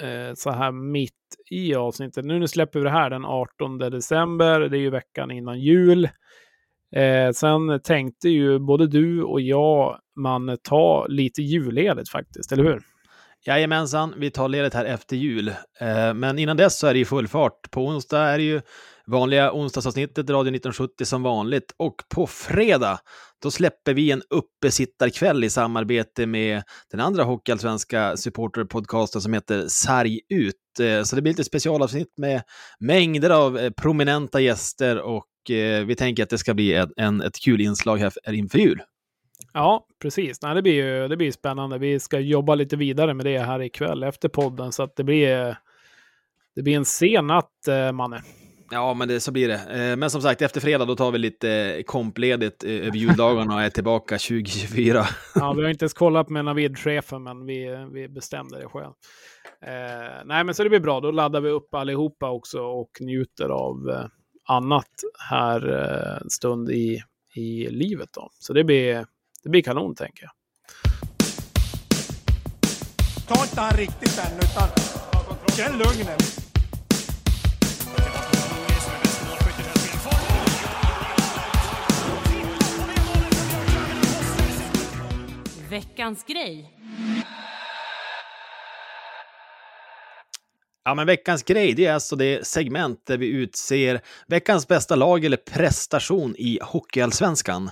eh, 0.02 0.34
så 0.36 0.52
här 0.52 0.72
mitt 0.72 1.14
i 1.52 1.76
avsnittet. 1.76 2.26
Nu, 2.26 2.40
nu 2.40 2.48
släpper 2.48 2.80
vi 2.80 2.86
det 2.86 2.92
här 2.92 3.10
den 3.10 3.26
18 3.26 3.78
december. 3.78 4.60
Det 4.60 4.78
är 4.78 4.82
ju 4.82 4.90
veckan 4.90 5.32
innan 5.32 5.60
jul. 5.60 6.10
Eh, 6.96 7.32
sen 7.34 7.80
tänkte 7.84 8.30
ju 8.30 8.60
både 8.60 8.88
du 8.88 9.24
och 9.24 9.42
jag 9.42 10.00
man 10.16 10.58
ta 10.64 11.06
lite 11.10 11.42
julledigt 11.42 12.10
faktiskt, 12.10 12.52
eller 12.52 12.64
hur? 12.64 12.82
Jajamensan, 13.46 14.14
vi 14.18 14.32
tar 14.32 14.48
ledigt 14.48 14.74
här 14.74 14.86
efter 14.86 15.16
jul. 15.16 15.48
Eh, 15.80 16.14
Men 16.14 16.40
innan 16.40 16.58
dess 16.58 16.80
så 16.80 16.88
är 16.88 16.94
det 16.94 17.00
ju 17.00 17.06
full 17.06 17.28
fart. 17.28 17.72
På 17.72 17.86
onsdag 17.86 18.22
är 18.22 18.38
det 18.38 18.44
ju 18.44 18.62
vanliga 19.10 19.52
onsdagsavsnittet, 19.54 20.30
Radio 20.30 20.56
1970 20.56 21.06
som 21.06 21.24
vanligt. 21.24 21.74
Och 21.78 21.96
på 22.16 22.28
fredag, 22.28 23.00
då 23.44 23.52
släpper 23.52 23.94
vi 23.94 24.12
en 24.12 24.22
uppesittarkväll 24.30 25.44
i 25.44 25.50
samarbete 25.50 26.26
med 26.26 26.64
den 26.92 27.00
andra 27.00 27.24
hockeyallsvenska 27.24 28.18
supporterpodcasten 28.18 29.22
som 29.22 29.34
heter 29.34 29.68
Sarg 29.68 30.20
ut. 30.30 30.56
Eh, 30.80 31.04
så 31.04 31.16
det 31.16 31.22
blir 31.22 31.32
lite 31.32 31.44
specialavsnitt 31.44 32.14
med 32.18 32.42
mängder 32.80 33.30
av 33.30 33.58
eh, 33.58 33.72
prominenta 33.72 34.40
gäster 34.40 35.02
och 35.02 35.52
eh, 35.52 35.86
vi 35.86 35.96
tänker 35.96 36.24
att 36.24 36.30
det 36.30 36.38
ska 36.38 36.54
bli 36.54 36.74
en, 36.74 36.94
en, 36.98 37.22
ett 37.22 37.40
kul 37.44 37.62
inslag 37.62 37.98
här 37.98 38.34
inför 38.34 38.60
jul. 38.60 38.82
Ja, 39.54 39.86
precis. 40.02 40.42
Nej, 40.42 40.56
det 40.56 40.62
blir 40.62 40.74
ju 40.74 41.08
det 41.08 41.18
blir 41.18 41.32
spännande. 41.32 41.78
Vi 41.78 42.00
ska 42.00 42.20
jobba 42.20 42.56
lite 42.56 42.76
vidare 42.76 43.14
med 43.14 43.26
det 43.26 43.40
här 43.40 43.62
ikväll 43.62 44.04
efter 44.04 44.30
podden, 44.30 44.72
så 44.72 44.84
att 44.84 44.96
det 44.96 45.04
blir, 45.04 45.58
det 46.56 46.62
blir 46.62 46.76
en 46.76 46.86
sen 46.86 47.28
natt, 47.28 47.52
Manne. 47.94 48.22
Ja, 48.72 48.94
men 48.94 49.08
det, 49.08 49.20
så 49.20 49.32
blir 49.32 49.48
det. 49.48 49.90
Eh, 49.90 49.96
Men 49.96 50.10
som 50.10 50.22
sagt, 50.22 50.42
efter 50.42 50.62
fredag 50.62 50.86
då 50.86 50.96
tar 50.96 51.12
vi 51.12 51.18
lite 51.18 51.84
kompledigt 51.86 52.64
eh, 52.64 52.72
över 52.72 52.98
juldagarna 52.98 53.56
och 53.56 53.62
är 53.62 53.70
tillbaka 53.70 54.18
2024. 54.18 55.06
Ja, 55.36 55.54
vi 55.54 55.64
har 55.64 55.70
inte 55.70 55.84
ens 55.84 55.94
kollat 55.94 56.30
med 56.30 56.46
Navid-chefen, 56.46 57.24
men 57.24 57.46
vi, 57.46 57.88
vi 57.94 58.08
bestämde 58.10 58.60
det 58.60 58.68
själv. 58.68 58.94
Eh, 59.66 60.26
nej, 60.26 60.44
men 60.44 60.56
så 60.56 60.64
det 60.64 60.70
blir 60.70 60.80
bra. 60.80 61.00
Då 61.00 61.12
laddar 61.12 61.42
vi 61.42 61.50
upp 61.50 61.74
allihopa 61.74 62.30
också 62.30 62.62
och 62.62 62.92
njuter 63.00 63.50
av 63.50 63.90
eh, 63.90 64.06
annat 64.48 64.90
här 65.30 65.70
eh, 65.70 66.22
en 66.22 66.30
stund 66.30 66.70
i, 66.70 67.02
i 67.36 67.68
livet. 67.70 68.10
Då. 68.14 68.30
Så 68.40 68.54
det 68.54 68.64
blir, 68.64 69.06
det 69.44 69.50
blir 69.50 69.62
kanon, 69.62 69.96
tänker 69.96 70.24
jag. 70.24 70.32
Ta 73.28 73.44
inte 73.44 73.62
han 73.62 73.78
riktigt 73.78 74.18
än, 74.18 74.38
utan 74.38 74.70
känn 75.60 75.78
lugnet. 75.78 76.49
Veckans 85.70 86.24
grej. 86.24 86.74
Ja, 90.86 90.96
men 90.96 91.08
veckans 91.08 91.44
grej, 91.44 91.74
det 91.74 91.86
är 91.86 91.94
alltså 91.94 92.16
det 92.16 92.48
segment 92.48 93.06
där 93.08 93.18
vi 93.18 93.28
utser 93.28 94.02
veckans 94.28 94.68
bästa 94.68 94.96
lag 94.96 95.26
eller 95.26 95.38
prestation 95.38 96.36
i 96.38 96.60
Hockeyallsvenskan. 96.62 97.70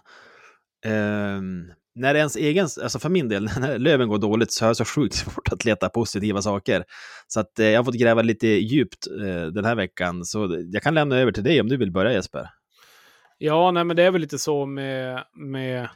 Ehm, 0.85 1.65
när 1.95 2.15
ens 2.15 2.35
egen, 2.35 2.67
alltså 2.83 2.99
för 2.99 3.09
min 3.09 3.29
del, 3.29 3.43
när 3.59 3.77
Löven 3.77 4.07
går 4.07 4.17
dåligt 4.17 4.51
så 4.51 4.65
har 4.65 4.69
jag 4.69 4.77
så 4.77 4.85
sjukt 4.85 5.15
svårt 5.15 5.51
att 5.51 5.65
leta 5.65 5.89
positiva 5.89 6.41
saker. 6.41 6.83
Så 7.27 7.39
att 7.39 7.59
eh, 7.59 7.65
jag 7.65 7.79
har 7.79 7.83
fått 7.83 7.95
gräva 7.95 8.21
lite 8.21 8.47
djupt 8.47 9.07
eh, 9.07 9.45
den 9.45 9.65
här 9.65 9.75
veckan. 9.75 10.25
Så 10.25 10.65
jag 10.73 10.83
kan 10.83 10.93
lämna 10.93 11.17
över 11.17 11.31
till 11.31 11.43
dig 11.43 11.61
om 11.61 11.69
du 11.69 11.77
vill 11.77 11.91
börja 11.91 12.13
Jesper. 12.13 12.49
Ja, 13.37 13.71
nej, 13.71 13.83
men 13.83 13.95
det 13.95 14.03
är 14.03 14.11
väl 14.11 14.21
lite 14.21 14.39
så 14.39 14.65
med, 14.65 15.23
med 15.35 15.89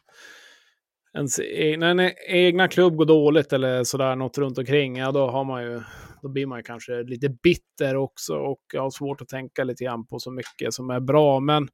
ens 1.17 1.39
egna, 1.39 1.93
när 1.93 2.03
en 2.03 2.13
egna 2.27 2.67
klubb 2.67 2.95
går 2.95 3.05
dåligt 3.05 3.53
eller 3.53 3.83
sådär, 3.83 4.15
något 4.15 4.37
runt 4.37 4.57
omkring, 4.57 4.97
ja 4.97 5.11
då 5.11 5.27
har 5.27 5.43
man 5.43 5.63
ju, 5.63 5.81
då 6.21 6.29
blir 6.29 6.45
man 6.45 6.59
ju 6.59 6.63
kanske 6.63 7.03
lite 7.03 7.29
bitter 7.29 7.95
också 7.95 8.35
och 8.35 8.61
jag 8.73 8.81
har 8.81 8.89
svårt 8.89 9.21
att 9.21 9.29
tänka 9.29 9.63
lite 9.63 9.83
grann 9.83 10.07
på 10.07 10.19
så 10.19 10.31
mycket 10.31 10.73
som 10.73 10.89
är 10.89 10.99
bra. 10.99 11.39
Men 11.39 11.67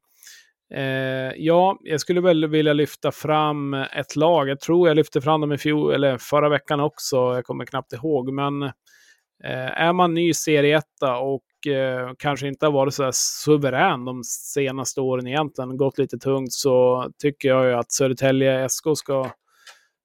eh, 0.74 1.32
ja, 1.36 1.78
jag 1.80 2.00
skulle 2.00 2.20
väl 2.20 2.46
vilja 2.46 2.72
lyfta 2.72 3.12
fram 3.12 3.74
ett 3.74 4.16
lag. 4.16 4.48
Jag 4.48 4.60
tror 4.60 4.88
jag 4.88 4.96
lyfte 4.96 5.20
fram 5.20 5.40
dem 5.40 5.52
i 5.52 5.58
fjol, 5.58 5.94
eller 5.94 6.18
förra 6.18 6.48
veckan 6.48 6.80
också, 6.80 7.16
jag 7.16 7.44
kommer 7.44 7.64
knappt 7.64 7.92
ihåg, 7.92 8.32
men 8.32 8.62
eh, 9.44 9.82
är 9.82 9.92
man 9.92 10.14
ny 10.14 10.34
serieetta 10.34 11.18
och 11.18 11.42
eh, 11.66 12.12
kanske 12.18 12.48
inte 12.48 12.66
har 12.66 12.72
varit 12.72 12.94
så 12.94 13.04
här 13.04 13.12
suverän 13.14 14.04
de 14.04 14.24
senaste 14.24 15.00
åren 15.00 15.26
egentligen, 15.26 15.76
gått 15.76 15.98
lite 15.98 16.18
tungt, 16.18 16.52
så 16.52 17.06
tycker 17.22 17.48
jag 17.48 17.66
ju 17.66 17.72
att 17.72 17.92
Södertälje 17.92 18.68
SK 18.68 18.84
ska, 18.96 19.30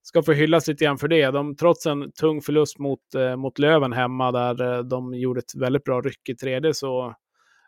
ska 0.03 0.23
få 0.23 0.31
hyllas 0.31 0.67
lite 0.67 0.85
grann 0.85 0.97
för 0.97 1.07
det. 1.07 1.31
De, 1.31 1.55
trots 1.55 1.85
en 1.85 2.11
tung 2.11 2.41
förlust 2.41 2.79
mot, 2.79 3.15
eh, 3.15 3.35
mot 3.35 3.59
Löven 3.59 3.93
hemma, 3.93 4.31
där 4.31 4.73
eh, 4.73 4.83
de 4.83 5.13
gjorde 5.13 5.39
ett 5.39 5.55
väldigt 5.55 5.83
bra 5.83 6.01
ryck 6.01 6.29
i 6.29 6.35
tredje, 6.35 6.73
så 6.73 7.15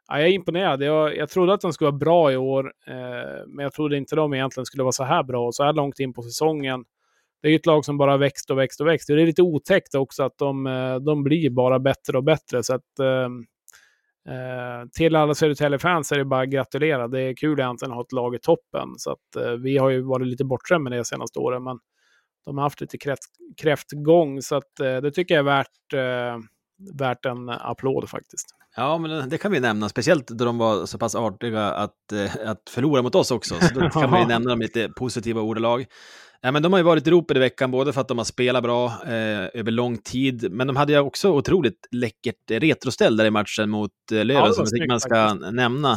ja, 0.08 0.20
jag 0.20 0.28
är 0.28 0.34
imponerad. 0.34 0.84
Jag, 0.84 1.18
jag 1.18 1.30
trodde 1.30 1.54
att 1.54 1.62
de 1.62 1.74
skulle 1.74 1.90
vara 1.92 1.98
bra 1.98 2.32
i 2.32 2.38
år, 2.38 2.72
eh, 2.88 3.46
men 3.48 3.64
jag 3.64 3.74
trodde 3.74 3.98
inte 3.98 4.16
de 4.16 4.34
egentligen 4.34 4.66
skulle 4.66 4.84
vara 4.84 4.92
så 4.92 5.04
här 5.04 5.24
bra, 5.24 5.52
så 5.52 5.64
här 5.64 5.74
långt 5.74 6.00
in 6.00 6.14
på 6.14 6.22
säsongen. 6.22 6.84
Det 7.42 7.48
är 7.48 7.52
ju 7.52 7.56
ett 7.56 7.66
lag 7.66 7.86
som 7.86 7.98
bara 7.98 8.18
växt 8.18 8.52
och 8.52 8.58
växt 8.58 8.82
och 8.82 8.88
växt. 8.88 9.08
Det 9.08 9.14
är 9.14 9.26
lite 9.26 9.42
otäckt 9.42 9.96
också 9.96 10.24
att 10.24 10.38
de, 10.38 10.68
eh, 10.68 10.96
de 10.96 11.24
blir 11.24 11.50
bara 11.50 11.80
bättre 11.80 12.18
och 12.18 12.24
bättre. 12.24 12.64
Så 12.64 12.74
att, 12.74 13.00
eh, 13.00 13.30
Eh, 14.30 14.90
till 14.98 15.16
alla 15.16 15.34
Södertälje-fans 15.34 16.12
är 16.12 16.18
det 16.18 16.26
bara 16.26 16.42
att 16.44 16.50
gratulera. 16.50 17.08
Det 17.08 17.22
är 17.22 17.36
kul 17.36 17.62
att 17.62 17.82
ha 17.82 18.02
ett 18.02 18.12
lag 18.12 18.36
i 18.36 18.40
toppen. 18.40 18.90
Så 18.98 19.12
att, 19.12 19.46
eh, 19.46 19.52
vi 19.52 19.78
har 19.78 19.90
ju 19.90 20.02
varit 20.02 20.28
lite 20.28 20.44
bortskämda 20.46 20.84
med 20.84 20.92
det 20.92 20.98
de 20.98 21.06
senaste 21.06 21.40
åren, 21.40 21.64
men 21.64 21.80
de 22.46 22.58
har 22.58 22.64
haft 22.66 22.82
lite 22.82 22.98
kräft, 22.98 23.24
kräftgång, 23.62 24.42
så 24.42 24.56
att, 24.56 24.80
eh, 24.80 24.98
det 24.98 25.12
tycker 25.12 25.36
jag 25.36 25.40
är 25.40 25.44
värt, 25.44 25.94
eh, 25.94 26.40
värt 27.00 27.26
en 27.26 27.50
applåd 27.50 28.10
faktiskt. 28.10 28.46
Ja, 28.76 28.98
men 28.98 29.30
det- 29.30 29.38
kan 29.38 29.52
vi 29.52 29.60
nämna, 29.60 29.90
speciellt 29.90 30.28
då 30.28 30.46
de 30.46 30.58
var 30.58 30.86
så 30.86 30.98
pass 30.98 31.16
artiga 31.16 31.66
att, 31.72 32.12
eh, 32.14 32.50
att 32.50 32.70
förlora 32.70 33.02
mot 33.02 33.16
oss 33.16 33.32
också. 33.32 33.56
Så 33.62 33.80
då 33.80 33.90
kan 33.90 34.10
man 34.12 34.22
ju 34.22 34.28
nämna 34.28 34.50
dem 34.50 34.60
lite 34.60 34.90
positiva 34.90 35.42
ordalag. 35.42 35.86
Ja, 36.46 36.52
men 36.52 36.64
de 36.64 36.74
har 36.74 36.80
ju 36.80 36.84
varit 36.84 37.08
i 37.08 37.12
ropet 37.12 37.38
i 37.38 37.40
veckan, 37.40 37.72
både 37.72 37.94
för 37.94 38.02
att 38.02 38.08
de 38.08 38.18
har 38.18 38.26
spelat 38.26 38.64
bra 38.64 38.86
eh, 38.86 39.50
över 39.54 39.72
lång 39.72 39.98
tid, 39.98 40.52
men 40.52 40.68
de 40.68 40.76
hade 40.76 40.94
ju 40.94 41.00
också 41.00 41.32
otroligt 41.32 41.88
läckert 41.92 42.52
retroställ 42.52 43.18
där 43.18 43.26
i 43.26 43.32
matchen 43.32 43.70
mot 43.70 43.92
eh, 44.12 44.26
Löven, 44.26 44.44
Ja, 44.46 44.54
som 44.54 44.64
jag 44.64 44.70
tycker 44.70 44.88
man 44.88 45.00
ska 45.00 45.34
nämna. 45.34 45.92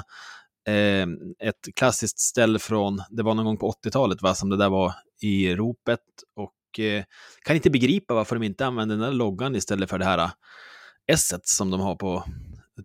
Eh, 0.68 1.06
ett 1.48 1.68
klassiskt 1.76 2.18
ställ 2.18 2.58
från, 2.58 3.02
det 3.10 3.22
var 3.22 3.34
någon 3.34 3.44
gång 3.44 3.56
på 3.56 3.72
80-talet, 3.84 4.22
va, 4.22 4.34
som 4.34 4.50
det 4.50 4.56
där 4.56 4.68
var 4.68 4.92
i 5.22 5.54
ropet. 5.54 6.00
Och 6.36 6.80
eh, 6.80 7.04
kan 7.44 7.56
inte 7.56 7.70
begripa 7.70 8.14
varför 8.14 8.36
de 8.36 8.42
inte 8.42 8.66
använder 8.66 8.96
den 8.96 9.04
där 9.04 9.12
loggan 9.12 9.56
istället 9.56 9.90
för 9.90 9.98
det 9.98 10.04
här 10.04 10.30
S 11.06 11.34
som 11.42 11.70
de 11.70 11.80
har 11.80 11.94
på 11.94 12.24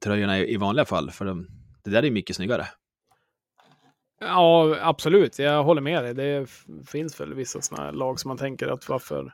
tröjorna 0.03 0.39
i, 0.39 0.53
i 0.53 0.57
vanliga 0.57 0.85
fall, 0.85 1.11
för 1.11 1.25
de, 1.25 1.47
det 1.83 1.89
där 1.89 2.03
är 2.03 2.11
mycket 2.11 2.35
snyggare. 2.35 2.67
Ja, 4.19 4.77
absolut. 4.81 5.39
Jag 5.39 5.63
håller 5.63 5.81
med 5.81 6.03
dig. 6.03 6.13
Det 6.13 6.47
finns 6.87 7.19
väl 7.19 7.33
vissa 7.33 7.61
sådana 7.61 7.91
lag 7.91 8.19
som 8.19 8.29
man 8.29 8.37
tänker 8.37 8.67
att 8.67 8.89
varför... 8.89 9.33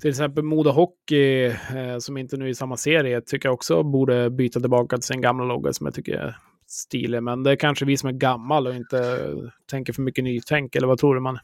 Till 0.00 0.10
exempel 0.10 0.44
Modo 0.44 0.70
Hockey, 0.70 1.44
eh, 1.44 1.98
som 1.98 2.16
inte 2.16 2.36
nu 2.36 2.44
är 2.44 2.48
i 2.48 2.54
samma 2.54 2.76
serie, 2.76 3.20
tycker 3.20 3.48
jag 3.48 3.54
också 3.54 3.82
borde 3.82 4.30
byta 4.30 4.60
tillbaka 4.60 4.96
till 4.96 5.06
sin 5.06 5.20
gamla 5.20 5.44
logga 5.44 5.72
som 5.72 5.86
jag 5.86 5.94
tycker 5.94 6.12
är 6.12 6.36
stilig. 6.66 7.22
Men 7.22 7.42
det 7.42 7.50
är 7.50 7.56
kanske 7.56 7.84
vi 7.84 7.96
som 7.96 8.08
är 8.08 8.12
gammal 8.12 8.66
och 8.66 8.74
inte 8.74 9.30
tänker 9.70 9.92
för 9.92 10.02
mycket 10.02 10.24
nytänk, 10.24 10.76
eller 10.76 10.86
vad 10.86 10.98
tror 10.98 11.14
du 11.14 11.20
man? 11.20 11.38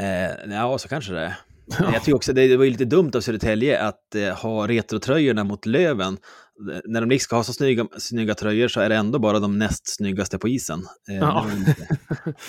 Eh, 0.00 0.52
ja, 0.54 0.78
så 0.78 0.88
kanske 0.88 1.12
det 1.12 1.20
är. 1.20 1.34
Jag 1.92 2.02
tycker 2.02 2.14
också 2.14 2.32
det, 2.32 2.48
det 2.48 2.56
var 2.56 2.64
ju 2.64 2.70
lite 2.70 2.84
dumt 2.84 3.10
av 3.14 3.20
Södertälje 3.20 3.82
att 3.82 4.14
eh, 4.14 4.28
ha 4.28 4.68
retrotröjorna 4.68 5.44
mot 5.44 5.66
Löven. 5.66 6.18
När 6.84 7.00
de 7.00 7.10
liksom 7.10 7.24
ska 7.24 7.36
ha 7.36 7.44
så 7.44 7.52
snygga, 7.52 7.86
snygga 7.98 8.34
tröjor 8.34 8.68
så 8.68 8.80
är 8.80 8.88
det 8.88 8.96
ändå 8.96 9.18
bara 9.18 9.38
de 9.38 9.58
näst 9.58 9.96
snyggaste 9.96 10.38
på 10.38 10.48
isen. 10.48 10.78
Eh, 11.08 11.16
Ja. 11.16 11.46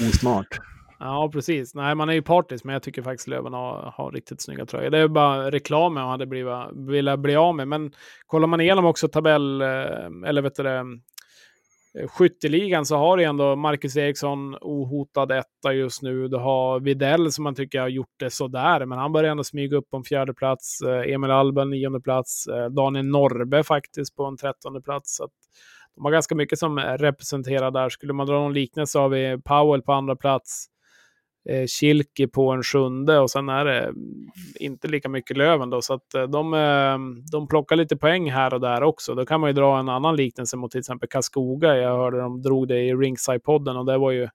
Osmart. 0.10 0.48
Ja, 1.00 1.30
precis. 1.34 1.76
Nej, 1.76 1.96
man 1.96 2.10
är 2.10 2.14
ju 2.14 2.22
partisk, 2.22 2.64
men 2.66 2.74
jag 2.74 2.84
tycker 2.84 3.02
faktiskt 3.02 3.28
Löven 3.28 3.54
har, 3.54 3.94
har 3.98 4.12
riktigt 4.12 4.42
snygga 4.42 4.66
tröjor. 4.66 4.90
Det 4.90 4.98
är 4.98 5.08
bara 5.08 5.52
reklamen 5.52 6.04
man 6.04 6.12
hade 6.12 6.26
blivit, 6.26 6.54
velat 6.74 7.20
bli 7.20 7.36
av 7.36 7.56
med. 7.56 7.68
Men 7.68 7.92
kollar 8.28 8.48
man 8.48 8.62
igenom 8.62 8.86
också 8.86 9.08
tabell, 9.08 9.62
eh, 9.62 9.68
eller 10.26 10.42
vet 10.42 10.56
du 10.56 10.64
det, 10.64 10.84
Eh, 12.00 12.08
skytteligan 12.08 12.86
så 12.86 12.96
har 12.96 13.18
du 13.18 13.24
ändå 13.24 13.56
Marcus 13.56 13.98
Eriksson 13.98 14.56
ohotad 14.62 15.32
etta 15.32 15.74
just 15.74 16.02
nu. 16.02 16.28
Du 16.28 16.38
har 16.38 16.80
Videll 16.80 17.32
som 17.32 17.44
man 17.44 17.56
tycker 17.56 17.80
har 17.82 17.88
gjort 17.88 18.20
det 18.20 18.30
sådär, 18.30 18.86
men 18.86 18.98
han 18.98 19.12
börjar 19.12 19.32
ändå 19.32 19.44
smyga 19.44 19.78
upp 19.78 19.90
på 19.90 19.98
en 19.98 20.04
fjärde 20.04 20.34
plats. 20.34 20.82
Eh, 20.82 21.14
Emil 21.14 21.32
Alben 21.32 21.70
nionde 21.70 22.02
plats. 22.02 22.48
Eh, 22.48 22.66
Daniel 22.66 23.06
Norbe 23.06 23.64
faktiskt 23.64 24.16
på 24.16 24.26
en 24.26 24.38
trettonde 24.38 24.82
plats. 24.82 25.16
Så 25.16 25.24
att 25.24 25.32
de 25.96 26.06
har 26.06 26.12
ganska 26.12 26.36
mycket 26.36 26.60
som 26.60 26.80
representerar 26.80 27.72
där. 27.72 27.90
Skulle 27.90 28.14
man 28.14 28.28
dra 28.28 28.34
någon 28.34 28.54
liknelse 28.54 29.00
har 29.00 29.10
vi 29.10 29.38
Powell 29.46 29.82
på 29.82 29.94
andra 29.94 30.16
plats 30.16 30.70
eh, 31.50 31.66
Kilke 31.68 32.28
på 32.28 32.52
en 32.52 32.64
sjunde 32.64 33.20
och 33.20 33.32
sen 33.32 33.50
är 33.50 33.66
det 33.66 33.94
inte 34.60 34.88
lika 34.88 35.10
mycket 35.10 35.38
Löven 35.38 35.70
då. 35.70 35.82
Så 35.82 35.94
att 35.94 36.14
eh, 36.14 36.24
de, 36.24 36.54
eh, 36.54 36.98
de 37.32 37.48
plockar 37.48 37.76
lite 37.76 37.98
poäng 37.98 38.32
här 38.32 38.54
och 38.54 38.62
där 38.62 38.84
också. 38.84 39.16
Då 39.16 39.26
kan 39.26 39.42
man 39.42 39.50
ju 39.50 39.54
dra 39.54 39.80
en 39.80 39.90
annan 39.90 40.16
liknelse 40.16 40.58
mot 40.58 40.72
till 40.72 40.80
exempel 40.80 41.10
Karlskoga. 41.10 41.78
Jag 41.78 41.98
hörde 41.98 42.20
de 42.20 42.42
drog 42.42 42.68
det 42.68 42.80
i 42.80 42.94
Ringside-podden 42.94 43.78
och 43.78 43.86
det 43.86 43.98
var 43.98 44.12
ju 44.12 44.30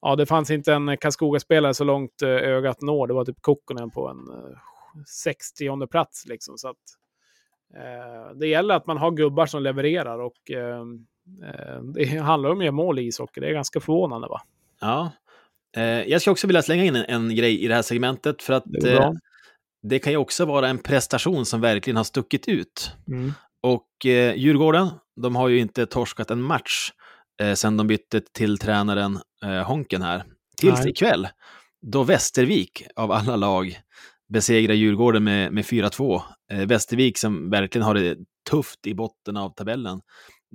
Ja, 0.00 0.16
det 0.16 0.26
fanns 0.26 0.50
inte 0.50 0.74
en 0.74 0.96
Karlskoga-spelare 0.96 1.74
så 1.74 1.84
långt 1.84 2.22
eh, 2.22 2.28
ögat 2.28 2.82
når. 2.82 3.06
Det 3.06 3.14
var 3.14 3.24
typ 3.24 3.40
Kokkonen 3.40 3.90
på 3.90 4.08
en 4.08 4.18
60 5.06 5.86
plats 5.86 6.26
liksom. 6.26 6.58
Så 6.58 6.68
att, 6.68 6.76
eh, 7.74 8.36
det 8.36 8.46
gäller 8.46 8.74
att 8.74 8.86
man 8.86 8.96
har 8.98 9.10
gubbar 9.10 9.46
som 9.46 9.62
levererar 9.62 10.18
och 10.18 10.50
eh, 10.50 10.84
det 11.94 12.06
handlar 12.18 12.50
om 12.50 12.58
att 12.58 12.64
göra 12.64 12.72
mål 12.72 12.98
i 12.98 13.02
ishockey. 13.02 13.40
Det 13.40 13.48
är 13.48 13.52
ganska 13.52 13.80
förvånande 13.80 14.28
va? 14.28 14.40
Ja. 14.80 15.10
Eh, 15.76 15.84
jag 15.84 16.20
ska 16.20 16.30
också 16.30 16.46
vilja 16.46 16.62
slänga 16.62 16.84
in 16.84 16.96
en, 16.96 17.04
en 17.04 17.36
grej 17.36 17.64
i 17.64 17.68
det 17.68 17.74
här 17.74 17.82
segmentet, 17.82 18.42
för 18.42 18.52
att 18.52 18.64
Det 18.66 18.92
eh, 18.92 19.12
det 19.88 19.98
kan 19.98 20.12
ju 20.12 20.16
också 20.16 20.44
vara 20.44 20.68
en 20.68 20.78
prestation 20.78 21.46
som 21.46 21.60
verkligen 21.60 21.96
har 21.96 22.04
stuckit 22.04 22.48
ut. 22.48 22.92
Mm. 23.08 23.32
Och 23.62 24.06
eh, 24.06 24.34
Djurgården, 24.34 24.88
de 25.22 25.36
har 25.36 25.48
ju 25.48 25.58
inte 25.58 25.86
torskat 25.86 26.30
en 26.30 26.42
match 26.42 26.90
eh, 27.42 27.54
sen 27.54 27.76
de 27.76 27.86
bytte 27.86 28.20
till 28.20 28.58
tränaren 28.58 29.18
eh, 29.44 29.62
Honken 29.62 30.02
här. 30.02 30.24
Tills 30.56 30.80
Nej. 30.80 30.90
ikväll, 30.90 31.28
då 31.86 32.02
Västervik 32.02 32.82
av 32.96 33.12
alla 33.12 33.36
lag 33.36 33.80
besegrar 34.32 34.74
Djurgården 34.74 35.24
med, 35.24 35.52
med 35.52 35.64
4-2. 35.64 36.22
Eh, 36.52 36.66
Västervik 36.66 37.18
som 37.18 37.50
verkligen 37.50 37.84
har 37.84 37.94
det 37.94 38.18
tufft 38.50 38.86
i 38.86 38.94
botten 38.94 39.36
av 39.36 39.50
tabellen 39.50 40.00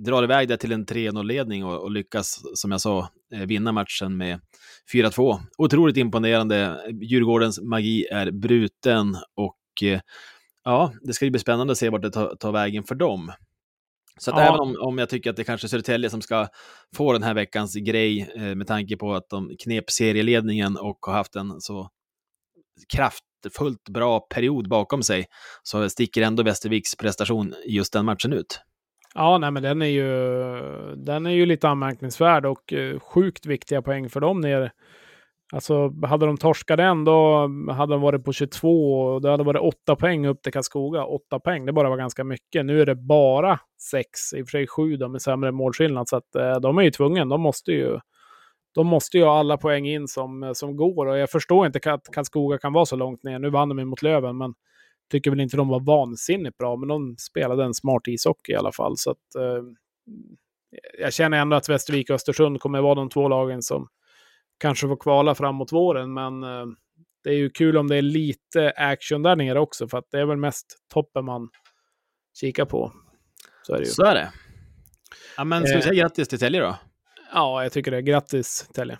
drar 0.04 0.22
iväg 0.22 0.48
det 0.48 0.56
till 0.56 0.72
en 0.72 0.86
3-0-ledning 0.86 1.64
och, 1.64 1.82
och 1.82 1.90
lyckas, 1.90 2.42
som 2.54 2.70
jag 2.70 2.80
sa, 2.80 3.08
eh, 3.34 3.40
vinna 3.40 3.72
matchen 3.72 4.16
med 4.16 4.40
4-2. 4.92 5.40
Otroligt 5.58 5.96
imponerande. 5.96 6.80
Djurgårdens 7.02 7.60
magi 7.60 8.06
är 8.10 8.30
bruten 8.30 9.16
och 9.34 9.82
eh, 9.82 10.00
ja, 10.64 10.92
det 11.02 11.12
ska 11.12 11.24
ju 11.24 11.30
bli 11.30 11.40
spännande 11.40 11.72
att 11.72 11.78
se 11.78 11.90
vart 11.90 12.02
det 12.02 12.10
tar, 12.10 12.34
tar 12.34 12.52
vägen 12.52 12.84
för 12.84 12.94
dem. 12.94 13.32
Så 14.18 14.30
att 14.30 14.36
Ja. 14.36 14.42
även 14.42 14.60
om, 14.60 14.76
om 14.80 14.98
jag 14.98 15.08
tycker 15.08 15.30
att 15.30 15.36
det 15.36 15.44
kanske 15.44 15.66
är 15.66 15.68
Södertälje 15.68 16.10
som 16.10 16.22
ska 16.22 16.48
få 16.96 17.12
den 17.12 17.22
här 17.22 17.34
veckans 17.34 17.74
grej 17.74 18.32
eh, 18.36 18.54
med 18.54 18.66
tanke 18.66 18.96
på 18.96 19.14
att 19.14 19.28
de 19.28 19.50
knep 19.58 19.90
serieledningen 19.90 20.76
och 20.76 20.98
har 21.00 21.12
haft 21.12 21.36
en 21.36 21.60
så 21.60 21.88
kraftfullt 22.94 23.88
bra 23.88 24.20
period 24.20 24.68
bakom 24.68 25.02
sig, 25.02 25.26
så 25.62 25.90
sticker 25.90 26.22
ändå 26.22 26.42
Västerviks 26.42 26.96
prestation 26.96 27.54
i 27.64 27.76
just 27.76 27.92
den 27.92 28.04
matchen 28.04 28.32
ut. 28.32 28.60
Ja, 29.14 29.38
nej, 29.38 29.50
men 29.50 29.62
den 29.62 29.82
är 29.82 29.86
ju, 29.86 30.06
den 30.96 31.26
är 31.26 31.30
ju 31.30 31.46
lite 31.46 31.68
anmärkningsvärd 31.68 32.46
och 32.46 32.72
eh, 32.72 32.98
sjukt 32.98 33.46
viktiga 33.46 33.82
poäng 33.82 34.08
för 34.08 34.20
dem 34.20 34.40
nere. 34.40 34.72
Alltså, 35.54 35.92
hade 36.06 36.26
de 36.26 36.36
torskat 36.36 36.76
den, 36.76 37.04
då 37.04 37.48
hade 37.70 37.94
de 37.94 38.00
varit 38.00 38.24
på 38.24 38.32
22 38.32 39.02
och 39.02 39.22
det 39.22 39.30
hade 39.30 39.44
varit 39.44 39.62
8 39.62 39.96
poäng 39.96 40.26
upp 40.26 40.42
till 40.42 40.52
Karlskoga. 40.52 41.04
8 41.04 41.40
poäng, 41.40 41.66
det 41.66 41.72
bara 41.72 41.88
var 41.88 41.96
ganska 41.96 42.24
mycket. 42.24 42.66
Nu 42.66 42.80
är 42.80 42.86
det 42.86 42.94
bara 42.94 43.58
6, 43.90 44.32
i 44.32 44.42
och 44.42 44.46
för 44.46 44.50
sig 44.50 44.66
7 44.66 44.96
då, 44.96 45.08
med 45.08 45.22
sämre 45.22 45.52
målskillnad. 45.52 46.08
Så 46.08 46.16
att, 46.16 46.34
eh, 46.34 46.60
de 46.60 46.78
är 46.78 46.82
ju 46.82 46.90
tvungna, 46.90 47.24
de 47.24 47.40
måste 47.40 47.72
ju, 47.72 47.98
de 48.74 48.86
måste 48.86 49.18
ju 49.18 49.24
ha 49.24 49.38
alla 49.38 49.56
poäng 49.56 49.88
in 49.88 50.08
som, 50.08 50.42
eh, 50.42 50.52
som 50.52 50.76
går. 50.76 51.06
Och 51.06 51.18
jag 51.18 51.30
förstår 51.30 51.66
inte 51.66 51.92
att 51.92 52.08
Karlskoga 52.12 52.58
kan 52.58 52.72
vara 52.72 52.86
så 52.86 52.96
långt 52.96 53.22
ner. 53.22 53.38
Nu 53.38 53.50
vann 53.50 53.68
de 53.68 53.78
ju 53.78 53.84
mot 53.84 54.02
Löven, 54.02 54.36
men 54.38 54.54
tycker 55.12 55.30
väl 55.30 55.40
inte 55.40 55.56
de 55.56 55.68
var 55.68 55.80
vansinnigt 55.80 56.56
bra, 56.58 56.76
men 56.76 56.88
de 56.88 57.16
spelade 57.18 57.64
en 57.64 57.74
smart 57.74 58.02
ishockey 58.08 58.52
i 58.52 58.56
alla 58.56 58.72
fall. 58.72 58.98
Så 58.98 59.10
att, 59.10 59.34
eh, 59.38 59.62
jag 60.98 61.12
känner 61.12 61.38
ändå 61.38 61.56
att 61.56 61.68
Västervik 61.68 62.10
och 62.10 62.14
Östersund 62.14 62.60
kommer 62.60 62.80
vara 62.80 62.94
de 62.94 63.08
två 63.08 63.28
lagen 63.28 63.62
som 63.62 63.88
kanske 64.58 64.88
får 64.88 64.96
kvala 64.96 65.34
framåt 65.34 65.72
våren, 65.72 66.14
men 66.14 66.42
eh, 66.42 66.66
det 67.24 67.30
är 67.30 67.34
ju 67.34 67.50
kul 67.50 67.76
om 67.76 67.88
det 67.88 67.96
är 67.96 68.02
lite 68.02 68.70
action 68.76 69.22
där 69.22 69.36
nere 69.36 69.60
också, 69.60 69.88
för 69.88 69.98
att 69.98 70.10
det 70.10 70.20
är 70.20 70.24
väl 70.26 70.36
mest 70.36 70.66
toppen 70.92 71.24
man 71.24 71.48
kikar 72.40 72.64
på. 72.64 72.92
Så 73.62 73.74
är 73.74 73.78
det 73.78 73.84
ju. 73.84 73.90
Så 73.90 74.04
är 74.04 74.14
det. 74.14 74.32
Ja, 75.36 75.44
men 75.44 75.62
ska 75.66 75.72
vi 75.72 75.78
Eh. 75.78 75.82
säga 75.88 75.94
grattis 76.02 76.28
till 76.28 76.38
Tälje 76.38 76.60
då? 76.60 76.76
Ja, 77.34 77.62
jag 77.62 77.72
tycker 77.72 77.90
det. 77.90 78.02
Grattis, 78.02 78.68
Telge. 78.74 78.98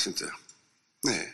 Faktiskt 0.00 0.22
inte. 0.22 0.32
Nej. 1.06 1.26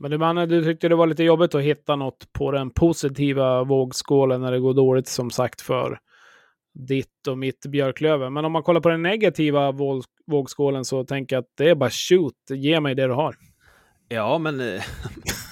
Men 0.00 0.10
du, 0.10 0.18
Manne, 0.18 0.46
du 0.46 0.64
tyckte 0.64 0.88
det 0.88 0.94
var 0.94 1.06
lite 1.06 1.24
jobbigt 1.24 1.54
att 1.54 1.62
hitta 1.62 1.96
något 1.96 2.32
på 2.32 2.50
den 2.52 2.70
positiva 2.70 3.64
vågskålen 3.64 4.40
när 4.40 4.52
det 4.52 4.58
går 4.60 4.74
dåligt, 4.74 5.08
som 5.08 5.30
sagt, 5.30 5.60
för 5.60 5.98
ditt 6.74 7.26
och 7.28 7.38
mitt 7.38 7.66
Björklöven. 7.66 8.32
Men 8.32 8.44
om 8.44 8.52
man 8.52 8.62
kollar 8.62 8.80
på 8.80 8.88
den 8.88 9.02
negativa 9.02 9.72
våg- 9.72 10.04
vågskålen 10.26 10.84
så 10.84 11.04
tänker 11.04 11.36
jag 11.36 11.42
att 11.42 11.52
det 11.56 11.68
är 11.68 11.74
bara 11.74 11.90
shoot, 11.90 12.34
ge 12.50 12.80
mig 12.80 12.94
det 12.94 13.06
du 13.06 13.12
har. 13.12 13.36
Ja, 14.08 14.38
men 14.38 14.60
eh, 14.60 14.82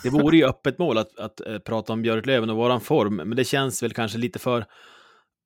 det 0.02 0.10
vore 0.10 0.36
ju 0.36 0.44
öppet 0.48 0.78
mål 0.78 0.98
att, 0.98 1.18
att 1.18 1.40
eh, 1.46 1.58
prata 1.58 1.92
om 1.92 2.02
Björklöven 2.02 2.50
och 2.50 2.56
våran 2.56 2.80
form, 2.80 3.16
men 3.16 3.36
det 3.36 3.44
känns 3.44 3.82
väl 3.82 3.92
kanske 3.92 4.18
lite 4.18 4.38
för 4.38 4.64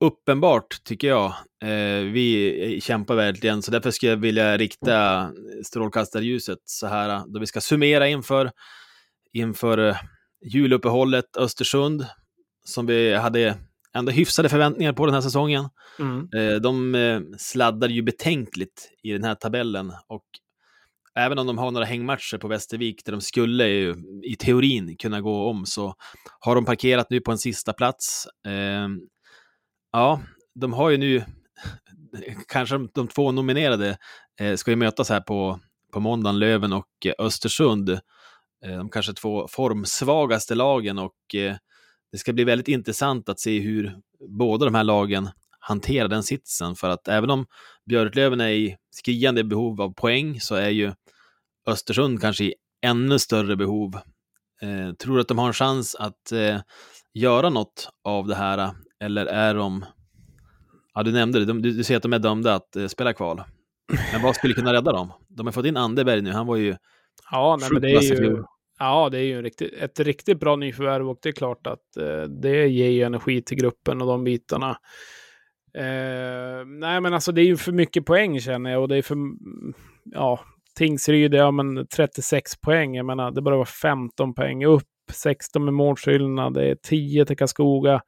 uppenbart, 0.03 0.84
tycker 0.84 1.09
jag. 1.09 1.26
Eh, 1.62 2.05
vi 2.12 2.80
kämpar 2.82 3.14
verkligen, 3.14 3.62
så 3.62 3.70
därför 3.70 3.90
skulle 3.90 4.12
jag 4.12 4.16
vilja 4.16 4.57
rikta 4.57 5.30
strålkastarljuset 5.64 6.59
så 6.64 6.86
här, 6.86 7.22
då 7.26 7.40
vi 7.40 7.46
ska 7.46 7.61
summera 7.61 8.09
inför, 8.09 8.50
inför 9.32 9.78
eh, 9.78 9.96
juluppehållet 10.53 11.36
Östersund, 11.36 12.07
som 12.64 12.86
vi 12.86 13.14
hade 13.14 13.59
ändå 13.94 14.12
hyfsade 14.12 14.48
förväntningar 14.48 14.92
på 14.92 15.07
den 15.07 15.14
här 15.14 15.22
säsongen. 15.22 15.68
Mm. 15.98 16.28
Eh, 16.36 16.61
de 16.61 17.36
sladdar 17.38 17.88
ju 17.88 18.03
betänkligt 18.03 18.90
i 19.03 19.12
den 19.12 19.24
här 19.24 19.34
tabellen 19.34 19.92
och 20.09 20.24
även 21.14 21.38
om 21.38 21.46
de 21.46 21.59
har 21.59 21.70
några 21.70 21.86
hängmatcher 21.86 22.38
på 22.38 22.48
Västervik 22.48 23.05
där 23.05 23.12
de 23.12 23.20
skulle 23.20 23.68
ju, 23.68 23.94
i 24.24 24.36
teorin 24.36 24.96
kunna 24.96 25.20
gå 25.20 25.50
om 25.50 25.66
så 25.66 25.94
har 26.40 26.55
de 26.55 26.64
parkerat 26.64 27.07
nu 27.11 27.20
på 27.20 27.32
en 27.32 27.38
sista 27.38 27.72
plats. 27.72 28.26
Ja, 29.93 30.20
de 30.55 30.72
har 30.72 30.90
ju 30.90 30.97
nu, 30.97 31.24
kanske 32.49 32.88
de, 32.95 33.09
två 33.09 33.32
nominerade 33.32 33.99
eh, 34.40 34.57
ska 34.57 34.70
ju 34.70 34.76
mötas 34.76 35.09
här 35.09 35.20
på, 35.20 35.61
på 35.93 36.01
måndagen, 36.01 36.38
Löven 36.38 36.72
och 36.72 37.07
Östersund. 37.18 37.90
Eh, 38.64 38.76
de 38.76 38.90
kanske 38.90 39.12
två 39.12 39.49
formsvagaste 39.49 40.55
lagen 40.55 40.99
och 40.99 41.34
eh, 41.34 41.57
det 42.12 42.18
ska 42.18 42.32
bli 42.32 42.45
väldigt 42.45 42.68
intressant 42.68 43.28
att 43.28 43.40
se 43.40 43.61
hur 43.61 43.97
båda 44.28 44.64
de 44.64 44.74
här 44.74 44.84
lagen 44.84 45.28
hanterar 45.59 46.09
den 46.09 46.22
sitsen. 46.22 46.76
För 46.76 46.88
att 46.88 47.09
även 47.09 47.30
om 47.30 47.47
Björklöven 47.86 48.40
är 48.40 48.49
i 48.49 48.76
skriande 48.90 49.45
behov 49.45 49.80
av 49.80 49.95
poäng 49.95 50.40
så 50.40 50.55
är 50.55 50.68
ju 50.68 50.93
Östersund 51.66 52.20
kanske 52.20 52.45
i 52.45 52.55
ännu 52.82 53.18
större 53.18 53.57
behov. 53.57 53.95
Eh, 54.62 54.93
tror 54.93 55.14
du 55.14 55.20
att 55.20 55.28
de 55.28 55.38
har 55.38 55.47
en 55.47 55.53
chans 55.53 55.95
att 55.95 56.32
eh, 56.32 56.61
göra 57.14 57.51
något 57.51 57.88
av 58.05 58.26
det 58.26 58.34
här? 58.34 58.59
Eh, 58.59 58.72
eller 59.03 59.26
är 59.26 59.55
de... 59.55 59.84
Ja, 60.94 61.03
du 61.03 61.12
nämnde 61.12 61.38
det, 61.38 61.44
de, 61.44 61.62
du, 61.62 61.72
du 61.72 61.84
ser 61.84 61.96
att 61.96 62.03
de 62.03 62.12
är 62.12 62.18
dömda 62.18 62.55
att 62.55 62.76
eh, 62.76 62.86
spela 62.86 63.12
kval. 63.12 63.42
Men 64.12 64.22
vad 64.22 64.36
skulle 64.36 64.55
kunna 64.55 64.72
rädda 64.72 64.92
dem? 64.92 65.12
De 65.28 65.46
har 65.46 65.53
fått 65.53 65.66
in 65.66 65.76
Anderberg 65.76 66.22
nu, 66.22 66.30
han 66.30 66.46
var 66.46 66.57
ju 66.57 66.76
Ja, 67.30 67.57
nej, 67.61 67.68
men 67.72 67.82
det 67.82 67.90
är 67.90 68.03
ju, 68.03 68.42
ja, 68.78 69.09
det 69.09 69.18
är 69.18 69.22
ju 69.22 69.36
en 69.36 69.42
riktigt, 69.42 69.72
ett 69.72 70.00
riktigt 70.00 70.40
bra 70.40 70.57
nyförvärv 70.57 71.11
och 71.11 71.18
det 71.22 71.28
är 71.28 71.32
klart 71.32 71.66
att 71.66 71.96
eh, 71.96 72.22
det 72.22 72.66
ger 72.66 72.90
ju 72.90 73.03
energi 73.03 73.42
till 73.42 73.57
gruppen 73.57 74.00
och 74.00 74.07
de 74.07 74.24
bitarna. 74.24 74.70
Eh, 75.78 76.66
nej, 76.66 77.00
men 77.00 77.14
alltså 77.14 77.32
det 77.32 77.40
är 77.40 77.46
ju 77.46 77.57
för 77.57 77.72
mycket 77.72 78.07
poäng 78.07 78.40
känner 78.40 78.70
jag 78.70 78.82
och 78.82 78.88
det 78.88 78.96
är 78.96 79.03
för, 79.03 79.16
ja, 80.05 80.40
Tingsryd, 80.78 81.34
ja 81.34 81.50
men 81.50 81.86
36 81.86 82.61
poäng, 82.61 82.94
jag 82.94 83.07
menar 83.07 83.30
det 83.30 83.42
bara 83.42 83.57
var 83.57 83.64
15 83.64 84.34
poäng 84.34 84.64
upp, 84.64 84.88
16 85.12 85.64
med 85.64 85.74
målskillnad, 85.74 86.55
det 86.55 86.70
är 86.70 86.74
10 86.74 87.24
till 87.26 87.36
Karlskoga. 87.36 88.03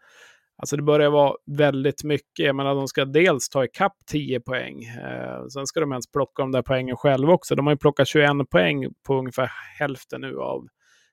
Alltså 0.56 0.76
det 0.76 0.82
börjar 0.82 1.10
vara 1.10 1.36
väldigt 1.46 2.04
mycket. 2.04 2.46
Jag 2.46 2.56
menar, 2.56 2.74
de 2.74 2.88
ska 2.88 3.04
dels 3.04 3.48
ta 3.48 3.64
ikapp 3.64 3.96
10 4.10 4.40
poäng. 4.40 4.84
Eh, 4.84 5.46
sen 5.46 5.66
ska 5.66 5.80
de 5.80 5.92
ens 5.92 6.12
plocka 6.12 6.42
de 6.42 6.52
där 6.52 6.62
poängen 6.62 6.96
själva 6.96 7.32
också. 7.32 7.54
De 7.54 7.66
har 7.66 7.72
ju 7.72 7.78
plockat 7.78 8.08
21 8.08 8.50
poäng 8.50 8.86
på 9.06 9.14
ungefär 9.14 9.50
hälften 9.78 10.20
nu 10.20 10.38
av 10.38 10.66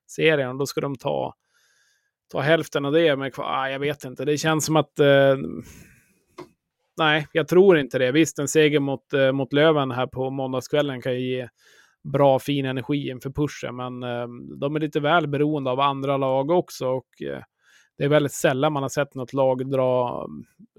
serien. 0.08 0.50
Och 0.50 0.58
då 0.58 0.66
ska 0.66 0.82
de 0.82 0.96
ta, 0.96 1.34
ta 2.32 2.40
hälften 2.40 2.86
av 2.86 2.92
det. 2.92 3.16
Men 3.16 3.32
ah, 3.38 3.70
jag 3.70 3.80
vet 3.80 4.04
inte. 4.04 4.26
Det 4.26 4.38
känns 4.38 4.66
som 4.66 4.76
att... 4.76 5.00
Eh, 5.00 5.38
nej, 6.98 7.28
jag 7.32 7.48
tror 7.48 7.78
inte 7.78 8.00
det. 8.00 8.12
Visst, 8.12 8.40
en 8.40 8.48
seger 8.48 8.80
mot, 8.80 9.14
eh, 9.14 9.32
mot 9.32 9.54
Löven 9.54 9.92
här 9.92 10.08
på 10.08 10.30
måndagskvällen 10.30 11.02
kan 11.02 11.14
ju 11.14 11.20
ge 11.20 11.48
bra, 12.14 12.40
fin 12.40 12.66
energi 12.66 13.10
inför 13.10 13.30
pushen. 13.30 13.76
Men 13.76 14.04
eh, 14.04 14.28
de 14.60 14.76
är 14.76 14.80
lite 14.80 15.00
väl 15.00 15.28
beroende 15.28 15.72
av 15.72 15.80
andra 15.80 16.18
lag 16.18 16.52
också. 16.52 16.88
Och, 16.88 17.22
eh, 17.22 17.44
det 18.02 18.06
är 18.06 18.10
väldigt 18.10 18.34
sällan 18.34 18.74
man 18.74 18.84
har 18.84 18.90
sett 18.90 19.16
något 19.16 19.34
lag 19.34 19.72
dra, 19.72 20.28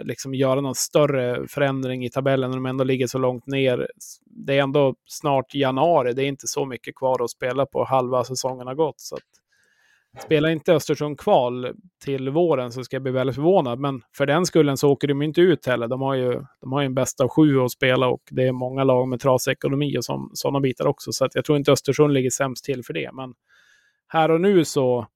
liksom 0.05 0.35
göra 0.35 0.61
någon 0.61 0.75
större 0.75 1.49
förändring 1.49 2.05
i 2.05 2.11
tabellen 2.11 2.51
när 2.51 2.57
de 2.57 2.67
ändå 2.67 2.85
ligger 2.85 3.07
så 3.07 3.19
långt 3.19 3.47
ner. 3.47 3.89
Det 4.25 4.59
är 4.59 4.63
ändå 4.63 4.95
snart 5.07 5.55
januari, 5.55 6.13
det 6.13 6.25
är 6.25 6.27
inte 6.27 6.47
så 6.47 6.67
mycket 6.67 6.95
kvar 6.95 7.25
att 7.25 7.31
spela 7.31 7.67
på, 7.67 7.85
halva 7.85 8.25
säsongen 8.25 8.67
har 8.67 8.75
gått. 8.75 9.01
Så 9.01 9.15
att, 9.15 10.23
spelar 10.25 10.49
inte 10.49 10.73
Östersund 10.73 11.21
kval 11.21 11.73
till 12.05 12.31
våren 12.31 12.73
så 12.73 12.85
ska 12.85 12.97
jag 12.97 13.03
bli 13.03 13.13
väldigt 13.13 13.37
förvånad, 13.37 13.79
men 13.79 14.03
för 14.17 14.27
den 14.27 14.47
skullen 14.47 14.77
så 14.77 14.91
åker 14.91 15.09
de 15.09 15.23
inte 15.23 15.41
ut 15.41 15.67
heller. 15.67 15.89
De 15.89 16.03
har 16.03 16.15
ju, 16.15 16.43
de 16.61 16.73
har 16.73 16.81
ju 16.81 16.87
en 16.87 16.95
bästa 16.95 17.25
av 17.25 17.31
sju 17.31 17.61
att 17.61 17.71
spela 17.71 18.09
och 18.09 18.23
det 18.31 18.43
är 18.43 18.53
många 18.53 18.85
lag 18.85 19.09
med 19.09 19.21
trasig 19.21 19.53
ekonomi 19.53 19.99
och 19.99 20.05
sådana 20.33 20.61
bitar 20.61 20.87
också, 20.87 21.13
så 21.13 21.25
att 21.25 21.35
jag 21.35 21.45
tror 21.45 21.59
inte 21.59 21.73
Östersund 21.73 22.13
ligger 22.13 22.31
sämst 22.31 22.65
till 22.65 22.85
för 22.85 22.93
det. 22.93 23.11
Men 23.13 23.35
här 24.09 24.31
och 24.31 24.41
nu 24.41 24.65
så 24.65 25.07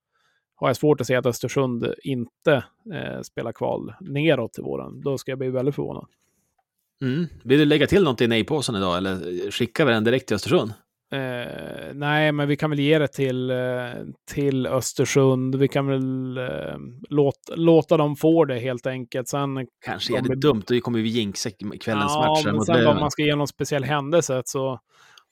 har 0.57 0.69
jag 0.69 0.77
svårt 0.77 1.01
att 1.01 1.07
se 1.07 1.15
att 1.15 1.27
Östersund 1.27 1.95
inte 2.03 2.65
eh, 2.95 3.21
spelar 3.23 3.53
kval 3.53 3.93
neråt 4.01 4.53
till 4.53 4.63
våren. 4.65 5.01
Då 5.01 5.19
ska 5.19 5.31
jag 5.31 5.39
bli 5.39 5.49
väldigt 5.51 5.75
förvånad. 5.75 6.07
Mm. 7.03 7.27
Vill 7.45 7.59
du 7.59 7.65
lägga 7.65 7.87
till 7.87 8.05
något 8.05 8.21
i 8.21 8.27
nej-påsen 8.27 8.75
idag 8.75 8.97
eller 8.97 9.51
skickar 9.51 9.85
vi 9.87 9.93
den 9.93 10.05
direkt 10.05 10.27
till 10.27 10.35
Östersund? 10.37 10.73
Eh, 11.13 11.95
nej, 11.95 12.33
men 12.33 12.49
vi 12.49 12.57
kan 12.57 12.71
väl 12.71 12.79
ge 12.81 12.99
det 12.99 13.09
till, 13.09 13.51
eh, 13.51 13.57
till 14.31 14.67
Östersund. 14.67 15.55
Vi 15.55 15.69
kan 15.69 15.87
väl 15.87 16.39
eh, 16.39 16.77
låta, 17.09 17.55
låta 17.55 17.97
dem 17.97 18.17
få 18.17 18.45
det 18.45 18.59
helt 18.59 18.87
enkelt. 18.87 19.29
Sen, 19.29 19.67
Kanske 19.85 20.19
är 20.19 20.23
det 20.23 20.33
är- 20.33 20.37
dumt, 20.37 20.63
då 20.67 20.81
kommer 20.81 20.99
vi 20.99 21.09
jinxa 21.09 21.51
kvällens 21.81 22.13
ja, 22.15 22.35
matcher 22.35 22.53
men 22.53 22.61
sen 22.63 22.87
om 22.87 23.01
man 23.01 23.11
ska 23.11 23.23
ge 23.23 23.37
någon 23.37 23.49
speciell 23.49 23.85
händelse 23.85 24.43
så 24.45 24.81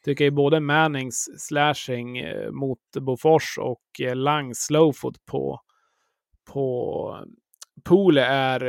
tycker 0.04 0.24
jag 0.24 0.34
både 0.34 0.60
Mannings 0.60 1.28
slashing 1.38 2.18
eh, 2.18 2.50
mot 2.50 2.78
Bofors 3.00 3.58
och 3.58 4.00
eh, 4.00 4.16
Langs 4.16 4.58
slowfoot 4.58 5.26
på, 5.26 5.60
på 6.52 7.18
eh, 7.20 7.26
Pole 7.84 8.24
är 8.24 8.60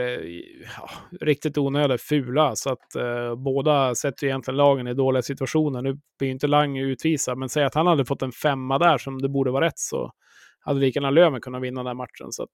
ja, 0.77 0.89
riktigt 1.21 1.57
onödigt 1.57 2.01
fula. 2.01 2.55
Så 2.55 2.69
att 2.69 2.95
eh, 2.95 3.35
båda 3.35 3.95
sätter 3.95 4.27
egentligen 4.27 4.57
lagen 4.57 4.87
i 4.87 4.93
dåliga 4.93 5.21
situationer. 5.21 5.81
Nu 5.81 5.99
blir 6.19 6.27
ju 6.27 6.31
inte 6.31 6.47
Lang 6.47 6.77
utvisad, 6.77 7.37
men 7.37 7.49
säg 7.49 7.63
att 7.63 7.75
han 7.75 7.87
hade 7.87 8.05
fått 8.05 8.21
en 8.21 8.31
femma 8.31 8.79
där 8.79 8.97
som 8.97 9.21
det 9.21 9.29
borde 9.29 9.51
vara 9.51 9.65
rätt 9.65 9.79
så 9.79 10.11
hade 10.59 10.79
lika 10.79 10.97
gärna 10.99 11.09
Löven 11.09 11.41
kunnat 11.41 11.61
vinna 11.61 11.79
den 11.79 11.87
här 11.87 11.93
matchen. 11.93 12.31
Så 12.31 12.43
att, 12.43 12.49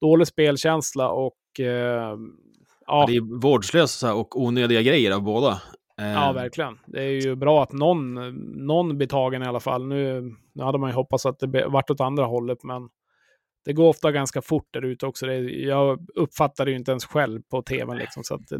dålig 0.00 0.26
spelkänsla 0.26 1.08
och 1.08 1.60
eh, 1.60 2.16
Ja, 2.86 3.00
ja, 3.00 3.06
det 3.06 3.16
är 3.16 3.40
vårdslösa 3.40 4.14
och 4.14 4.40
onödiga 4.40 4.82
grejer 4.82 5.10
av 5.10 5.22
båda. 5.22 5.60
Eh, 6.00 6.12
Ja, 6.12 6.32
verkligen. 6.32 6.78
Det 6.86 7.02
är 7.02 7.10
ju 7.26 7.34
bra 7.36 7.62
att 7.62 7.72
någon, 7.72 8.14
någon 8.66 8.96
blir 8.98 9.08
tagen 9.08 9.42
i 9.42 9.46
alla 9.46 9.60
fall. 9.60 9.86
Nu, 9.86 10.34
nu 10.52 10.62
hade 10.64 10.78
man 10.78 10.90
ju 10.90 10.94
hoppats 10.94 11.26
att 11.26 11.38
det 11.38 11.66
vart 11.68 11.90
åt 11.90 12.00
andra 12.00 12.24
hållet, 12.24 12.62
men 12.64 12.88
det 13.64 13.72
går 13.72 13.88
ofta 13.88 14.12
ganska 14.12 14.42
fort 14.42 14.68
där 14.70 14.84
ute 14.84 15.06
också. 15.06 15.26
Det, 15.26 15.34
jag 15.50 16.06
uppfattar 16.14 16.64
det 16.64 16.70
ju 16.70 16.76
inte 16.76 16.90
ens 16.90 17.04
själv 17.04 17.42
på 17.50 17.62
tv, 17.62 17.94
liksom, 17.94 18.24
så 18.24 18.34
att 18.34 18.46
det, 18.48 18.58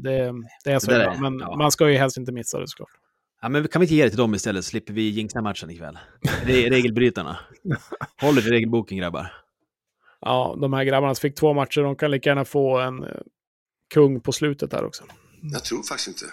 det 0.64 0.70
är 0.72 0.78
så 0.78 0.91
Det 0.91 0.99
där 0.99 1.11
är- 1.11 1.18
Men 1.20 1.39
ja. 1.39 1.57
man 1.57 1.70
ska 1.72 1.91
ju 1.91 1.97
helst 1.97 2.16
inte 2.16 2.32
missa 2.32 2.61
det 2.61 2.68
såklart. 2.68 2.91
Ja, 3.43 3.49
men 3.49 3.68
kan 3.68 3.80
vi 3.80 3.85
inte 3.85 3.95
ge 3.95 4.05
det 4.05 4.11
till 4.11 4.18
dem 4.18 4.35
istället, 4.35 4.64
så 4.64 4.68
slipper 4.68 4.93
vi 4.93 5.03
jinxa 5.09 5.43
matchen 5.43 5.70
ikväll. 5.70 5.99
Re 6.45 6.70
regelbrytarna. 6.70 7.39
Håll 8.20 8.39
er 8.39 8.43
till 8.43 8.51
regelboken, 8.51 8.99
grabbar. 8.99 9.32
Ja, 10.20 10.57
de 10.61 10.72
här 10.72 10.85
grabbarna 10.85 11.14
som 11.14 11.20
fick 11.22 11.35
två 11.37 11.53
matcher, 11.53 11.80
de 11.80 11.97
kan 11.97 12.11
lika 12.11 12.30
gärna 12.30 12.45
få 12.45 12.78
en 12.78 13.03
eh, 13.05 13.11
kung 13.95 14.20
på 14.20 14.32
slutet 14.32 14.72
här 14.72 14.85
också. 14.85 15.05
Jag 15.53 15.64
tror 15.64 15.82
faktiskt 15.82 16.09
inte. 16.09 16.24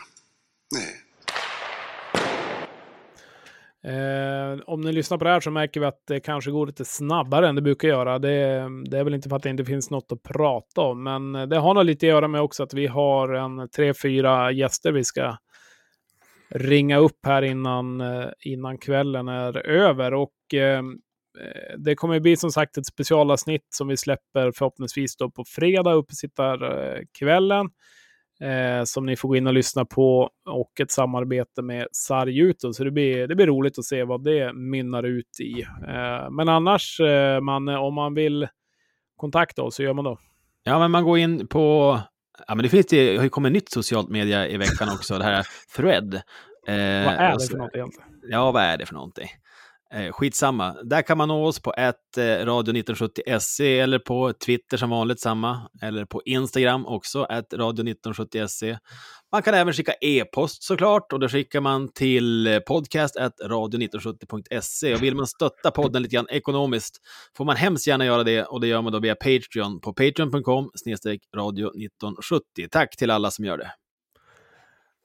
Nej. 0.72 0.96
Eh, 3.84 4.60
om 4.66 4.82
ni 4.82 4.92
lyssnar 4.92 5.18
på 5.18 5.24
det 5.24 5.30
här 5.30 5.40
så 5.40 5.52
märker 5.52 5.80
vi 5.80 5.86
att 5.86 6.04
det 6.08 6.20
kanske 6.20 6.52
går 6.52 6.68
lite 6.68 6.86
snabbare 6.86 7.48
än 7.50 7.56
det 7.56 7.62
brukar 7.62 7.88
göra. 7.88 8.20
Det, 8.20 8.68
det 8.90 8.98
är 8.98 9.04
väl 9.04 9.14
inte 9.14 9.30
för 9.30 9.36
att 9.36 9.44
det 9.44 9.50
inte 9.50 9.66
finns 9.66 9.90
något 9.90 10.12
att 10.12 10.24
prata 10.24 10.82
om, 10.82 11.04
men 11.04 11.50
det 11.50 11.58
har 11.58 11.74
nog 11.74 11.86
lite 11.86 12.06
att 12.06 12.10
göra 12.10 12.28
med 12.28 12.42
också 12.42 12.64
att 12.64 12.74
vi 12.74 12.88
har 12.88 13.34
en 13.34 13.70
tre, 13.70 13.94
fyra 13.94 14.52
gäster 14.52 14.92
vi 14.92 15.04
ska 15.04 15.38
ringa 16.50 16.98
upp 16.98 17.26
här 17.26 17.42
innan, 17.42 18.02
eh, 18.02 18.30
innan 18.40 18.78
kvällen 18.78 19.28
är 19.28 19.68
över. 19.68 20.14
Och 20.14 20.54
eh, 20.54 20.84
det 21.78 21.96
kommer 21.96 22.20
bli 22.20 22.38
som 22.38 22.52
sagt 22.52 22.78
ett 22.78 22.86
specialavsnitt 22.86 23.68
som 23.70 23.88
vi 23.88 23.98
släpper 23.98 24.52
förhoppningsvis 24.52 25.18
då 25.18 25.32
på 25.32 25.44
fredag, 25.48 25.94
uppesittarkvällen. 25.94 27.66
Eh, 27.66 27.72
som 28.86 29.06
ni 29.06 29.16
får 29.16 29.30
gå 29.30 29.36
in 29.36 29.48
och 29.48 29.54
lyssna 29.54 29.86
på 29.86 30.30
och 30.46 30.80
ett 30.80 30.92
samarbete 30.92 31.62
med 31.62 31.88
Sarjuto. 31.92 32.74
Så 32.74 32.84
det 32.84 32.92
blir, 32.92 33.28
det 33.28 33.36
blir 33.36 33.48
roligt 33.48 33.80
att 33.80 33.86
se 33.86 34.04
vad 34.04 34.24
det 34.24 34.54
mynnar 34.54 35.04
ut 35.04 35.40
i. 35.40 35.62
Eh, 35.62 36.30
men 36.32 36.50
annars, 36.50 37.00
eh, 37.00 37.42
man, 37.42 37.68
om 37.68 37.94
man 37.94 38.14
vill 38.14 38.48
kontakta 39.16 39.64
oss, 39.64 39.76
så 39.76 39.84
gör 39.84 39.94
man 39.94 40.06
då. 40.06 40.18
Ja, 40.64 40.80
men 40.80 40.92
man 40.92 41.04
går 41.04 41.18
in 41.18 41.48
på... 41.48 42.00
Ja, 42.48 42.56
men 42.56 42.64
det 42.64 42.70
finns 42.70 42.86
det 42.86 43.18
har 43.18 43.24
ju 43.24 43.30
kommit 43.30 43.52
nytt 43.52 43.70
socialt 43.70 44.10
media 44.10 44.48
i 44.48 44.58
veckan 44.58 44.90
också, 44.94 45.18
det 45.18 45.24
här 45.24 45.48
Thread. 45.76 46.14
Eh, 46.14 47.06
Vad 47.06 47.16
är 47.16 47.38
det 47.38 47.48
för 47.48 47.58
något 47.58 47.76
egentligen? 47.76 48.10
Ja, 48.30 48.52
vad 48.52 48.64
är 48.64 48.78
det 48.78 48.86
för 48.86 48.94
någonting? 48.94 49.30
Eh, 49.94 50.12
skitsamma. 50.12 50.76
Där 50.84 51.02
kan 51.02 51.18
man 51.18 51.28
nå 51.28 51.46
oss 51.46 51.60
på 51.60 51.74
ett 51.78 52.18
eh, 52.18 52.24
radio 52.24 52.74
1970se 52.74 53.80
eller 53.82 54.00
på 54.00 54.34
Twitter 54.34 54.78
som 54.78 54.90
vanligt 54.90 55.20
samma. 55.20 55.70
Eller 55.82 56.06
på 56.06 56.22
Instagram 56.26 56.86
också, 56.86 57.26
ett 57.26 57.54
radio 57.54 57.86
1970se. 57.86 58.78
Man 59.32 59.42
kan 59.42 59.54
även 59.54 59.74
skicka 59.74 59.94
e-post 60.02 60.64
såklart 60.64 61.14
och 61.14 61.20
då 61.20 61.30
skickar 61.30 61.62
man 61.62 61.94
till 61.94 62.48
eh, 62.48 62.60
podcast 62.60 63.18
radio1970.se. 63.44 64.94
Och 64.94 65.04
vill 65.04 65.16
man 65.16 65.28
stötta 65.28 65.72
podden 65.72 66.02
lite 66.02 66.16
grann 66.16 66.30
ekonomiskt 66.30 66.98
får 67.38 67.46
man 67.46 67.56
hemskt 67.56 67.88
gärna 67.88 68.06
göra 68.06 68.24
det 68.24 68.44
och 68.44 68.62
det 68.62 68.68
gör 68.68 68.82
man 68.82 68.94
då 68.94 69.00
via 69.00 69.16
Patreon 69.16 69.82
på 69.82 69.94
patreon.com 69.94 70.72
snedstreck 70.76 71.22
radio 71.36 71.68
1970. 71.68 72.44
Tack 72.72 72.98
till 72.98 73.12
alla 73.12 73.32
som 73.32 73.46
gör 73.46 73.58
det. 73.58 73.72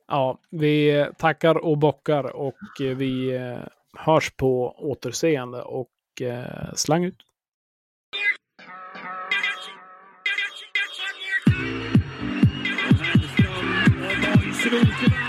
Ja, 0.09 0.41
vi 0.51 1.07
tackar 1.19 1.65
och 1.65 1.79
bockar 1.79 2.37
och 2.37 2.57
vi 2.79 3.35
eh, 3.35 3.59
hörs 3.99 4.31
på 4.31 4.75
återseende 4.79 5.63
och 5.63 5.91
eh, 6.21 6.75
slang 6.75 7.05
ut. 7.05 7.23
Thank. 14.69 15.26